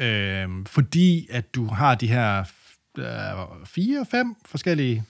Ja. 0.00 0.06
Øh, 0.44 0.48
fordi 0.66 1.26
at 1.30 1.54
du 1.54 1.66
har 1.66 1.94
de 1.94 2.06
her 2.06 2.44
øh, 2.98 3.04
fire, 3.66 4.06
fem 4.10 4.34
forskellige... 4.46 5.04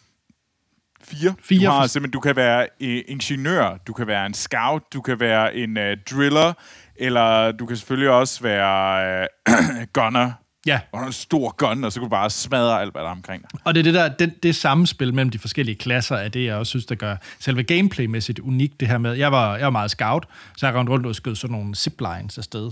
Fire. 1.05 1.34
Fire 1.42 1.66
Du 1.66 1.70
har 1.70 1.86
simpelthen, 1.86 2.12
du 2.12 2.20
kan 2.20 2.36
være 2.36 2.66
øh, 2.80 3.02
ingeniør, 3.09 3.76
du 3.86 3.92
kan 3.92 4.07
være 4.07 4.26
en 4.26 4.34
scout, 4.34 4.82
du 4.92 5.00
kan 5.00 5.20
være 5.20 5.57
en 5.57 5.78
øh, 5.78 5.96
driller, 6.11 6.52
eller 6.96 7.52
du 7.52 7.66
kan 7.66 7.76
selvfølgelig 7.76 8.11
også 8.11 8.42
være 8.42 9.22
øh, 9.22 9.86
gunner. 9.92 10.32
Ja, 10.66 10.80
Og 10.92 11.07
en 11.07 11.12
stor 11.12 11.55
gun, 11.57 11.84
og 11.84 11.92
så 11.92 12.00
kan 12.00 12.05
du 12.05 12.11
bare 12.11 12.30
smadre 12.30 12.80
alt, 12.80 12.92
hvad 12.92 13.02
der 13.02 13.09
er 13.09 13.12
omkring 13.12 13.42
dig. 13.42 13.61
og 13.64 13.74
det 13.74 13.80
er 13.80 13.84
det 13.84 13.94
der, 13.94 14.09
det, 14.09 14.42
det 14.42 14.57
samspil 14.57 15.14
mellem 15.14 15.30
de 15.30 15.38
forskellige 15.38 15.74
klasser, 15.74 16.16
er 16.16 16.28
det, 16.28 16.44
jeg 16.44 16.55
også 16.55 16.70
synes, 16.70 16.86
der 16.86 16.94
gør 16.94 17.16
selve 17.38 17.62
gameplaymæssigt 17.62 18.38
unikt, 18.38 18.80
det 18.80 18.88
her 18.88 18.98
med, 18.98 19.12
jeg 19.12 19.32
var, 19.32 19.57
jeg 19.57 19.64
var 19.64 19.70
meget 19.70 19.90
scout, 19.90 20.26
så 20.57 20.66
jeg 20.66 20.74
rendte 20.74 20.92
rundt 20.92 21.07
og 21.07 21.14
skød 21.14 21.34
sådan 21.34 21.52
nogle 21.52 21.74
ziplines 21.74 22.38
afsted, 22.38 22.70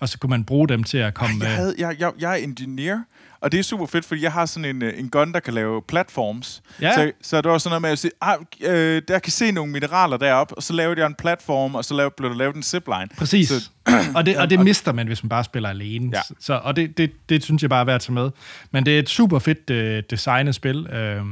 og 0.00 0.08
så 0.08 0.18
kunne 0.18 0.30
man 0.30 0.44
bruge 0.44 0.68
dem 0.68 0.84
til 0.84 0.98
at 0.98 1.14
komme... 1.14 1.44
Jeg, 1.44 1.56
havde, 1.56 1.74
jeg, 1.78 1.96
jeg, 1.98 2.12
jeg 2.18 2.30
er 2.30 2.36
engineer, 2.36 3.00
og 3.44 3.52
det 3.52 3.58
er 3.58 3.62
super 3.62 3.86
fedt, 3.86 4.04
fordi 4.04 4.22
jeg 4.22 4.32
har 4.32 4.46
sådan 4.46 4.64
en, 4.64 4.82
øh, 4.82 4.98
en 4.98 5.08
gun, 5.10 5.32
der 5.32 5.40
kan 5.40 5.54
lave 5.54 5.82
platforms. 5.82 6.62
Ja. 6.80 6.94
Så, 6.94 7.12
så 7.22 7.40
det 7.40 7.50
var 7.50 7.58
sådan 7.58 7.70
noget 7.70 7.82
med 7.82 7.90
at 7.90 7.98
sige, 7.98 8.10
ah, 8.20 8.38
øh, 8.60 9.02
der 9.08 9.18
kan 9.18 9.32
se 9.32 9.52
nogle 9.52 9.72
mineraler 9.72 10.16
deroppe, 10.16 10.54
og 10.54 10.62
så 10.62 10.72
lavede 10.72 11.00
jeg 11.00 11.06
en 11.06 11.14
platform, 11.14 11.74
og 11.74 11.84
så 11.84 11.94
lavede, 11.94 12.14
blev 12.16 12.30
der 12.30 12.36
lavet 12.36 12.56
en 12.56 12.62
zipline. 12.62 13.08
Præcis. 13.18 13.48
Så, 13.48 13.70
og, 14.14 14.26
det, 14.26 14.36
og 14.36 14.50
det 14.50 14.60
mister 14.68 14.92
man, 14.92 15.06
hvis 15.06 15.22
man 15.22 15.28
bare 15.28 15.44
spiller 15.44 15.68
alene. 15.68 16.10
Ja. 16.14 16.20
Så, 16.40 16.60
og 16.64 16.76
det, 16.76 16.98
det, 16.98 17.12
det 17.28 17.44
synes 17.44 17.62
jeg 17.62 17.70
bare 17.70 17.80
er 17.80 17.84
værd 17.84 17.94
at 17.94 18.00
tage 18.00 18.14
med. 18.14 18.30
Men 18.70 18.86
det 18.86 18.94
er 18.94 18.98
et 18.98 19.08
super 19.08 19.38
fedt 19.38 19.70
øh, 19.70 20.02
designet 20.10 20.54
spil, 20.54 20.86
øh, 20.86 21.24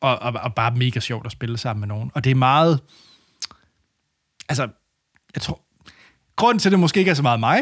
og, 0.00 0.18
og, 0.18 0.32
og 0.42 0.54
bare 0.54 0.74
mega 0.74 1.00
sjovt 1.00 1.26
at 1.26 1.32
spille 1.32 1.58
sammen 1.58 1.80
med 1.80 1.88
nogen. 1.88 2.10
Og 2.14 2.24
det 2.24 2.30
er 2.30 2.34
meget... 2.34 2.80
Altså, 4.48 4.68
jeg 5.34 5.42
tror... 5.42 5.60
Grunden 6.36 6.58
til, 6.58 6.68
at 6.68 6.70
det 6.70 6.80
måske 6.80 6.98
ikke 6.98 7.10
er 7.10 7.14
så 7.14 7.22
meget 7.22 7.40
mig, 7.40 7.60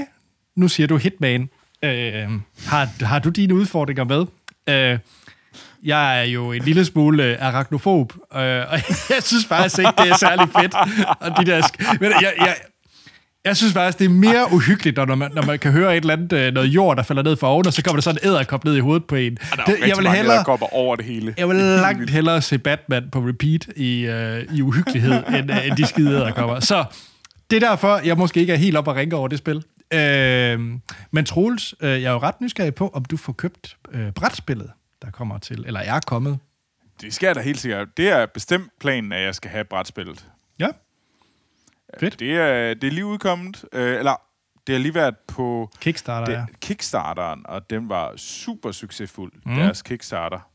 nu 0.56 0.68
siger 0.68 0.86
du 0.86 0.96
Hitman, 0.96 1.48
øh, 1.84 2.28
har, 2.66 3.04
har 3.04 3.18
du 3.18 3.28
dine 3.28 3.54
udfordringer 3.54 4.04
med? 4.04 4.24
Øh, 4.68 4.98
jeg 5.84 6.18
er 6.20 6.24
jo 6.24 6.52
en 6.52 6.62
lille 6.62 6.84
smule 6.84 7.24
øh, 7.24 7.36
arachnofob, 7.40 8.12
øh, 8.34 8.40
og 8.40 8.78
jeg 9.14 9.22
synes 9.22 9.46
faktisk 9.46 9.78
ikke, 9.78 9.92
det 9.98 10.10
er 10.10 10.16
særlig 10.16 10.48
fedt. 10.60 10.74
Og 11.20 11.30
de 11.40 11.50
der 11.50 11.62
sk- 11.62 11.96
men 12.00 12.10
jeg, 12.10 12.32
jeg, 12.38 12.54
jeg 13.44 13.56
synes 13.56 13.72
faktisk, 13.72 13.98
det 13.98 14.04
er 14.04 14.08
mere 14.08 14.52
uhyggeligt, 14.52 14.96
når 14.96 15.14
man, 15.14 15.30
når 15.34 15.42
man 15.42 15.58
kan 15.58 15.72
høre 15.72 15.96
et 15.96 16.00
eller 16.00 16.12
andet 16.14 16.32
øh, 16.32 16.52
noget 16.54 16.66
jord, 16.68 16.96
der 16.96 17.02
falder 17.02 17.22
ned 17.22 17.36
fra 17.36 17.48
oven, 17.48 17.66
og 17.66 17.72
så 17.72 17.82
kommer 17.82 17.96
der 17.96 18.02
sådan 18.02 18.18
en 18.22 18.28
æderkop 18.28 18.64
ned 18.64 18.76
i 18.76 18.80
hovedet 18.80 19.04
på 19.04 19.14
en. 19.14 19.34
der 19.56 19.62
er 19.62 19.64
Det, 19.64 19.76
jeg 19.88 19.96
vil 19.98 20.08
hellere, 20.08 20.44
over 20.72 20.96
det 20.96 21.04
hele. 21.04 21.34
jeg 21.38 21.48
vil 21.48 21.56
langt 21.56 22.10
hellere 22.10 22.42
se 22.42 22.58
Batman 22.58 23.04
på 23.12 23.18
repeat 23.18 23.66
i, 23.76 24.00
øh, 24.06 24.44
i 24.54 24.62
uhyggelighed, 24.62 25.12
end, 25.28 25.50
øh, 25.50 25.66
end 25.66 25.76
de 25.76 25.86
skide 25.86 26.12
der 26.14 26.32
kommer. 26.32 26.60
Så 26.60 26.84
det 27.50 27.62
er 27.62 27.68
derfor, 27.68 28.00
jeg 28.04 28.16
måske 28.16 28.40
ikke 28.40 28.52
er 28.52 28.56
helt 28.56 28.76
op 28.76 28.88
og 28.88 28.96
ringe 28.96 29.16
over 29.16 29.28
det 29.28 29.38
spil. 29.38 29.62
Øh, 29.92 30.60
men 31.10 31.24
Troels, 31.24 31.74
øh, 31.80 31.90
jeg 31.90 32.02
er 32.02 32.12
jo 32.12 32.18
ret 32.18 32.40
nysgerrig 32.40 32.74
på, 32.74 32.88
om 32.88 33.04
du 33.04 33.16
får 33.16 33.32
købt 33.32 33.76
øh, 33.90 34.12
brætspillet, 34.12 34.70
der 35.02 35.10
kommer 35.10 35.38
til, 35.38 35.64
eller 35.66 35.80
er 35.80 36.00
kommet. 36.06 36.38
Det 37.00 37.14
skal 37.14 37.26
jeg 37.26 37.34
da 37.34 37.40
helt 37.40 37.60
sikkert. 37.60 37.96
Det 37.96 38.08
er 38.08 38.26
bestemt 38.26 38.72
planen, 38.80 39.12
at 39.12 39.22
jeg 39.22 39.34
skal 39.34 39.50
have 39.50 39.64
brætspillet. 39.64 40.26
Ja. 40.58 40.68
Fedt. 42.00 42.20
Det 42.20 42.32
er, 42.32 42.74
det 42.74 42.86
er 42.86 42.92
lige 42.92 43.06
udkommet, 43.06 43.64
øh, 43.72 43.98
eller 43.98 44.22
det 44.66 44.74
har 44.74 44.80
lige 44.80 44.94
været 44.94 45.16
på 45.28 45.70
Kickstarter, 45.80 46.26
det, 46.26 46.32
ja. 46.32 46.44
Kickstarteren, 46.60 47.42
og 47.44 47.70
den 47.70 47.88
var 47.88 48.16
super 48.16 48.72
succesfuld, 48.72 49.32
mm. 49.46 49.54
deres 49.54 49.82
Kickstarter. 49.82 50.50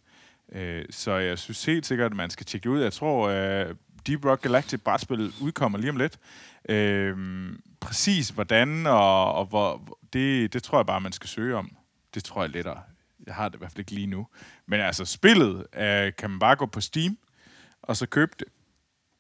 Øh, 0.52 0.86
så 0.90 1.12
jeg 1.12 1.38
synes 1.38 1.66
helt 1.66 1.86
sikkert, 1.86 2.12
at 2.12 2.18
man 2.18 2.30
skal 2.30 2.46
tjekke 2.46 2.70
det 2.70 2.76
ud. 2.76 2.82
Jeg 2.82 2.94
tror, 2.94 3.28
øh, 3.30 3.76
Deep 4.08 4.26
Rock 4.26 4.42
Galactic 4.42 4.82
brætspil 4.82 5.34
udkommer 5.42 5.78
lige 5.78 5.90
om 5.90 5.98
lidt. 5.98 6.20
Øh, 6.70 7.18
præcis 7.80 8.30
hvordan 8.30 8.88
og, 8.88 9.34
og 9.34 9.46
hvor, 9.46 9.98
det, 10.14 10.54
det 10.54 10.64
tror 10.64 10.78
jeg 10.78 10.86
bare, 10.86 11.02
man 11.02 11.12
skal 11.12 11.30
søge 11.30 11.56
om. 11.56 11.76
Det 12.14 12.24
tror 12.24 12.42
jeg 12.42 12.50
er 12.50 12.54
lettere. 12.54 12.82
Jeg 13.26 13.36
har 13.36 13.50
det 13.50 13.56
i 13.56 13.58
hvert 13.58 13.72
fald 13.72 13.80
ikke 13.80 13.92
lige 13.92 14.08
nu. 14.08 14.28
Men 14.66 14.80
altså, 14.80 15.06
spillet 15.06 15.66
øh, 15.76 16.12
kan 16.18 16.30
man 16.30 16.40
bare 16.40 16.56
gå 16.56 16.66
på 16.66 16.82
Steam, 16.82 17.18
og 17.82 17.98
så 17.98 18.06
købe 18.06 18.32
det. 18.40 18.48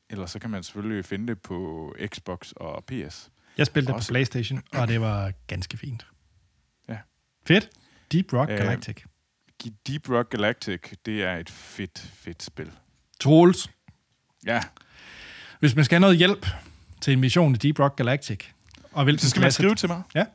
Eller 0.09 0.25
så 0.25 0.39
kan 0.39 0.49
man 0.49 0.63
selvfølgelig 0.63 1.05
finde 1.05 1.27
det 1.27 1.41
på 1.41 1.95
Xbox 2.07 2.51
og 2.51 2.83
PS. 2.85 3.29
Jeg 3.57 3.65
spillede 3.65 3.93
det 3.93 4.01
på. 4.01 4.05
Playstation, 4.09 4.61
og 4.73 4.87
det 4.87 5.01
var 5.01 5.31
ganske 5.47 5.77
fint. 5.77 6.07
Ja. 6.89 6.97
Fedt. 7.47 7.69
Deep 8.11 8.33
Rock 8.33 8.49
Øh, 8.49 8.57
Galactic. 8.57 9.03
Deep 9.87 10.09
Rock 10.09 10.29
Galactic, 10.29 10.81
det 11.05 11.23
er 11.23 11.35
et 11.37 11.49
fedt, 11.49 11.99
fedt 12.13 12.43
spil. 12.43 12.71
Troels, 13.19 13.69
Ja, 14.45 14.61
hvis 15.59 15.75
man 15.75 15.85
skal 15.85 15.95
have 15.95 16.01
noget 16.01 16.17
hjælp 16.17 16.47
til 17.01 17.13
en 17.13 17.19
mission 17.19 17.53
i 17.55 17.57
Deep 17.57 17.79
Rock 17.79 17.95
Galactic, 17.95 18.39
og 18.91 19.03
hvilken 19.03 19.19
så 19.19 19.29
skal 19.29 19.39
man 19.39 19.43
klasse- 19.45 19.57
skrive 19.63 19.75
til 19.75 19.89
mig. 19.89 20.01
Ja. 20.15 20.25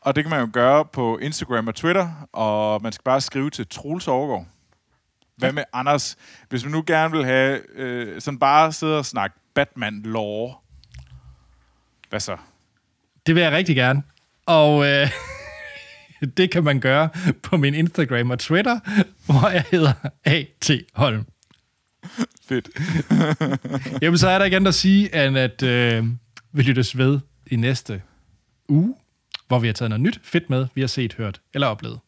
Og 0.00 0.16
det 0.16 0.24
kan 0.24 0.30
man 0.30 0.40
jo 0.40 0.48
gøre 0.52 0.84
på 0.84 1.18
Instagram 1.18 1.68
og 1.68 1.74
Twitter, 1.74 2.28
og 2.32 2.82
man 2.82 2.92
skal 2.92 3.02
bare 3.04 3.20
skrive 3.20 3.50
til 3.50 3.66
Troels 3.68 4.08
Overgaard. 4.08 4.46
Hvad 5.36 5.52
med 5.52 5.64
Anders? 5.72 6.16
Hvis 6.48 6.64
man 6.64 6.72
nu 6.72 6.84
gerne 6.86 7.12
vil 7.16 7.24
have 7.24 7.60
øh, 7.74 8.20
sådan 8.20 8.38
bare 8.38 8.72
sidde 8.72 8.98
og 8.98 9.06
snakke 9.06 9.36
Batman-lore, 9.54 10.54
hvad 12.10 12.20
så? 12.20 12.36
Det 13.26 13.34
vil 13.34 13.42
jeg 13.42 13.52
rigtig 13.52 13.76
gerne. 13.76 14.02
Og 14.46 14.86
øh, 14.86 15.10
det 16.36 16.50
kan 16.50 16.64
man 16.64 16.80
gøre 16.80 17.08
på 17.42 17.56
min 17.56 17.74
Instagram 17.74 18.30
og 18.30 18.38
Twitter, 18.38 18.80
hvor 19.26 19.48
jeg 19.48 19.64
hedder 19.70 19.92
A.T. 20.24 20.70
Holm. 20.94 21.26
Fedt. 22.48 22.68
Jamen, 24.02 24.18
så 24.18 24.28
er 24.28 24.38
der 24.38 24.44
ikke 24.44 24.56
andet 24.56 24.68
at 24.68 24.74
sige, 24.74 25.26
end 25.26 25.38
at 25.38 25.62
øh, 25.62 26.04
vi 26.52 26.62
lyttes 26.62 26.98
ved 26.98 27.20
i 27.46 27.56
næste 27.56 28.02
uge, 28.68 28.94
hvor 29.48 29.58
vi 29.58 29.66
har 29.66 29.74
taget 29.74 29.90
noget 29.90 30.00
nyt 30.00 30.20
fedt 30.22 30.50
med, 30.50 30.66
vi 30.74 30.80
har 30.80 30.88
set, 30.88 31.14
hørt 31.14 31.40
eller 31.54 31.66
oplevet. 31.66 31.98